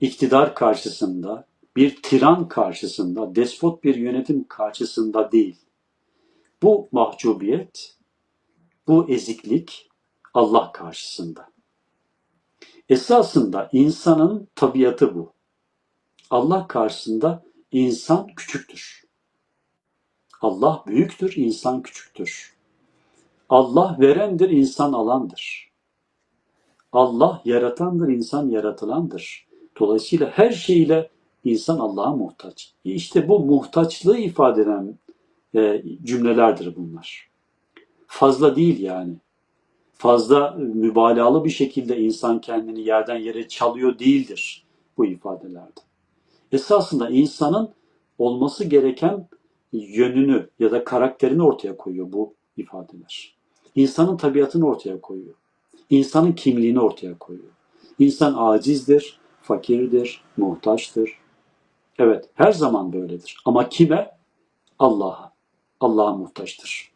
iktidar 0.00 0.54
karşısında, 0.54 1.46
bir 1.76 2.02
tiran 2.02 2.48
karşısında, 2.48 3.34
despot 3.34 3.84
bir 3.84 3.94
yönetim 3.94 4.48
karşısında 4.48 5.32
değil. 5.32 5.56
Bu 6.62 6.88
mahcubiyet, 6.92 7.96
bu 8.86 9.08
eziklik 9.08 9.90
Allah 10.34 10.72
karşısında. 10.72 11.48
Esasında 12.88 13.68
insanın 13.72 14.48
tabiatı 14.54 15.14
bu. 15.14 15.32
Allah 16.30 16.68
karşısında 16.68 17.44
insan 17.72 18.26
küçüktür. 18.26 19.04
Allah 20.40 20.84
büyüktür, 20.86 21.36
insan 21.36 21.82
küçüktür. 21.82 22.53
Allah 23.54 23.96
verendir, 24.00 24.50
insan 24.50 24.92
alandır. 24.92 25.70
Allah 26.92 27.42
yaratandır, 27.44 28.08
insan 28.08 28.48
yaratılandır. 28.48 29.46
Dolayısıyla 29.80 30.30
her 30.30 30.50
şeyle 30.50 31.10
insan 31.44 31.78
Allah'a 31.78 32.16
muhtaç. 32.16 32.72
İşte 32.84 33.28
bu 33.28 33.40
muhtaçlığı 33.40 34.18
ifade 34.18 34.62
eden 34.62 34.98
e, 35.54 35.82
cümlelerdir 36.04 36.76
bunlar. 36.76 37.30
Fazla 38.06 38.56
değil 38.56 38.80
yani. 38.80 39.14
Fazla 39.92 40.50
mübalağalı 40.58 41.44
bir 41.44 41.50
şekilde 41.50 42.00
insan 42.00 42.40
kendini 42.40 42.80
yerden 42.80 43.18
yere 43.18 43.48
çalıyor 43.48 43.98
değildir 43.98 44.64
bu 44.96 45.06
ifadelerde. 45.06 45.80
Esasında 46.52 47.10
insanın 47.10 47.68
olması 48.18 48.64
gereken 48.64 49.28
yönünü 49.72 50.48
ya 50.58 50.70
da 50.70 50.84
karakterini 50.84 51.42
ortaya 51.42 51.76
koyuyor 51.76 52.12
bu 52.12 52.34
ifadeler. 52.56 53.33
İnsanın 53.74 54.16
tabiatını 54.16 54.66
ortaya 54.66 55.00
koyuyor. 55.00 55.34
İnsanın 55.90 56.32
kimliğini 56.32 56.80
ortaya 56.80 57.18
koyuyor. 57.18 57.50
İnsan 57.98 58.34
acizdir, 58.38 59.20
fakirdir, 59.42 60.24
muhtaçtır. 60.36 61.18
Evet, 61.98 62.28
her 62.34 62.52
zaman 62.52 62.92
böyledir. 62.92 63.42
Ama 63.44 63.68
kime? 63.68 64.10
Allah'a. 64.78 65.32
Allah'a 65.80 66.16
muhtaçtır. 66.16 66.92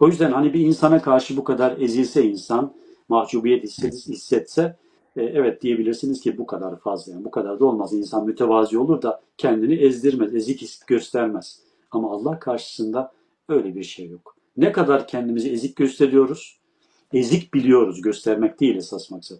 O 0.00 0.08
yüzden 0.08 0.32
hani 0.32 0.54
bir 0.54 0.60
insana 0.60 1.02
karşı 1.02 1.36
bu 1.36 1.44
kadar 1.44 1.76
ezilse 1.80 2.24
insan, 2.24 2.72
mahcubiyet 3.08 3.64
hissetse, 3.82 4.76
e, 5.16 5.22
evet 5.22 5.62
diyebilirsiniz 5.62 6.20
ki 6.20 6.38
bu 6.38 6.46
kadar 6.46 6.78
fazla. 6.80 7.12
Yani 7.12 7.24
bu 7.24 7.30
kadar 7.30 7.60
da 7.60 7.64
olmaz. 7.64 7.92
İnsan 7.92 8.26
mütevazi 8.26 8.78
olur 8.78 9.02
da 9.02 9.20
kendini 9.38 9.74
ezdirmez, 9.74 10.34
ezik 10.34 10.86
göstermez. 10.86 11.60
Ama 11.90 12.12
Allah 12.12 12.38
karşısında 12.38 13.12
öyle 13.48 13.74
bir 13.74 13.84
şey 13.84 14.08
yok. 14.08 14.35
Ne 14.56 14.72
kadar 14.72 15.08
kendimizi 15.08 15.50
ezik 15.50 15.76
gösteriyoruz, 15.76 16.58
ezik 17.12 17.54
biliyoruz, 17.54 18.02
göstermek 18.02 18.60
değil 18.60 18.76
esas 18.76 19.10
maksat. 19.10 19.38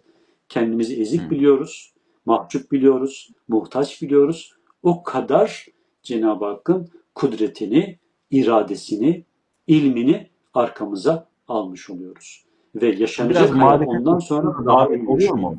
Kendimizi 0.49 1.01
ezik 1.01 1.21
hmm. 1.21 1.29
biliyoruz, 1.29 1.93
mahcup 2.25 2.71
biliyoruz, 2.71 3.29
muhtaç 3.47 4.01
biliyoruz. 4.01 4.53
O 4.83 5.03
kadar 5.03 5.65
Cenab-ı 6.03 6.45
Hakk'ın 6.45 6.89
kudretini, 7.15 7.97
iradesini, 8.31 9.23
ilmini 9.67 10.29
arkamıza 10.53 11.27
almış 11.47 11.89
oluyoruz. 11.89 12.45
Ve 12.75 12.95
yaşanacak 12.95 13.55
hayat 13.55 13.87
ondan 13.87 14.19
sonra 14.19 14.65
daha 14.65 14.87
iyi 14.95 15.07
oluyor 15.07 15.35
mu? 15.35 15.57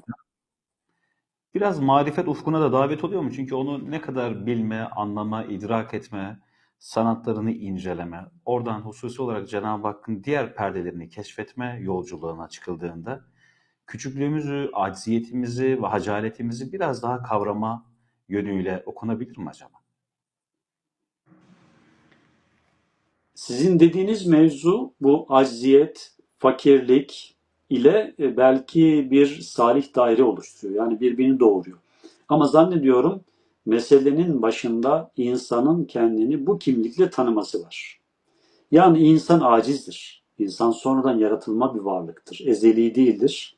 Biraz 1.54 1.80
marifet 1.80 2.28
ufkuna 2.28 2.61
da 2.61 2.72
davet 2.72 3.04
oluyor 3.04 3.22
mu? 3.22 3.30
Çünkü 3.36 3.54
onu 3.54 3.90
ne 3.90 4.00
kadar 4.00 4.46
bilme, 4.46 4.80
anlama, 4.96 5.44
idrak 5.44 5.94
etme, 5.94 6.38
sanatlarını 6.79 7.51
inceleme, 7.51 8.26
oradan 8.45 8.81
hususi 8.81 9.22
olarak 9.22 9.49
Cenab-ı 9.49 9.87
Hakk'ın 9.87 10.24
diğer 10.24 10.55
perdelerini 10.55 11.09
keşfetme 11.09 11.79
yolculuğuna 11.83 12.49
çıkıldığında 12.49 13.24
küçüklüğümüzü, 13.87 14.70
acziyetimizi 14.72 15.83
ve 15.83 15.87
hacaletimizi 15.87 16.72
biraz 16.72 17.03
daha 17.03 17.22
kavrama 17.22 17.87
yönüyle 18.29 18.83
okunabilir 18.87 19.39
mi 19.39 19.49
acaba? 19.49 19.79
Sizin 23.35 23.81
dediğiniz 23.81 24.26
mevzu 24.26 24.95
bu 25.01 25.26
acziyet, 25.29 26.16
fakirlik 26.39 27.37
ile 27.70 28.14
e, 28.18 28.37
belki 28.37 29.09
bir 29.11 29.41
salih 29.41 29.95
daire 29.95 30.22
oluşturuyor. 30.22 30.85
Yani 30.85 31.01
birbirini 31.01 31.41
doğuruyor. 31.41 31.79
Ama 32.29 32.47
zannediyorum 32.47 33.24
meselenin 33.69 34.43
başında 34.43 35.11
insanın 35.16 35.85
kendini 35.85 36.47
bu 36.47 36.59
kimlikle 36.59 37.11
tanıması 37.11 37.62
var. 37.62 38.01
Yani 38.71 38.99
insan 38.99 39.41
acizdir. 39.45 40.23
İnsan 40.39 40.71
sonradan 40.71 41.19
yaratılma 41.19 41.75
bir 41.75 41.81
varlıktır. 41.81 42.41
Ezeli 42.47 42.95
değildir. 42.95 43.57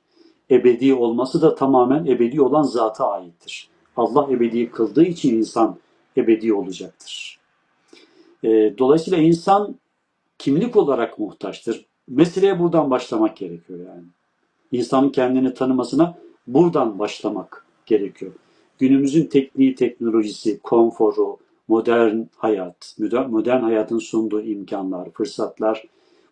Ebedi 0.51 0.95
olması 0.95 1.43
da 1.43 1.55
tamamen 1.55 2.05
ebedi 2.07 2.41
olan 2.41 2.63
zata 2.63 3.11
aittir. 3.11 3.69
Allah 3.97 4.27
ebedi 4.31 4.71
kıldığı 4.71 5.05
için 5.05 5.37
insan 5.37 5.77
ebedi 6.17 6.53
olacaktır. 6.55 7.39
E, 8.45 8.49
dolayısıyla 8.79 9.19
insan 9.19 9.79
kimlik 10.39 10.77
olarak 10.77 11.19
muhtaçtır. 11.19 11.87
Meseleye 12.09 12.59
buradan 12.59 12.91
başlamak 12.91 13.37
gerekiyor 13.37 13.79
yani. 13.79 14.05
İnsanın 14.73 15.11
kendini 15.11 15.55
tanımasına 15.55 16.19
buradan 16.47 16.99
başlamak 16.99 17.67
gerekiyor 17.87 18.33
günümüzün 18.81 19.27
tekniği, 19.27 19.75
teknolojisi, 19.75 20.59
konforu, 20.59 21.39
modern 21.69 22.23
hayat, 22.37 22.97
modern 23.29 23.63
hayatın 23.63 23.99
sunduğu 23.99 24.43
imkanlar, 24.43 25.11
fırsatlar 25.11 25.85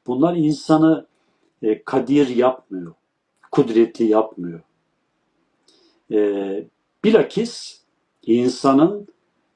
bunlar 0.06 0.36
insanı 0.36 1.06
e, 1.62 1.82
kadir 1.82 2.28
yapmıyor, 2.28 2.94
kudretli 3.52 4.04
yapmıyor. 4.04 4.60
E, 6.10 6.18
bilakis 7.04 7.82
insanın 8.26 9.08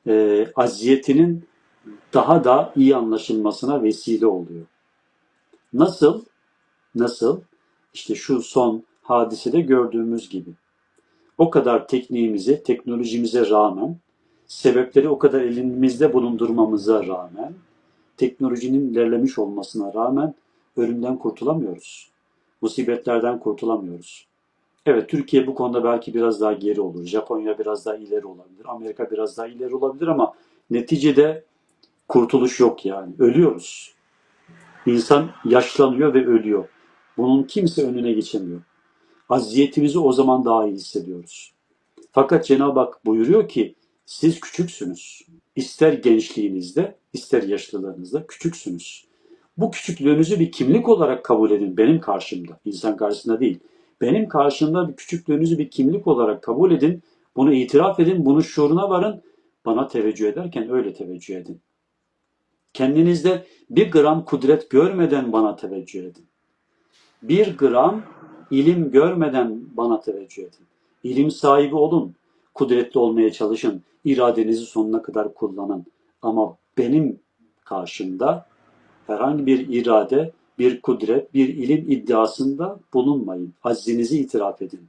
e, 0.07 0.47
aziyetinin 0.57 1.45
daha 2.14 2.45
da 2.45 2.72
iyi 2.76 2.97
anlaşılmasına 2.97 3.82
vesile 3.82 4.26
oluyor. 4.26 4.66
Nasıl? 5.72 6.24
Nasıl? 6.95 7.40
İşte 7.95 8.14
şu 8.14 8.43
son 8.43 8.82
hadisede 9.03 9.61
gördüğümüz 9.61 10.28
gibi 10.28 10.51
o 11.39 11.51
kadar 11.51 11.89
tekniğimize, 11.89 12.62
teknolojimize 12.62 13.51
rağmen, 13.51 13.97
sebepleri 14.47 15.09
o 15.09 15.18
kadar 15.18 15.41
elimizde 15.41 16.12
bulundurmamıza 16.12 17.07
rağmen, 17.07 17.55
teknolojinin 18.16 18.91
ilerlemiş 18.91 19.39
olmasına 19.39 19.95
rağmen 19.95 20.35
ölümden 20.76 21.18
kurtulamıyoruz. 21.18 22.11
Musibetlerden 22.62 23.39
kurtulamıyoruz. 23.39 24.26
Evet 24.87 25.09
Türkiye 25.09 25.47
bu 25.47 25.55
konuda 25.55 25.85
belki 25.85 26.14
biraz 26.14 26.41
daha 26.41 26.53
geri 26.53 26.80
olur. 26.80 27.05
Japonya 27.05 27.59
biraz 27.59 27.87
daha 27.87 27.97
ileri 27.97 28.26
olabilir. 28.26 28.64
Amerika 28.64 29.11
biraz 29.11 29.39
daha 29.39 29.47
ileri 29.47 29.74
olabilir 29.74 30.07
ama 30.07 30.33
neticede 30.70 31.45
kurtuluş 32.09 32.61
yok 32.61 32.87
yani. 32.87 33.12
Ölüyoruz. 33.18 33.95
İnsan 34.87 35.30
yaşlanıyor 35.45 36.14
ve 36.14 36.26
ölüyor. 36.26 36.68
Bunun 37.16 37.43
kimse 37.43 37.87
önüne 37.87 38.12
geçemiyor. 38.12 38.61
Aziyetimizi 39.33 39.99
o 39.99 40.12
zaman 40.12 40.45
daha 40.45 40.66
iyi 40.66 40.74
hissediyoruz. 40.74 41.53
Fakat 42.12 42.47
Cenab-ı 42.47 42.80
Hak 42.80 43.07
buyuruyor 43.07 43.49
ki 43.49 43.74
siz 44.07 44.41
küçüksünüz. 44.41 45.26
İster 45.57 45.93
gençliğinizde, 45.93 46.97
ister 47.12 47.43
yaşlılığınızda 47.43 48.26
küçüksünüz. 48.26 49.05
Bu 49.57 49.70
küçüklüğünüzü 49.70 50.41
bir 50.41 50.53
kimlik 50.53 50.89
olarak 50.89 51.24
kabul 51.24 51.51
edin 51.51 51.76
benim 51.76 52.01
karşımda. 52.01 52.61
İnsan 52.64 52.97
karşısında 52.97 53.41
değil. 53.41 53.61
Benim 54.01 54.28
karşımda 54.28 54.89
bir 54.89 54.97
küçüklüğünüzü 54.97 55.59
bir 55.59 55.70
kimlik 55.70 56.07
olarak 56.07 56.43
kabul 56.43 56.72
edin. 56.72 57.03
Bunu 57.37 57.53
itiraf 57.53 58.01
edin, 58.01 58.24
bunu 58.24 58.43
şuuruna 58.43 58.91
varın. 58.91 59.22
Bana 59.64 59.89
teveccüh 59.89 60.28
ederken 60.28 60.70
öyle 60.70 60.95
teveccüh 60.95 61.37
edin. 61.37 61.61
Kendinizde 62.72 63.47
bir 63.70 63.91
gram 63.91 64.24
kudret 64.24 64.70
görmeden 64.70 65.33
bana 65.33 65.57
teveccüh 65.57 66.05
edin. 66.05 66.26
Bir 67.22 67.57
gram 67.57 68.03
İlim 68.53 68.90
görmeden 68.90 69.61
bana 69.76 70.00
teveccüh 70.00 70.42
edin. 70.42 70.66
İlim 71.03 71.30
sahibi 71.30 71.74
olun. 71.74 72.14
Kudretli 72.55 72.98
olmaya 72.98 73.32
çalışın. 73.32 73.82
İradenizi 74.05 74.64
sonuna 74.64 75.03
kadar 75.03 75.34
kullanın. 75.34 75.86
Ama 76.22 76.57
benim 76.78 77.20
karşımda 77.64 78.46
herhangi 79.07 79.46
bir 79.46 79.68
irade, 79.68 80.32
bir 80.59 80.80
kudret, 80.80 81.34
bir 81.34 81.48
ilim 81.48 81.90
iddiasında 81.90 82.80
bulunmayın. 82.94 83.53
Aczinizi 83.64 84.18
itiraf 84.18 84.62
edin. 84.62 84.88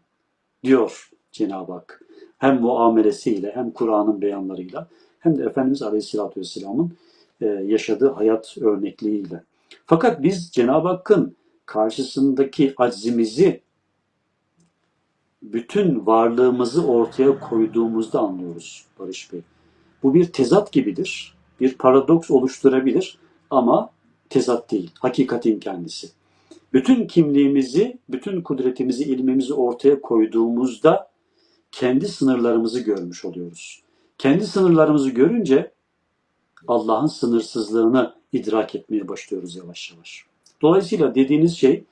diyor 0.64 1.10
Cenab-ı 1.32 1.72
Hak. 1.72 2.02
Hem 2.38 2.62
muamelesiyle 2.62 3.52
hem 3.56 3.72
Kur'an'ın 3.72 4.22
beyanlarıyla 4.22 4.88
hem 5.20 5.38
de 5.38 5.44
Efendimiz 5.44 5.82
Aleyhisselatü 5.82 6.40
Vesselam'ın 6.40 6.92
e, 7.42 7.46
yaşadığı 7.46 8.10
hayat 8.10 8.58
örnekliğiyle. 8.58 9.44
Fakat 9.86 10.24
biz 10.24 10.52
Cenab-ı 10.52 10.88
Hakk'ın 10.88 11.36
karşısındaki 11.66 12.74
aczimizi 12.78 13.62
bütün 15.42 16.06
varlığımızı 16.06 16.88
ortaya 16.88 17.40
koyduğumuzda 17.40 18.20
anlıyoruz 18.20 18.86
Barış 19.00 19.34
Bey. 19.34 19.42
Bu 20.04 20.14
bir 20.14 20.26
tezat 20.26 20.72
gibidir. 20.72 21.36
Bir 21.60 21.74
paradoks 21.78 22.32
oluşturabilir 22.32 23.18
ama 23.50 23.90
tezat 24.30 24.72
değil. 24.72 24.92
Hakikatin 25.00 25.60
kendisi. 25.60 26.10
Bütün 26.74 27.08
kimliğimizi, 27.08 27.98
bütün 28.10 28.42
kudretimizi, 28.42 29.04
ilmimizi 29.04 29.54
ortaya 29.54 30.02
koyduğumuzda 30.02 31.12
kendi 31.72 32.08
sınırlarımızı 32.08 32.80
görmüş 32.80 33.26
oluyoruz. 33.26 33.84
Kendi 34.18 34.48
sınırlarımızı 34.48 35.10
görünce 35.10 35.72
Allah'ın 36.68 37.08
sınırsızlığını 37.08 38.16
idrak 38.32 38.76
etmeye 38.76 39.08
başlıyoruz 39.08 39.56
yavaş 39.56 39.92
yavaş. 39.92 40.33
Dolayısıyla 40.64 41.16
dediğiniz 41.16 41.58
şey 41.58 41.84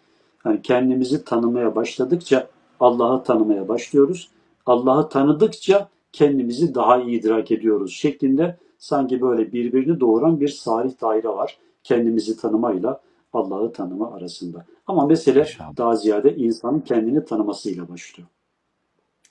yani 0.45 0.61
kendimizi 0.61 1.26
tanımaya 1.26 1.76
başladıkça 1.76 2.47
Allah'ı 2.80 3.24
tanımaya 3.24 3.67
başlıyoruz. 3.67 4.30
Allah'ı 4.65 5.09
tanıdıkça 5.09 5.89
kendimizi 6.11 6.76
daha 6.76 7.01
iyi 7.01 7.19
idrak 7.19 7.51
ediyoruz 7.51 7.93
şeklinde 7.93 8.57
sanki 8.78 9.22
böyle 9.22 9.51
birbirini 9.51 9.99
doğuran 9.99 10.39
bir 10.39 10.47
salih 10.47 11.01
daire 11.01 11.28
var 11.28 11.57
kendimizi 11.84 12.38
tanımayla 12.38 13.01
Allah'ı 13.34 13.74
tanıma 13.74 14.13
arasında. 14.13 14.65
Ama 14.88 15.05
mesele 15.05 15.39
İnşallah. 15.39 15.78
daha 15.78 15.95
ziyade 15.95 16.36
insanın 16.36 16.80
kendini 16.80 17.26
tanımasıyla 17.26 17.89
başlıyor. 17.89 18.30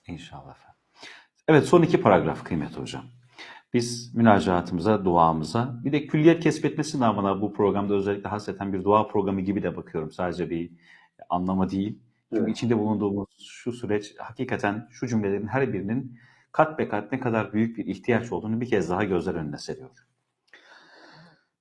İnşallah 0.09 0.51
efendim. 0.51 0.81
Evet 1.49 1.65
son 1.65 1.83
iki 1.83 2.01
paragraf 2.01 2.45
kıymetli 2.45 2.81
hocam. 2.81 3.03
Biz 3.73 4.15
münacatımıza, 4.15 5.05
duamıza 5.05 5.81
bir 5.85 5.93
de 5.93 6.07
külliyet 6.07 6.43
kesbetmesi 6.43 7.01
namına 7.01 7.41
bu 7.41 7.53
programda 7.53 7.95
özellikle 7.95 8.29
hasreten 8.29 8.73
bir 8.73 8.85
dua 8.85 9.07
programı 9.07 9.41
gibi 9.41 9.63
de 9.63 9.77
bakıyorum. 9.77 10.11
Sadece 10.11 10.51
bir 10.51 10.71
anlama 11.29 11.71
değil. 11.71 11.99
Çünkü 12.31 12.43
Evet. 12.43 12.57
içinde 12.57 12.79
bulunduğumuz 12.79 13.29
şu 13.41 13.73
süreç 13.73 14.15
hakikaten 14.19 14.89
şu 14.91 15.07
cümlelerin 15.07 15.47
her 15.47 15.73
birinin 15.73 16.19
kat 16.53 16.79
be 16.79 16.89
kat 16.89 17.13
ne 17.13 17.21
kadar 17.21 17.53
büyük 17.53 17.79
bir 17.79 17.87
ihtiyaç 17.87 18.33
olduğunu 18.33 18.61
bir 18.61 18.67
kez 18.71 18.91
daha 18.91 19.05
gözler 19.05 19.35
önüne 19.35 19.59
seriyor. 19.59 19.91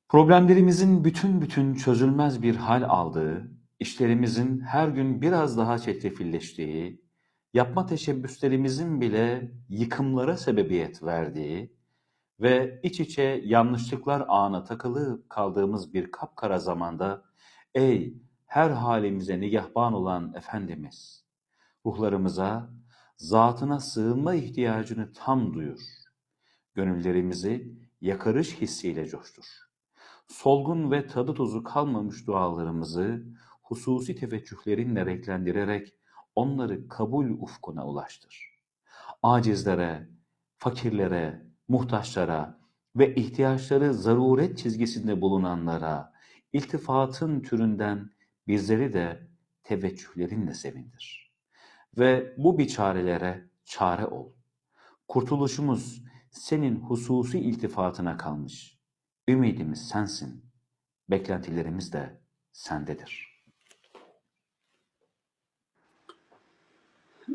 Problemlerimizin 0.10 1.04
bütün 1.04 1.42
bütün 1.42 1.76
çözülmez 1.76 2.42
bir 2.42 2.56
hal 2.56 2.84
aldığı, 2.84 3.52
işlerimizin 3.80 4.60
her 4.60 4.88
gün 4.88 5.22
biraz 5.22 5.58
daha 5.58 5.78
çetrefilleştiği, 5.78 7.02
yapma 7.54 7.86
teşebbüslerimizin 7.86 9.02
bile 9.02 9.52
yıkımlara 9.70 10.38
sebebiyet 10.38 11.04
verdiği 11.04 11.79
ve 12.42 12.80
iç 12.84 13.00
içe 13.00 13.42
yanlışlıklar 13.46 14.26
ağına 14.28 14.64
takılı 14.64 15.28
kaldığımız 15.30 15.94
bir 15.94 16.12
kapkara 16.12 16.60
zamanda 16.60 17.24
ey 17.76 18.18
her 18.46 18.70
halimize 18.70 19.40
nigahban 19.40 19.94
olan 19.94 20.34
Efendimiz, 20.34 21.26
ruhlarımıza, 21.86 22.70
zatına 23.18 23.80
sığınma 23.80 24.34
ihtiyacını 24.36 25.14
tam 25.14 25.54
duyur. 25.54 25.80
Gönüllerimizi 26.76 27.74
yakarış 28.02 28.62
hissiyle 28.62 29.08
coştur. 29.08 29.46
Solgun 30.28 30.92
ve 30.92 31.08
tadı 31.08 31.34
tuzu 31.34 31.64
kalmamış 31.64 32.28
dualarımızı 32.28 33.26
hususi 33.64 34.16
teveccühlerinle 34.16 35.06
renklendirerek 35.06 35.94
onları 36.36 36.88
kabul 36.88 37.30
ufkuna 37.30 37.88
ulaştır. 37.88 38.60
Acizlere, 39.24 40.10
fakirlere, 40.58 41.49
muhtaçlara 41.70 42.60
ve 42.96 43.16
ihtiyaçları 43.16 43.94
zaruret 43.94 44.58
çizgisinde 44.58 45.22
bulunanlara 45.22 46.14
iltifatın 46.54 47.42
türünden 47.42 48.10
bizleri 48.48 48.94
de 48.94 49.28
teveccühlerinle 49.64 50.54
sevindir. 50.54 51.32
Ve 51.98 52.34
bu 52.38 52.58
biçarelere 52.58 53.50
çare 53.66 54.06
ol. 54.06 54.32
Kurtuluşumuz 55.08 56.04
senin 56.32 56.76
hususi 56.76 57.40
iltifatına 57.40 58.18
kalmış. 58.18 58.80
Ümidimiz 59.28 59.88
sensin. 59.88 60.46
Beklentilerimiz 61.10 61.94
de 61.94 62.22
sendedir. 62.52 63.30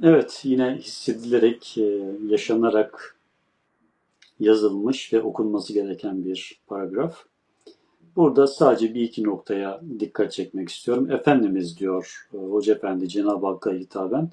Evet, 0.02 0.40
yine 0.44 0.74
hissedilerek, 0.74 1.78
e, 1.78 1.82
yaşanarak 2.28 3.18
yazılmış 4.40 5.12
ve 5.12 5.22
okunması 5.22 5.72
gereken 5.72 6.24
bir 6.24 6.60
paragraf. 6.66 7.24
Burada 8.16 8.46
sadece 8.46 8.94
bir 8.94 9.00
iki 9.00 9.24
noktaya 9.24 9.80
dikkat 10.00 10.32
çekmek 10.32 10.68
istiyorum. 10.68 11.10
Efendimiz 11.10 11.78
diyor 11.78 12.28
e, 12.34 12.36
Hoca 12.36 12.74
Efendi 12.74 13.08
Cenab-ı 13.08 13.46
Hakk'a 13.46 13.72
hitaben. 13.72 14.30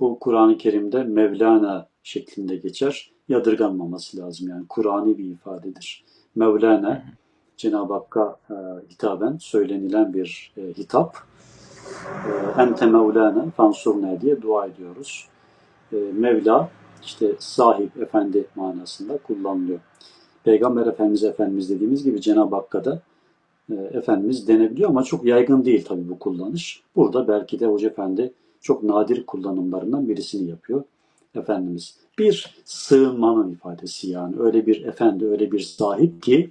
Bu 0.00 0.18
Kur'an-ı 0.18 0.58
Kerim'de 0.58 1.04
Mevlana 1.04 1.88
şeklinde 2.02 2.56
geçer. 2.56 3.12
Yadırganmaması 3.28 4.18
lazım 4.18 4.48
yani 4.48 4.64
Kur'an'i 4.68 5.18
bir 5.18 5.24
ifadedir. 5.24 6.04
Mevlana 6.34 7.04
Cenab-ı 7.56 7.92
Hakk'a 7.92 8.36
e, 8.50 8.54
hitaben 8.90 9.36
söylenilen 9.36 10.14
bir 10.14 10.52
e, 10.56 10.62
hitap. 10.62 11.16
Ente 12.58 12.86
Mevlana 12.86 13.50
fansurna 13.50 14.20
diye 14.20 14.42
dua 14.42 14.66
ediyoruz. 14.66 15.28
Mevla 16.12 16.70
işte 17.04 17.32
sahip, 17.38 17.96
efendi 17.96 18.44
manasında 18.56 19.18
kullanılıyor. 19.18 19.78
Peygamber 20.44 20.86
Efendimiz 20.86 21.24
Efendimiz 21.24 21.70
dediğimiz 21.70 22.04
gibi 22.04 22.20
Cenab-ı 22.20 22.56
Hakk'a 22.56 22.84
da 22.84 23.02
e, 23.70 23.74
Efendimiz 23.74 24.48
denebiliyor 24.48 24.90
ama 24.90 25.02
çok 25.02 25.24
yaygın 25.24 25.64
değil 25.64 25.84
tabii 25.84 26.08
bu 26.08 26.18
kullanış. 26.18 26.82
Burada 26.96 27.28
belki 27.28 27.60
de 27.60 27.66
Hoca 27.66 27.88
Efendi 27.88 28.32
çok 28.60 28.82
nadir 28.82 29.26
kullanımlarından 29.26 30.08
birisini 30.08 30.50
yapıyor 30.50 30.84
Efendimiz. 31.34 31.96
Bir 32.18 32.54
sığınmanın 32.64 33.52
ifadesi 33.52 34.10
yani 34.10 34.36
öyle 34.38 34.66
bir 34.66 34.84
efendi, 34.84 35.26
öyle 35.26 35.52
bir 35.52 35.60
sahip 35.60 36.22
ki 36.22 36.50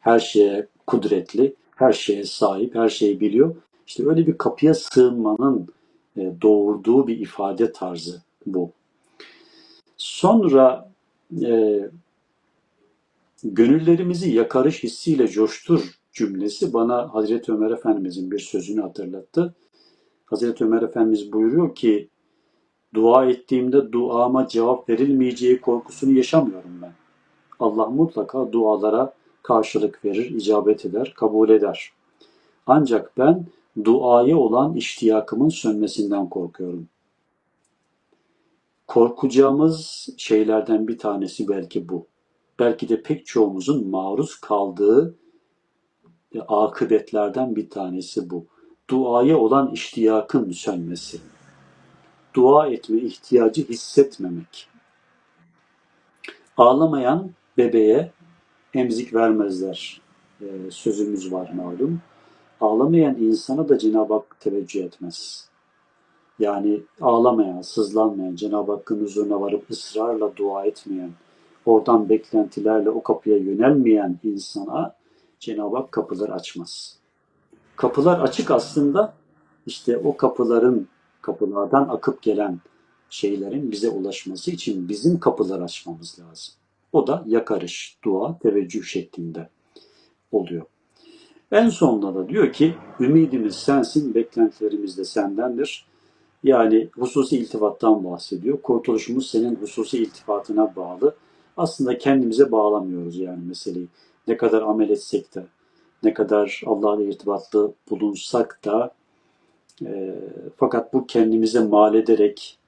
her 0.00 0.18
şeye 0.18 0.66
kudretli, 0.86 1.54
her 1.76 1.92
şeye 1.92 2.24
sahip, 2.24 2.74
her 2.74 2.88
şeyi 2.88 3.20
biliyor. 3.20 3.56
İşte 3.86 4.08
öyle 4.08 4.26
bir 4.26 4.38
kapıya 4.38 4.74
sığınmanın 4.74 5.68
e, 6.16 6.32
doğurduğu 6.42 7.06
bir 7.06 7.18
ifade 7.18 7.72
tarzı 7.72 8.22
bu. 8.46 8.70
Sonra 9.96 10.90
e, 11.42 11.80
gönüllerimizi 13.44 14.30
yakarış 14.30 14.82
hissiyle 14.82 15.28
coştur 15.28 16.00
cümlesi 16.12 16.72
bana 16.72 17.14
Hazreti 17.14 17.52
Ömer 17.52 17.70
Efendimizin 17.70 18.30
bir 18.30 18.38
sözünü 18.38 18.80
hatırlattı. 18.80 19.54
Hazreti 20.26 20.64
Ömer 20.64 20.82
Efendimiz 20.82 21.32
buyuruyor 21.32 21.74
ki 21.74 22.08
dua 22.94 23.26
ettiğimde 23.26 23.92
duama 23.92 24.48
cevap 24.48 24.88
verilmeyeceği 24.88 25.60
korkusunu 25.60 26.12
yaşamıyorum 26.12 26.78
ben. 26.82 26.92
Allah 27.60 27.86
mutlaka 27.86 28.52
dualara 28.52 29.14
karşılık 29.42 30.04
verir, 30.04 30.30
icabet 30.30 30.84
eder, 30.84 31.14
kabul 31.16 31.48
eder. 31.48 31.92
Ancak 32.66 33.18
ben 33.18 33.44
duaya 33.84 34.38
olan 34.38 34.74
iştiyakımın 34.74 35.48
sönmesinden 35.48 36.28
korkuyorum. 36.28 36.88
Korkacağımız 38.86 40.08
şeylerden 40.16 40.88
bir 40.88 40.98
tanesi 40.98 41.48
belki 41.48 41.88
bu. 41.88 42.06
Belki 42.58 42.88
de 42.88 43.02
pek 43.02 43.26
çoğumuzun 43.26 43.88
maruz 43.88 44.40
kaldığı 44.40 45.14
e, 46.34 46.40
akıbetlerden 46.40 47.56
bir 47.56 47.70
tanesi 47.70 48.30
bu. 48.30 48.46
Duaya 48.90 49.38
olan 49.38 49.70
iştiyakın 49.70 50.50
sönmesi. 50.50 51.20
Dua 52.34 52.66
etme 52.66 52.98
ihtiyacı 52.98 53.68
hissetmemek. 53.68 54.68
Ağlamayan 56.56 57.30
bebeğe 57.58 58.12
emzik 58.74 59.14
vermezler. 59.14 60.00
Ee, 60.40 60.70
sözümüz 60.70 61.32
var 61.32 61.50
malum. 61.54 62.00
Ağlamayan 62.60 63.16
insana 63.16 63.68
da 63.68 63.78
Cenab-ı 63.78 64.14
Hak 64.14 64.40
teveccüh 64.40 64.84
etmez. 64.84 65.48
Yani 66.38 66.80
ağlamayan, 67.00 67.62
sızlanmayan, 67.62 68.34
Cenab-ı 68.34 68.72
Hakk'ın 68.72 69.00
huzuruna 69.00 69.40
varıp 69.40 69.70
ısrarla 69.70 70.36
dua 70.36 70.64
etmeyen, 70.64 71.10
oradan 71.66 72.08
beklentilerle 72.08 72.90
o 72.90 73.02
kapıya 73.02 73.36
yönelmeyen 73.36 74.18
insana 74.24 74.94
Cenab-ı 75.40 75.76
Hak 75.76 75.92
kapılar 75.92 76.28
açmaz. 76.28 76.98
Kapılar 77.76 78.20
açık 78.20 78.50
aslında 78.50 79.14
işte 79.66 79.98
o 79.98 80.16
kapıların, 80.16 80.88
kapılardan 81.22 81.88
akıp 81.88 82.22
gelen 82.22 82.58
şeylerin 83.10 83.72
bize 83.72 83.88
ulaşması 83.88 84.50
için 84.50 84.88
bizim 84.88 85.20
kapılar 85.20 85.60
açmamız 85.60 86.18
lazım. 86.18 86.54
O 86.92 87.06
da 87.06 87.24
yakarış, 87.26 87.98
dua, 88.04 88.38
teveccüh 88.38 88.84
şeklinde 88.84 89.48
oluyor. 90.32 90.62
En 91.52 91.68
sonunda 91.68 92.14
da 92.14 92.28
diyor 92.28 92.52
ki 92.52 92.74
ümidimiz 93.00 93.56
sensin, 93.56 94.14
beklentilerimiz 94.14 94.98
de 94.98 95.04
sendendir. 95.04 95.86
Yani 96.44 96.88
hususi 96.98 97.38
iltifattan 97.38 98.04
bahsediyor. 98.04 98.62
Kurtuluşumuz 98.62 99.30
senin 99.30 99.56
hususi 99.56 99.98
iltifatına 99.98 100.76
bağlı. 100.76 101.14
Aslında 101.56 101.98
kendimize 101.98 102.52
bağlamıyoruz 102.52 103.16
yani 103.16 103.44
meseleyi. 103.46 103.86
Ne 104.28 104.36
kadar 104.36 104.62
amel 104.62 104.90
etsek 104.90 105.34
de, 105.34 105.46
ne 106.02 106.14
kadar 106.14 106.62
Allah'la 106.66 107.02
irtibatlı 107.02 107.72
bulunsak 107.90 108.60
da 108.64 108.94
e, 109.84 110.14
fakat 110.56 110.92
bu 110.92 111.06
kendimize 111.06 111.60
mal 111.60 111.94
ederek 111.94 112.58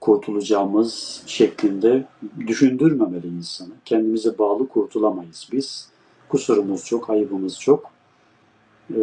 kurtulacağımız 0.00 1.22
şeklinde 1.26 2.04
düşündürmemeli 2.46 3.26
insanı. 3.26 3.72
Kendimize 3.84 4.38
bağlı 4.38 4.68
kurtulamayız 4.68 5.48
biz. 5.52 5.88
Kusurumuz 6.28 6.84
çok, 6.84 7.10
ayıbımız 7.10 7.60
çok. 7.60 7.90
E, 8.90 9.00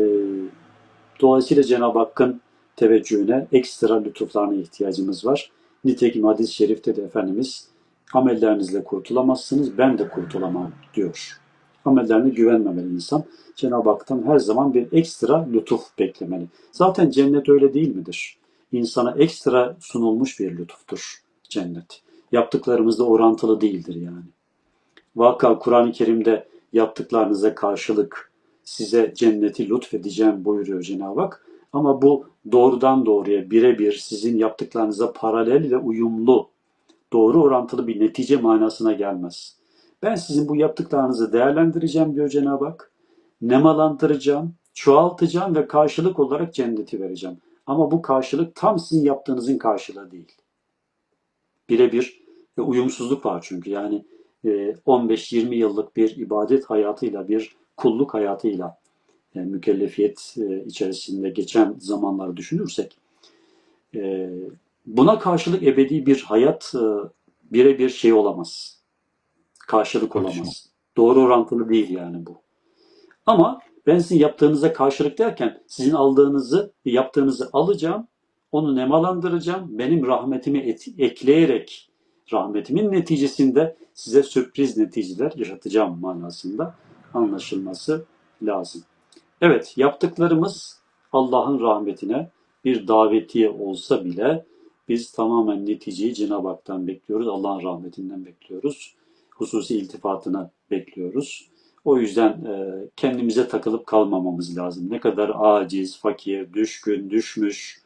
dolayısıyla 1.21 1.63
Cenab-ı 1.63 1.99
Hakk'ın 1.99 2.41
teveccühüne, 2.79 3.47
ekstra 3.51 4.03
lütuflarına 4.03 4.53
ihtiyacımız 4.53 5.25
var. 5.25 5.51
Nitekim 5.85 6.23
hadis-i 6.23 6.53
şerifte 6.53 6.95
de 6.95 7.01
Efendimiz 7.01 7.67
amellerinizle 8.13 8.83
kurtulamazsınız, 8.83 9.77
ben 9.77 9.97
de 9.97 10.09
kurtulamam 10.09 10.71
diyor. 10.95 11.39
Amellerine 11.85 12.29
güvenmemeli 12.29 12.93
insan. 12.93 13.23
Cenab-ı 13.55 13.89
Hak'tan 13.89 14.23
her 14.25 14.39
zaman 14.39 14.73
bir 14.73 14.87
ekstra 14.91 15.47
lütuf 15.53 15.99
beklemeli. 15.99 16.47
Zaten 16.71 17.09
cennet 17.09 17.49
öyle 17.49 17.73
değil 17.73 17.95
midir? 17.95 18.37
İnsana 18.71 19.11
ekstra 19.11 19.77
sunulmuş 19.79 20.39
bir 20.39 20.57
lütuftur 20.57 21.23
cennet. 21.49 22.01
Yaptıklarımızda 22.31 23.03
orantılı 23.03 23.61
değildir 23.61 23.95
yani. 23.95 24.25
Vaka 25.15 25.59
Kur'an-ı 25.59 25.91
Kerim'de 25.91 26.47
yaptıklarınıza 26.73 27.55
karşılık 27.55 28.31
size 28.63 29.13
cenneti 29.15 29.69
lütfedeceğim 29.69 30.45
buyuruyor 30.45 30.81
Cenab-ı 30.81 31.21
Hak. 31.21 31.45
Ama 31.73 32.01
bu 32.01 32.25
doğrudan 32.51 33.05
doğruya 33.05 33.51
birebir 33.51 33.91
sizin 33.91 34.37
yaptıklarınıza 34.37 35.13
paralel 35.13 35.71
ve 35.71 35.77
uyumlu, 35.77 36.49
doğru 37.13 37.43
orantılı 37.43 37.87
bir 37.87 37.99
netice 37.99 38.37
manasına 38.37 38.93
gelmez. 38.93 39.57
Ben 40.03 40.15
sizin 40.15 40.47
bu 40.47 40.55
yaptıklarınızı 40.55 41.33
değerlendireceğim 41.33 42.15
diyor 42.15 42.29
Cenab-ı 42.29 42.65
Hak. 42.65 42.91
Nemalandıracağım, 43.41 44.55
çoğaltacağım 44.73 45.55
ve 45.55 45.67
karşılık 45.67 46.19
olarak 46.19 46.53
cenneti 46.53 47.01
vereceğim. 47.01 47.37
Ama 47.65 47.91
bu 47.91 48.01
karşılık 48.01 48.55
tam 48.55 48.79
sizin 48.79 49.05
yaptığınızın 49.05 49.57
karşılığı 49.57 50.11
değil. 50.11 50.35
Birebir 51.69 52.23
uyumsuzluk 52.57 53.25
var 53.25 53.45
çünkü. 53.47 53.69
Yani 53.69 54.05
15-20 54.45 55.55
yıllık 55.55 55.95
bir 55.95 56.17
ibadet 56.17 56.65
hayatıyla, 56.65 57.27
bir 57.27 57.55
kulluk 57.77 58.13
hayatıyla 58.13 58.78
mükellefiyet 59.35 60.35
e, 60.37 60.65
içerisinde 60.65 61.29
geçen 61.29 61.75
zamanları 61.79 62.37
düşünürsek 62.37 62.97
e, 63.95 64.29
buna 64.85 65.19
karşılık 65.19 65.63
ebedi 65.63 66.05
bir 66.05 66.21
hayat 66.21 66.73
e, 66.75 66.83
birebir 67.51 67.89
şey 67.89 68.13
olamaz. 68.13 68.79
Karşılık 69.59 70.15
olamaz. 70.15 70.69
Doğru 70.97 71.21
orantılı 71.21 71.69
değil 71.69 71.89
yani 71.89 72.25
bu. 72.25 72.41
Ama 73.25 73.59
ben 73.87 73.99
sizin 73.99 74.19
yaptığınıza 74.19 74.73
karşılık 74.73 75.17
derken 75.17 75.61
sizin 75.67 75.91
aldığınızı, 75.91 76.71
yaptığınızı 76.85 77.49
alacağım, 77.53 78.07
onu 78.51 78.75
nemalandıracağım, 78.75 79.77
benim 79.79 80.05
rahmetimi 80.05 80.59
et, 80.59 80.87
ekleyerek 80.97 81.89
rahmetimin 82.33 82.91
neticesinde 82.91 83.75
size 83.93 84.23
sürpriz 84.23 84.77
neticeler 84.77 85.33
yaşatacağım 85.35 85.99
manasında 85.99 86.75
anlaşılması 87.13 88.05
lazım. 88.41 88.83
Evet, 89.41 89.73
yaptıklarımız 89.77 90.79
Allah'ın 91.11 91.59
rahmetine 91.59 92.29
bir 92.65 92.87
davetiye 92.87 93.49
olsa 93.49 94.05
bile 94.05 94.45
biz 94.89 95.11
tamamen 95.11 95.65
neticeyi 95.65 96.13
Cenab-ı 96.13 96.47
Hak'tan 96.47 96.87
bekliyoruz. 96.87 97.27
Allah'ın 97.27 97.63
rahmetinden 97.63 98.25
bekliyoruz. 98.25 98.95
Hususi 99.29 99.77
iltifatını 99.77 100.49
bekliyoruz. 100.71 101.49
O 101.85 101.97
yüzden 101.97 102.29
e, 102.29 102.73
kendimize 102.95 103.47
takılıp 103.47 103.85
kalmamamız 103.85 104.57
lazım. 104.57 104.91
Ne 104.91 104.99
kadar 104.99 105.31
aciz, 105.35 105.99
fakir, 105.99 106.53
düşkün, 106.53 107.09
düşmüş 107.09 107.81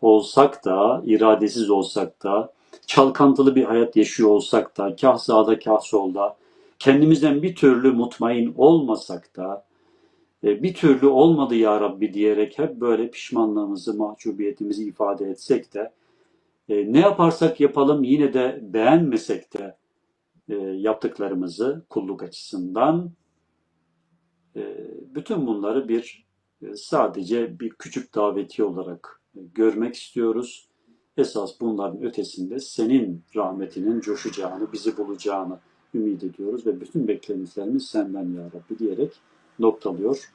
olsak 0.00 0.64
da, 0.64 1.02
iradesiz 1.04 1.70
olsak 1.70 2.24
da, 2.24 2.52
çalkantılı 2.86 3.54
bir 3.54 3.64
hayat 3.64 3.96
yaşıyor 3.96 4.28
olsak 4.28 4.78
da, 4.78 4.96
kah 4.96 5.18
sağda 5.18 5.58
kah 5.58 5.80
solda, 5.80 6.36
kendimizden 6.78 7.42
bir 7.42 7.54
türlü 7.54 7.92
mutmain 7.92 8.54
olmasak 8.56 9.36
da, 9.36 9.64
bir 10.42 10.74
türlü 10.74 11.06
olmadı 11.06 11.54
ya 11.54 11.80
Rabbi 11.80 12.14
diyerek 12.14 12.58
hep 12.58 12.80
böyle 12.80 13.10
pişmanlığımızı, 13.10 13.94
mahcubiyetimizi 13.94 14.84
ifade 14.84 15.30
etsek 15.30 15.74
de 15.74 15.92
e, 16.68 16.92
ne 16.92 17.00
yaparsak 17.00 17.60
yapalım 17.60 18.04
yine 18.04 18.34
de 18.34 18.60
beğenmesek 18.62 19.58
de 19.58 19.76
e, 20.48 20.54
yaptıklarımızı 20.56 21.84
kulluk 21.88 22.22
açısından 22.22 23.10
bütün 25.14 25.46
bunları 25.46 25.88
bir 25.88 26.26
sadece 26.74 27.60
bir 27.60 27.70
küçük 27.70 28.14
daveti 28.14 28.64
olarak 28.64 29.20
görmek 29.34 29.94
istiyoruz. 29.94 30.68
Esas 31.16 31.60
bunların 31.60 32.02
ötesinde 32.02 32.60
senin 32.60 33.22
rahmetinin 33.36 34.00
coşacağını, 34.00 34.72
bizi 34.72 34.96
bulacağını 34.96 35.58
ümit 35.94 36.24
ediyoruz 36.24 36.66
ve 36.66 36.80
bütün 36.80 37.08
beklentilerimiz 37.08 37.86
senden 37.86 38.32
ya 38.32 38.44
Rabbi 38.44 38.78
diyerek 38.78 39.12
noktalıyor 39.60 40.30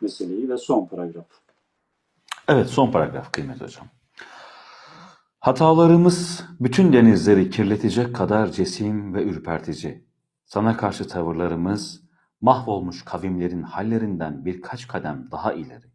meseleyi 0.00 0.48
ve 0.48 0.58
son 0.58 0.86
paragraf. 0.86 1.26
Evet 2.48 2.66
son 2.66 2.90
paragraf 2.90 3.32
kıymetli 3.32 3.64
hocam. 3.64 3.86
Hatalarımız 5.40 6.44
bütün 6.60 6.92
denizleri 6.92 7.50
kirletecek 7.50 8.16
kadar 8.16 8.46
cesim 8.46 9.14
ve 9.14 9.24
ürpertici. 9.24 10.04
Sana 10.44 10.76
karşı 10.76 11.08
tavırlarımız 11.08 12.02
mahvolmuş 12.40 13.04
kavimlerin 13.04 13.62
hallerinden 13.62 14.44
birkaç 14.44 14.88
kadem 14.88 15.28
daha 15.30 15.52
ileri. 15.52 15.86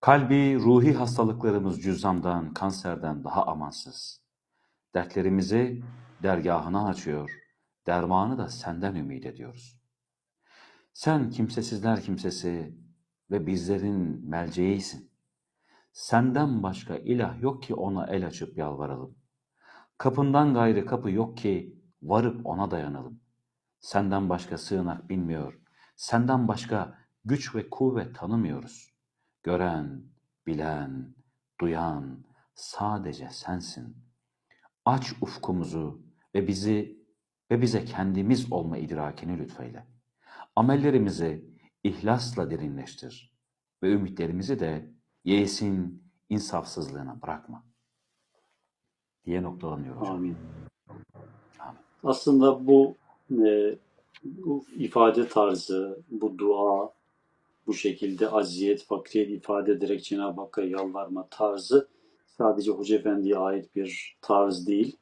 Kalbi, 0.00 0.58
ruhi 0.58 0.94
hastalıklarımız 0.94 1.82
cüzdandan, 1.82 2.54
kanserden 2.54 3.24
daha 3.24 3.46
amansız. 3.46 4.20
Dertlerimizi 4.94 5.82
dergahına 6.22 6.88
açıyor, 6.88 7.30
dermanı 7.86 8.38
da 8.38 8.48
senden 8.48 8.94
ümit 8.94 9.26
ediyoruz. 9.26 9.83
Sen 10.94 11.30
kimsesizler 11.30 12.02
kimsesi 12.02 12.78
ve 13.30 13.46
bizlerin 13.46 14.28
melceğisin. 14.28 15.10
Senden 15.92 16.62
başka 16.62 16.96
ilah 16.96 17.42
yok 17.42 17.62
ki 17.62 17.74
ona 17.74 18.06
el 18.06 18.26
açıp 18.26 18.58
yalvaralım. 18.58 19.18
Kapından 19.98 20.54
gayrı 20.54 20.86
kapı 20.86 21.10
yok 21.10 21.36
ki 21.36 21.82
varıp 22.02 22.46
ona 22.46 22.70
dayanalım. 22.70 23.20
Senden 23.80 24.28
başka 24.28 24.58
sığınak 24.58 25.08
bilmiyor, 25.08 25.60
senden 25.96 26.48
başka 26.48 26.98
güç 27.24 27.54
ve 27.54 27.70
kuvvet 27.70 28.14
tanımıyoruz. 28.14 28.94
Gören, 29.42 30.02
bilen, 30.46 31.14
duyan 31.60 32.24
sadece 32.54 33.28
sensin. 33.30 33.96
Aç 34.84 35.12
ufkumuzu 35.20 36.02
ve 36.34 36.48
bizi 36.48 37.04
ve 37.50 37.62
bize 37.62 37.84
kendimiz 37.84 38.52
olma 38.52 38.78
idrakini 38.78 39.38
lütfeyle. 39.38 39.93
Amellerimizi 40.56 41.44
ihlasla 41.84 42.50
derinleştir 42.50 43.34
ve 43.82 43.90
ümitlerimizi 43.90 44.60
de 44.60 44.90
yesin 45.24 46.02
insafsızlığına 46.28 47.22
bırakma 47.22 47.64
diye 49.24 49.42
noktalanıyor 49.42 49.96
hocam. 49.96 50.16
Amin. 50.16 50.36
Amin. 51.58 51.78
Aslında 52.04 52.66
bu, 52.66 52.96
e, 53.30 53.78
bu 54.24 54.64
ifade 54.76 55.28
tarzı, 55.28 56.02
bu 56.10 56.38
dua, 56.38 56.92
bu 57.66 57.74
şekilde 57.74 58.28
aziyet, 58.28 58.84
fakriyet 58.84 59.30
ifade 59.30 59.72
ederek 59.72 60.04
Cenab-ı 60.04 60.40
Hakk'a 60.40 60.62
yalvarma 60.62 61.28
tarzı 61.30 61.88
sadece 62.26 62.70
Hoca 62.70 62.96
Efendi'ye 62.96 63.36
ait 63.36 63.76
bir 63.76 64.16
tarz 64.20 64.66
değil. 64.66 64.96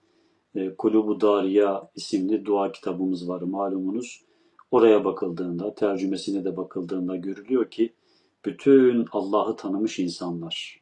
E, 0.55 0.75
Kulubu 0.75 1.21
Dariya 1.21 1.91
isimli 1.95 2.45
dua 2.45 2.73
kitabımız 2.73 3.29
var 3.29 3.43
malumunuz. 3.43 4.25
Oraya 4.73 5.05
bakıldığında, 5.05 5.75
tercümesine 5.75 6.45
de 6.45 6.57
bakıldığında 6.57 7.16
görülüyor 7.16 7.70
ki 7.70 7.93
bütün 8.45 9.07
Allah'ı 9.12 9.57
tanımış 9.57 9.99
insanlar 9.99 10.81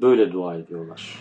böyle 0.00 0.32
dua 0.32 0.56
ediyorlar. 0.56 1.18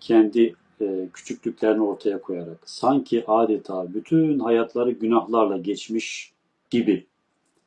Kendi 0.00 0.54
e, 0.80 1.08
küçüklüklerini 1.12 1.82
ortaya 1.82 2.20
koyarak 2.20 2.58
sanki 2.64 3.24
adeta 3.26 3.94
bütün 3.94 4.38
hayatları 4.38 4.90
günahlarla 4.90 5.56
geçmiş 5.56 6.32
gibi 6.70 7.06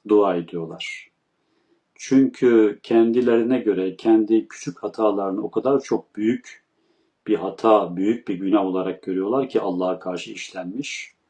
dua 0.08 0.36
ediyorlar. 0.36 1.12
Çünkü 1.96 2.80
kendilerine 2.84 3.60
göre 3.60 3.96
kendi 3.96 4.48
küçük 4.48 4.84
hatalarını 4.84 5.44
o 5.44 5.52
kadar 5.52 5.80
çok 5.80 6.16
büyük 6.16 6.64
bir 7.28 7.36
hata, 7.36 7.96
büyük 7.96 8.28
bir 8.28 8.36
günah 8.36 8.66
olarak 8.66 9.04
görüyorlar 9.04 9.50
ki 9.50 9.62
Allah'a 9.62 10.00
karşı 10.00 10.32
işlenmiş 10.32 11.21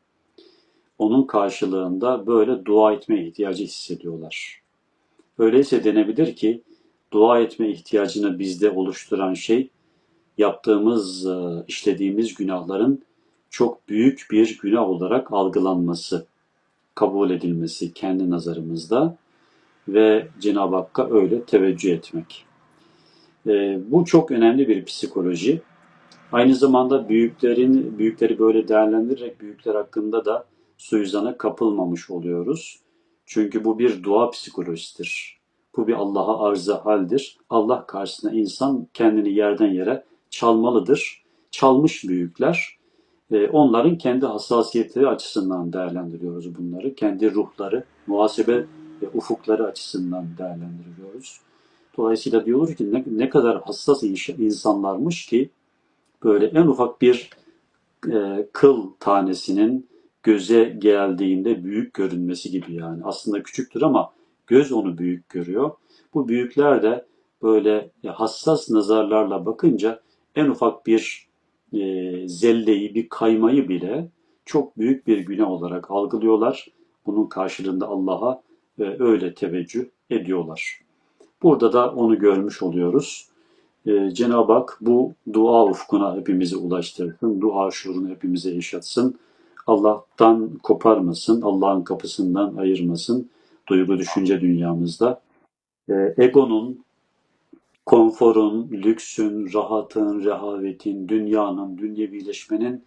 onun 1.02 1.24
karşılığında 1.24 2.28
böyle 2.28 2.66
dua 2.66 2.94
etme 2.94 3.26
ihtiyacı 3.26 3.64
hissediyorlar. 3.64 4.62
Öyleyse 5.38 5.84
denebilir 5.84 6.36
ki 6.36 6.62
dua 7.14 7.40
etme 7.40 7.70
ihtiyacını 7.70 8.40
bizde 8.40 8.70
oluşturan 8.70 9.34
şey 9.34 9.70
yaptığımız, 10.38 11.26
e, 11.26 11.64
işlediğimiz 11.68 12.36
günahların 12.36 13.02
çok 13.50 13.90
büyük 13.90 14.28
bir 14.32 14.60
günah 14.62 14.90
olarak 14.90 15.34
algılanması, 15.34 16.26
kabul 16.96 17.30
edilmesi 17.30 17.94
kendi 17.94 18.30
nazarımızda 18.30 19.18
ve 19.88 20.28
Cenab-ı 20.40 20.76
Hakk'a 20.76 21.10
öyle 21.10 21.44
teveccüh 21.44 21.92
etmek. 21.92 22.46
E, 23.48 23.80
bu 23.88 24.06
çok 24.06 24.32
önemli 24.32 24.68
bir 24.68 24.86
psikoloji. 24.86 25.62
Aynı 26.32 26.56
zamanda 26.56 27.10
büyüklerin 27.10 27.98
büyükleri 27.98 28.40
böyle 28.40 28.68
değerlendirerek 28.68 29.42
büyükler 29.42 29.76
hakkında 29.76 30.26
da 30.26 30.51
suizana 30.82 31.38
kapılmamış 31.38 32.10
oluyoruz. 32.10 32.80
Çünkü 33.26 33.66
bu 33.66 33.80
bir 33.80 34.04
dua 34.04 34.30
psikolojisidir. 34.30 35.40
Bu 35.78 35.88
bir 35.88 35.94
Allah'a 35.94 36.48
arıza 36.48 36.86
haldir. 36.86 37.38
Allah 37.50 37.86
karşısında 37.88 38.32
insan 38.32 38.88
kendini 38.94 39.34
yerden 39.34 39.72
yere 39.74 40.04
çalmalıdır. 40.30 41.24
Çalmış 41.52 42.04
büyükler. 42.04 42.78
E, 43.32 43.48
onların 43.48 43.98
kendi 43.98 44.26
hassasiyetleri 44.26 45.08
açısından 45.08 45.74
değerlendiriyoruz 45.74 46.58
bunları. 46.58 46.96
Kendi 46.96 47.34
ruhları, 47.34 47.84
muhasebe 48.08 48.66
ve 49.02 49.10
ufukları 49.14 49.66
açısından 49.66 50.26
değerlendiriyoruz. 50.38 51.40
Dolayısıyla 51.98 52.46
diyoruz 52.46 52.76
ki 52.76 52.94
ne, 52.94 53.04
ne 53.08 53.30
kadar 53.30 53.62
hassas 53.62 54.04
insanlarmış 54.38 55.26
ki 55.26 55.50
böyle 56.24 56.46
en 56.46 56.68
ufak 56.68 57.02
bir 57.02 57.30
e, 58.12 58.48
kıl 58.54 58.90
tanesinin 59.00 59.91
göze 60.24 60.76
geldiğinde 60.78 61.64
büyük 61.64 61.94
görünmesi 61.94 62.52
gibi 62.52 62.74
yani. 62.74 63.02
Aslında 63.04 63.44
küçüktür 63.44 63.82
ama 63.82 64.14
göz 64.48 64.72
onu 64.72 64.98
büyük 64.98 65.30
görüyor. 65.30 65.72
Bu 66.14 66.28
büyükler 66.28 66.84
de 66.84 67.06
böyle 67.44 67.92
hassas 68.08 68.70
nazarlarla 68.70 69.46
bakınca 69.46 70.02
en 70.36 70.46
ufak 70.46 70.86
bir 70.86 71.28
e, 71.74 72.28
zelleyi, 72.28 72.96
bir 72.96 73.10
kaymayı 73.10 73.70
bile 73.70 74.10
çok 74.46 74.78
büyük 74.78 75.08
bir 75.08 75.18
günah 75.18 75.50
olarak 75.52 75.92
algılıyorlar. 75.92 76.68
Bunun 77.06 77.26
karşılığında 77.26 77.88
Allah'a 77.88 78.42
e, 78.80 78.84
öyle 79.00 79.34
teveccüh 79.34 79.86
ediyorlar. 80.10 80.82
Burada 81.44 81.74
da 81.74 81.92
onu 81.92 82.20
görmüş 82.20 82.62
oluyoruz. 82.62 83.28
E, 83.86 84.12
Cenab-ı 84.12 84.54
Hak 84.54 84.78
bu 84.82 85.14
dua 85.34 85.66
ufkuna 85.66 86.16
hepimizi 86.16 86.58
ulaştırsın, 86.58 87.42
dua 87.42 87.72
şuurunu 87.72 88.10
hepimize 88.10 88.52
yaşatsın. 88.52 89.20
Allah'tan 89.68 90.58
koparmasın, 90.64 91.42
Allah'ın 91.42 91.82
kapısından 91.84 92.56
ayırmasın 92.56 93.30
duygu 93.70 93.98
düşünce 93.98 94.42
dünyamızda. 94.42 95.22
E, 95.90 96.14
egonun, 96.18 96.84
konforun, 97.86 98.70
lüksün, 98.72 99.54
rahatın, 99.54 100.24
rehavetin, 100.24 101.08
dünyanın, 101.08 101.78
dünyevileşmenin 101.78 102.84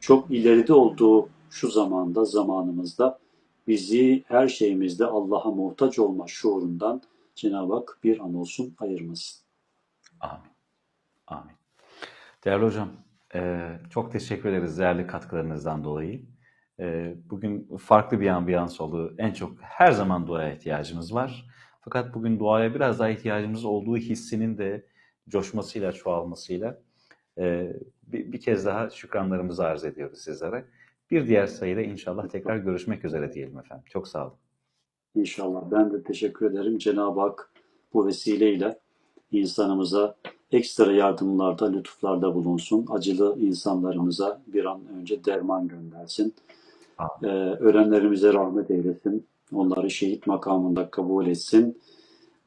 çok 0.00 0.30
ileride 0.30 0.72
olduğu 0.72 1.28
şu 1.50 1.70
zamanda, 1.70 2.24
zamanımızda 2.24 3.18
bizi 3.66 4.24
her 4.26 4.48
şeyimizde 4.48 5.06
Allah'a 5.06 5.50
muhtaç 5.50 5.98
olma 5.98 6.24
şuurundan 6.26 7.02
Cenab-ı 7.34 7.74
Hak 7.74 7.98
bir 8.04 8.20
an 8.20 8.34
olsun 8.34 8.74
ayırmasın. 8.78 9.42
Amin. 10.20 10.52
Amin. 11.26 11.54
Değerli 12.44 12.64
hocam, 12.64 12.88
e, 13.34 13.68
çok 13.90 14.12
teşekkür 14.12 14.48
ederiz 14.48 14.78
değerli 14.78 15.06
katkılarınızdan 15.06 15.84
dolayı. 15.84 16.22
E, 16.80 17.14
bugün 17.30 17.76
farklı 17.76 18.20
bir 18.20 18.28
ambiyans 18.28 18.80
oldu. 18.80 19.14
En 19.18 19.32
çok 19.32 19.56
her 19.60 19.92
zaman 19.92 20.26
duaya 20.26 20.54
ihtiyacımız 20.54 21.14
var. 21.14 21.46
Fakat 21.80 22.14
bugün 22.14 22.38
duaya 22.38 22.74
biraz 22.74 22.98
daha 22.98 23.08
ihtiyacımız 23.08 23.64
olduğu 23.64 23.96
hissinin 23.96 24.58
de 24.58 24.86
coşmasıyla, 25.28 25.92
çoğalmasıyla 25.92 26.78
e, 27.38 27.72
bir, 28.02 28.32
bir 28.32 28.40
kez 28.40 28.66
daha 28.66 28.90
şükranlarımızı 28.90 29.64
arz 29.64 29.84
ediyoruz 29.84 30.18
sizlere. 30.18 30.64
Bir 31.10 31.26
diğer 31.26 31.46
sayıda 31.46 31.80
inşallah 31.80 32.28
tekrar 32.28 32.56
görüşmek 32.56 33.04
üzere 33.04 33.32
diyelim 33.32 33.58
efendim. 33.58 33.84
Çok 33.88 34.08
sağ 34.08 34.26
olun. 34.26 34.36
İnşallah. 35.14 35.70
Ben 35.70 35.92
de 35.92 36.02
teşekkür 36.02 36.50
ederim. 36.50 36.78
Cenab-ı 36.78 37.20
Hak 37.20 37.52
bu 37.94 38.06
vesileyle 38.06 38.78
insanımıza 39.30 40.16
ekstra 40.52 40.92
yardımlarda, 40.92 41.72
lütuflarda 41.72 42.34
bulunsun. 42.34 42.86
Acılı 42.90 43.36
insanlarımıza 43.40 44.40
bir 44.46 44.64
an 44.64 44.80
önce 45.00 45.24
derman 45.24 45.68
göndersin. 45.68 46.34
Ee, 47.22 47.26
ölenlerimize 47.60 48.32
rahmet 48.32 48.70
eylesin. 48.70 49.26
Onları 49.54 49.90
şehit 49.90 50.26
makamında 50.26 50.90
kabul 50.90 51.26
etsin. 51.26 51.78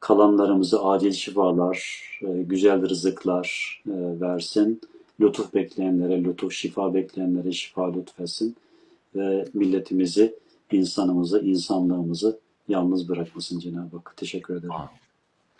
Kalanlarımızı 0.00 0.84
acil 0.84 1.12
şifalar, 1.12 2.02
e, 2.22 2.42
güzel 2.42 2.88
rızıklar 2.88 3.80
e, 3.86 4.20
versin. 4.20 4.80
Lütuf 5.20 5.54
bekleyenlere 5.54 6.24
lütuf, 6.24 6.52
şifa 6.52 6.94
bekleyenlere 6.94 7.52
şifa 7.52 7.92
lütfetsin. 7.92 8.56
Ve 9.14 9.44
milletimizi, 9.54 10.34
insanımızı, 10.72 11.40
insanlığımızı 11.40 12.38
yalnız 12.68 13.08
bırakmasın 13.08 13.58
Cenab-ı 13.58 13.96
Hak. 13.96 14.14
Teşekkür 14.16 14.56
ederim. 14.56 14.72
Amin. 14.72 15.05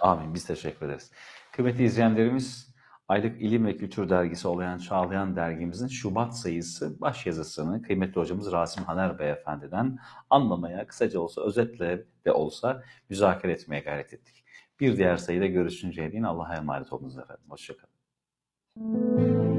Amin. 0.00 0.34
Biz 0.34 0.46
teşekkür 0.46 0.86
ederiz. 0.86 1.10
Kıymetli 1.52 1.84
izleyenlerimiz, 1.84 2.74
aylık 3.08 3.42
ilim 3.42 3.66
ve 3.66 3.76
kültür 3.76 4.08
dergisi 4.08 4.48
olayan 4.48 4.78
Çağlayan 4.78 5.36
dergimizin 5.36 5.88
Şubat 5.88 6.38
sayısı 6.38 7.00
baş 7.00 7.26
yazısını 7.26 7.82
kıymetli 7.82 8.20
hocamız 8.20 8.52
Rasim 8.52 8.84
Haner 8.84 9.18
Beyefendi'den 9.18 9.98
anlamaya, 10.30 10.86
kısaca 10.86 11.20
olsa 11.20 11.42
özetle 11.42 12.04
de 12.24 12.32
olsa 12.32 12.82
müzakere 13.08 13.52
etmeye 13.52 13.80
gayret 13.80 14.14
ettik. 14.14 14.44
Bir 14.80 14.96
diğer 14.96 15.16
sayıda 15.16 15.46
görüşünceye 15.46 16.12
değin 16.12 16.22
Allah'a 16.22 16.56
emanet 16.56 16.92
olunuz 16.92 17.18
efendim. 17.18 17.44
Hoşçakalın. 17.48 19.55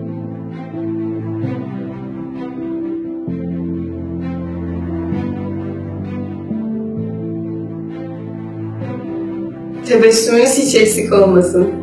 Tebessümünüz 9.87 10.57
hiç 10.57 10.75
eksik 10.75 11.13
olmasın. 11.13 11.73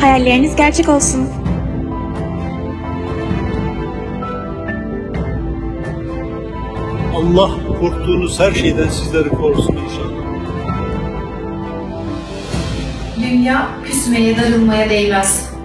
Hayalleriniz 0.00 0.56
gerçek 0.56 0.88
olsun. 0.88 1.28
Allah 7.14 7.50
korktuğunuz 7.80 8.40
her 8.40 8.52
şeyden 8.52 8.88
sizleri 8.88 9.28
korusun 9.28 9.76
inşallah. 9.76 10.18
Dünya 13.16 13.68
küsmeye 13.84 14.36
darılmaya 14.36 14.90
değmez. 14.90 15.57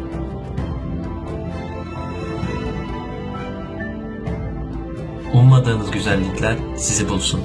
Ummadığınız 5.63 5.91
güzellikler 5.91 6.55
sizi 6.77 7.09
bulsun. 7.09 7.41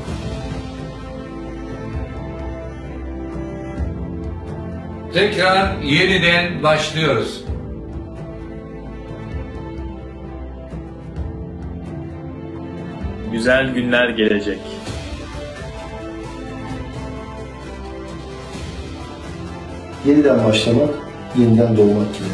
Tekrar 5.13 5.79
yeniden 5.83 6.63
başlıyoruz. 6.63 7.45
Güzel 13.33 13.75
günler 13.75 14.09
gelecek. 14.09 14.61
Yeniden 20.07 20.45
başlamak, 20.45 20.91
yeniden 21.37 21.77
doğmak 21.77 22.15
gibi. 22.15 22.29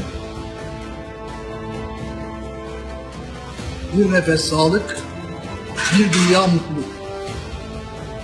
Bir 3.95 4.13
nefes 4.13 4.41
sağlık, 4.41 5.04
bir 5.99 6.13
dünya 6.13 6.41
mutluluk. 6.41 6.95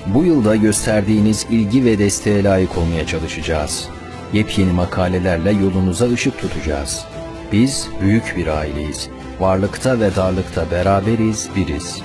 Bu 0.06 0.24
yılda 0.24 0.56
gösterdiğiniz 0.56 1.46
ilgi 1.50 1.84
ve 1.84 1.98
desteğe 1.98 2.44
layık 2.44 2.78
olmaya 2.78 3.06
çalışacağız. 3.06 3.88
Yepyeni 4.32 4.72
makalelerle 4.72 5.50
yolunuza 5.50 6.08
ışık 6.10 6.38
tutacağız. 6.40 7.04
Biz 7.52 7.88
büyük 8.00 8.34
bir 8.36 8.46
aileyiz. 8.46 9.08
Varlıkta 9.40 10.00
ve 10.00 10.16
darlıkta 10.16 10.70
beraberiz, 10.70 11.48
biriz. 11.56 12.02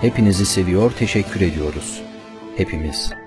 Hepinizi 0.00 0.46
seviyor, 0.46 0.92
teşekkür 0.98 1.40
ediyoruz. 1.40 2.02
Hepimiz. 2.56 3.25